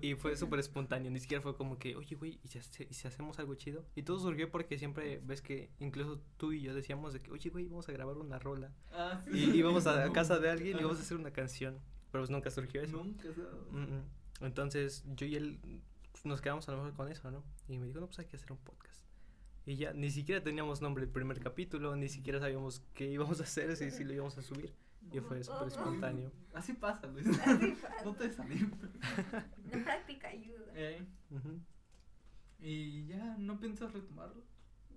Y 0.00 0.14
fue 0.14 0.36
súper 0.36 0.60
espontáneo, 0.60 1.10
ni 1.10 1.18
siquiera 1.20 1.42
fue 1.42 1.56
como 1.56 1.78
que, 1.78 1.96
oye, 1.96 2.14
güey, 2.16 2.38
¿y 2.44 2.48
si, 2.48 2.58
hace- 2.58 2.86
y 2.88 2.94
si 2.94 3.08
hacemos 3.08 3.38
algo 3.38 3.54
chido? 3.54 3.84
Y 3.96 4.02
todo 4.02 4.18
surgió 4.20 4.50
porque 4.50 4.78
siempre 4.78 5.20
ves 5.24 5.42
que 5.42 5.70
incluso 5.80 6.20
tú 6.36 6.52
y 6.52 6.60
yo 6.62 6.74
decíamos 6.74 7.12
de 7.12 7.20
que, 7.20 7.30
oye, 7.32 7.50
güey, 7.50 7.66
vamos 7.66 7.88
a 7.88 7.92
grabar 7.92 8.16
una 8.18 8.38
rola. 8.38 8.72
Ah, 8.92 9.20
sí. 9.24 9.30
Y 9.50 9.56
íbamos 9.58 9.86
a, 9.86 10.06
No. 10.06 10.12
casa 10.12 10.38
de 10.38 10.50
alguien 10.50 10.76
y 10.76 10.80
íbamos 10.80 10.98
a 10.98 11.02
hacer 11.02 11.16
una 11.16 11.32
canción. 11.32 11.78
Pero 12.10 12.22
pues 12.22 12.30
nunca 12.30 12.50
surgió 12.50 12.82
eso. 12.82 12.96
Nunca. 12.96 13.28
Mm, 13.70 13.78
mm. 13.78 14.44
Entonces 14.44 15.04
yo 15.16 15.26
y 15.26 15.34
él 15.36 15.58
nos 16.24 16.40
quedamos 16.40 16.68
a 16.68 16.72
lo 16.72 16.78
mejor 16.78 16.94
con 16.94 17.08
eso, 17.08 17.30
¿no? 17.30 17.42
Y 17.68 17.78
me 17.78 17.86
dijo, 17.86 18.00
no, 18.00 18.06
pues 18.06 18.18
hay 18.18 18.26
que 18.26 18.36
hacer 18.36 18.52
un 18.52 18.58
podcast. 18.58 19.02
Y 19.64 19.76
ya 19.76 19.92
ni 19.92 20.10
siquiera 20.10 20.42
teníamos 20.42 20.82
nombre 20.82 21.04
el 21.04 21.10
primer 21.10 21.40
capítulo, 21.40 21.94
ni 21.96 22.08
siquiera 22.08 22.38
sabíamos 22.40 22.82
qué 22.94 23.08
íbamos 23.10 23.40
a 23.40 23.44
hacer, 23.44 23.76
si, 23.76 23.90
si 23.90 24.04
lo 24.04 24.12
íbamos 24.12 24.36
a 24.38 24.42
subir. 24.42 24.74
Y 25.10 25.20
fue 25.20 25.42
súper 25.42 25.68
espontáneo. 25.68 26.30
Así 26.54 26.74
pasa, 26.74 27.06
Luis. 27.06 27.26
Así 27.40 27.72
pasa. 27.80 27.94
no 28.04 28.14
te 28.14 28.28
desanimes. 28.28 28.70
La 29.70 29.84
práctica 29.84 30.28
ayuda. 30.28 30.66
Eh, 30.74 31.06
Ujú. 31.30 31.60
y 32.60 33.06
ya, 33.06 33.36
¿no 33.38 33.58
piensas 33.58 33.92
retomarlo? 33.92 34.42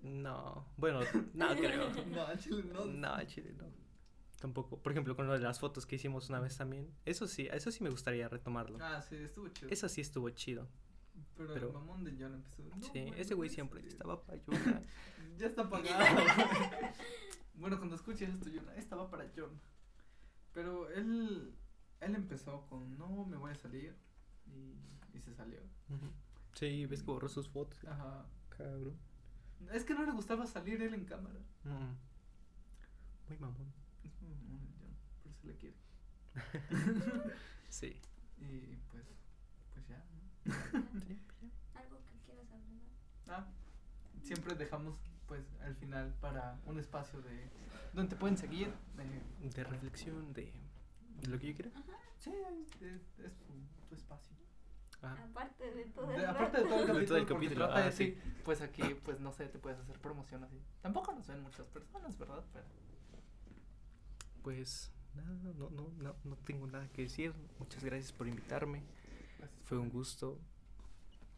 No, 0.02 0.66
bueno, 0.76 1.00
no 1.34 1.48
creo. 1.56 1.88
No, 2.06 2.22
al 2.26 2.38
chile 2.38 2.62
no. 2.72 2.84
No, 2.84 3.24
chile 3.24 3.54
no. 3.56 3.64
Tampoco. 4.40 4.78
Por 4.82 4.92
ejemplo, 4.92 5.16
con 5.16 5.26
lo 5.26 5.32
de 5.32 5.38
las 5.40 5.58
fotos 5.58 5.86
que 5.86 5.96
hicimos 5.96 6.28
una 6.28 6.40
vez 6.40 6.56
también. 6.56 6.90
Eso 7.06 7.26
sí, 7.26 7.48
eso 7.50 7.70
sí 7.72 7.82
me 7.82 7.88
gustaría 7.90 8.28
retomarlo. 8.28 8.78
Ah, 8.80 9.00
sí, 9.02 9.16
estuvo 9.16 9.48
chido. 9.48 9.70
Eso 9.70 9.88
sí 9.88 10.02
estuvo 10.02 10.28
chido. 10.30 10.68
Pero, 11.36 11.54
pero- 11.54 11.66
el 11.68 11.72
mamón 11.72 12.04
de 12.04 12.12
John 12.18 12.34
empezó. 12.34 12.62
"No, 12.62 12.82
sí, 12.82 13.00
güey, 13.08 13.20
ese 13.20 13.34
güey 13.34 13.48
siempre 13.48 13.80
ser". 13.80 13.92
estaba 13.92 14.22
para 14.22 14.38
ayudar. 14.38 14.82
Ya 15.38 15.46
está 15.46 15.62
apagado. 15.62 16.04
bueno, 17.54 17.78
cuando 17.78 17.96
escuches 17.96 18.28
esto, 18.28 18.46
John, 18.54 18.66
esta 18.76 18.96
va 18.96 19.10
para 19.10 19.26
John. 19.34 19.58
Pero 20.56 20.88
él, 20.88 21.54
él 22.00 22.14
empezó 22.14 22.64
con, 22.64 22.96
no, 22.96 23.26
me 23.26 23.36
voy 23.36 23.50
a 23.50 23.54
salir. 23.54 23.94
Y, 24.46 24.74
y 25.14 25.20
se 25.20 25.34
salió. 25.34 25.60
Sí, 26.54 26.86
ves 26.86 27.02
que 27.02 27.10
borró 27.10 27.28
sus 27.28 27.46
fotos. 27.46 27.84
Ajá. 27.84 28.24
Cabrón. 28.48 28.96
Es 29.70 29.84
que 29.84 29.92
no 29.92 30.02
le 30.06 30.12
gustaba 30.12 30.46
salir 30.46 30.80
él 30.80 30.94
en 30.94 31.04
cámara. 31.04 31.38
Mm. 31.64 31.92
Muy 33.28 33.38
mamón. 33.38 33.70
Es 34.02 34.18
muy 34.22 34.30
mamón 34.30 34.62
el 34.62 34.72
John, 34.80 34.96
pero 35.22 35.34
se 35.34 35.46
le 35.46 35.56
quiere. 35.56 35.76
Sí. 37.68 38.00
Y 38.38 38.76
pues, 38.90 39.04
pues 39.74 39.86
ya. 39.88 40.02
¿no? 40.46 40.54
Sí, 41.06 41.20
ya. 41.42 41.80
Algo 41.80 41.98
que 42.06 42.18
quieras 42.24 42.50
agregar. 42.50 42.88
Ah, 43.28 43.46
siempre 44.22 44.54
dejamos 44.54 44.96
pues 45.26 45.44
al 45.62 45.74
final 45.76 46.14
para 46.20 46.58
un 46.66 46.78
espacio 46.78 47.20
de 47.22 47.48
donde 47.92 48.10
te 48.10 48.16
pueden 48.16 48.36
seguir. 48.36 48.72
de- 48.96 49.48
De 49.50 49.64
reflexión, 49.64 50.32
de, 50.32 50.52
de 51.20 51.28
lo 51.28 51.38
que 51.38 51.48
yo 51.48 51.54
quiera. 51.54 51.70
sí, 52.18 52.30
es, 52.80 53.18
es 53.18 53.32
tu, 53.38 53.52
tu 53.88 53.94
espacio. 53.94 54.34
Ah, 55.02 55.14
Aparte 55.30 55.70
de 55.72 55.84
todo 55.86 56.06
De- 56.06 56.16
el 56.16 56.26
aparte 56.26 56.58
de 56.58 56.64
todo 56.64 56.80
el 56.80 56.86
De 56.86 56.92
capítulo, 56.92 57.06
todo 57.06 57.18
el 57.18 57.26
capítulo, 57.26 57.64
trata 57.66 57.80
de 57.82 57.88
ah, 57.88 57.92
sí. 57.92 58.12
ti, 58.12 58.18
pues 58.44 58.60
aquí, 58.62 58.82
pues 59.04 59.20
no 59.20 59.30
sé, 59.32 59.46
te 59.48 59.58
puedes 59.58 59.78
hacer 59.78 59.98
promoción 60.00 60.42
así. 60.44 60.58
Tampoco 60.80 61.12
nos 61.12 61.26
ven 61.26 61.42
muchas 61.42 61.66
personas, 61.68 62.16
¿verdad? 62.18 62.42
Pero 62.52 62.64
pues 64.42 64.92
nada, 65.14 65.28
no, 65.54 65.70
no, 65.70 65.90
no, 65.98 66.16
no 66.24 66.36
tengo 66.38 66.66
nada 66.66 66.88
que 66.88 67.02
decir. 67.02 67.34
Muchas 67.58 67.82
gracias 67.84 68.12
por 68.12 68.28
invitarme. 68.28 68.82
gracias 69.38 69.60
Fue 69.64 69.78
un 69.78 69.90
gusto 69.90 70.40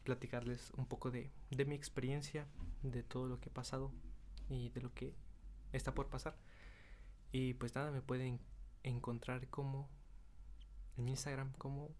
platicarles 0.09 0.72
un 0.78 0.86
poco 0.86 1.11
de, 1.11 1.30
de 1.50 1.64
mi 1.66 1.74
experiencia, 1.74 2.46
de 2.82 3.02
todo 3.02 3.28
lo 3.28 3.40
que 3.40 3.50
he 3.50 3.52
pasado 3.52 3.92
y 4.48 4.70
de 4.70 4.80
lo 4.80 4.94
que 4.94 5.12
está 5.74 5.92
por 5.94 6.09
pasar. 6.09 6.34
Y 7.30 7.52
pues 7.54 7.74
nada, 7.74 7.90
me 7.90 8.00
pueden 8.00 8.40
encontrar 8.84 9.48
como 9.48 9.86
en 10.96 11.04
mi 11.04 11.11
Instagram 11.11 11.52
como 11.59 11.90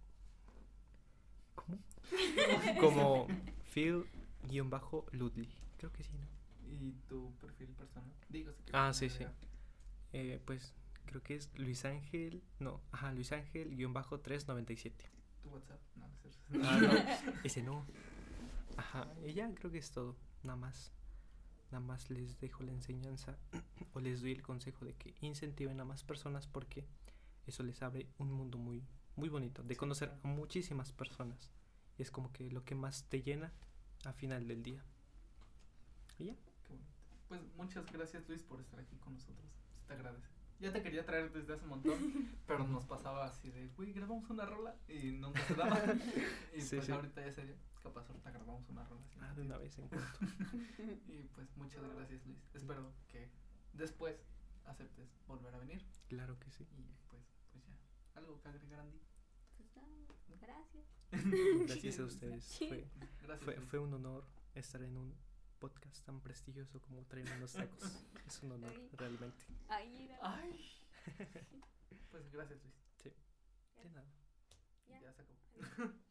¿cómo? 1.55 1.79
como 2.81 3.27
Phil-Ludley. 3.75 5.55
Creo 5.77 5.93
que 5.93 6.03
sí, 6.03 6.13
¿no? 6.17 6.27
¿Y 6.67 6.93
tu 7.09 7.35
perfil 7.35 7.69
personal? 7.75 8.11
Digo, 8.31 8.55
si 8.55 8.63
Ah, 8.73 8.95
sí, 8.95 9.11
sí. 9.11 9.27
Eh, 10.15 10.41
pues 10.47 10.73
creo 11.05 11.23
que 11.23 11.35
es 11.35 11.51
Luis 11.59 11.85
Ángel, 11.85 12.43
no, 12.59 12.81
ajá, 12.91 13.13
Luis 13.13 13.33
Ángel-397. 13.33 14.95
Tu 15.49 15.55
WhatsApp, 15.55 15.81
no, 15.97 16.09
no 16.09 16.17
cierto. 16.17 16.41
Ah, 16.65 16.79
no, 17.27 17.41
ese 17.45 17.63
no. 17.63 17.87
Ajá, 18.77 19.07
ya 19.25 19.53
creo 19.55 19.71
que 19.71 19.79
es 19.79 19.91
todo. 19.91 20.17
Nada 20.43 20.57
más. 20.57 20.93
Nada 21.71 21.85
más 21.85 22.09
les 22.11 22.39
dejo 22.41 22.63
la 22.63 22.73
enseñanza 22.73 23.37
o 23.93 24.01
les 24.01 24.23
doy 24.23 24.33
el 24.33 24.43
consejo 24.43 24.85
de 24.85 24.95
que 24.95 25.15
incentiven 25.21 25.81
a 25.81 25.85
más 25.85 26.03
personas 26.03 26.47
porque 26.47 26.87
eso 27.47 27.63
les 27.63 27.83
abre 27.83 28.09
un 28.19 28.33
mundo 28.33 28.57
muy, 28.59 28.87
muy 29.17 29.29
bonito 29.29 29.63
de 29.63 29.77
conocer 29.77 30.15
a 30.23 30.29
muchísimas 30.29 30.93
personas. 30.93 31.51
Y 31.99 32.03
es 32.03 32.11
como 32.11 32.33
que 32.33 32.51
lo 32.51 32.65
que 32.65 32.75
más 32.75 33.05
te 33.05 33.23
llena 33.23 33.53
a 34.05 34.13
final 34.13 34.47
del 34.47 34.63
día. 34.63 34.83
Y 36.19 36.27
ya. 36.27 36.37
Qué 36.65 36.73
bonito. 36.73 36.93
Pues 37.29 37.41
muchas 37.57 37.91
gracias 37.93 38.29
Luis 38.29 38.43
por 38.43 38.61
estar 38.61 38.81
aquí 38.81 38.97
con 38.97 39.15
nosotros. 39.15 39.51
Se 39.75 39.87
te 39.87 39.93
agradece. 39.95 40.38
Ya 40.61 40.73
te 40.73 40.83
quería 40.83 41.05
traer 41.07 41.33
desde 41.33 41.55
hace 41.55 41.63
un 41.65 41.71
montón, 41.71 41.99
pero 42.47 42.67
nos 42.67 42.85
pasaba 42.85 43.27
así 43.27 43.49
de, 43.51 43.69
güey, 43.77 43.93
grabamos 43.93 44.29
una 44.31 44.45
rola 44.45 44.75
y 44.89 45.13
nunca 45.13 45.41
se 45.47 45.55
daba. 45.55 45.79
y 46.57 46.61
Sí, 46.61 46.77
pues 46.77 46.87
sí. 46.87 46.93
ahorita 46.93 47.25
ya 47.25 47.33
sería, 47.33 47.55
capaz 47.83 48.09
ahorita 48.09 48.31
grabamos 48.33 48.69
una 48.69 48.85
rola. 48.85 49.01
así. 49.07 49.19
Ah, 49.21 49.35
de 49.35 49.43
una 49.43 49.59
vez 49.59 49.79
en 49.79 49.89
cuanto. 49.89 50.19
Y 51.09 51.23
pues 51.35 51.57
muchas 51.57 51.83
gracias 51.95 52.27
Luis. 52.27 52.39
Espero 52.55 52.93
que 53.09 53.31
después 53.73 54.17
aceptes 54.65 55.09
volver 55.27 55.55
a 55.55 55.59
venir. 55.59 55.85
Claro 56.09 56.39
que 56.41 56.51
sí. 56.51 56.67
Y 56.77 56.93
pues, 57.09 57.23
pues 57.53 57.65
ya. 57.67 57.75
¿Algo 58.19 58.41
que 58.41 58.49
agregar 58.49 58.81
Andy? 58.81 59.01
Pues 59.57 59.69
nada, 59.77 59.89
gracias. 60.41 61.67
Gracias 61.69 61.99
a 62.01 62.05
ustedes. 62.05 62.45
Sí. 62.45 62.67
Fue, 62.69 62.89
Gracias. 63.23 63.45
fue, 63.45 63.61
fue 63.67 63.79
un 63.79 63.95
honor 63.95 64.27
estar 64.55 64.83
en 64.83 64.97
un 64.97 65.15
podcast 65.59 66.05
tan 66.05 66.21
prestigioso 66.21 66.81
como 66.81 67.05
Traen 67.07 67.31
unos 67.37 67.53
tacos. 67.53 67.83
Es 68.27 68.43
un 68.43 68.53
honor, 68.53 68.71
Ay. 68.75 68.89
realmente. 68.97 69.45
Era. 69.69 70.19
Ay. 70.23 70.71
Pues 72.11 72.31
gracias 72.31 72.59
Luis. 72.63 72.75
De 73.83 73.91
nada. 73.91 74.11
Ya. 74.89 75.01
Ya 75.01 75.13
se 75.13 75.23
acabó. 75.23 75.93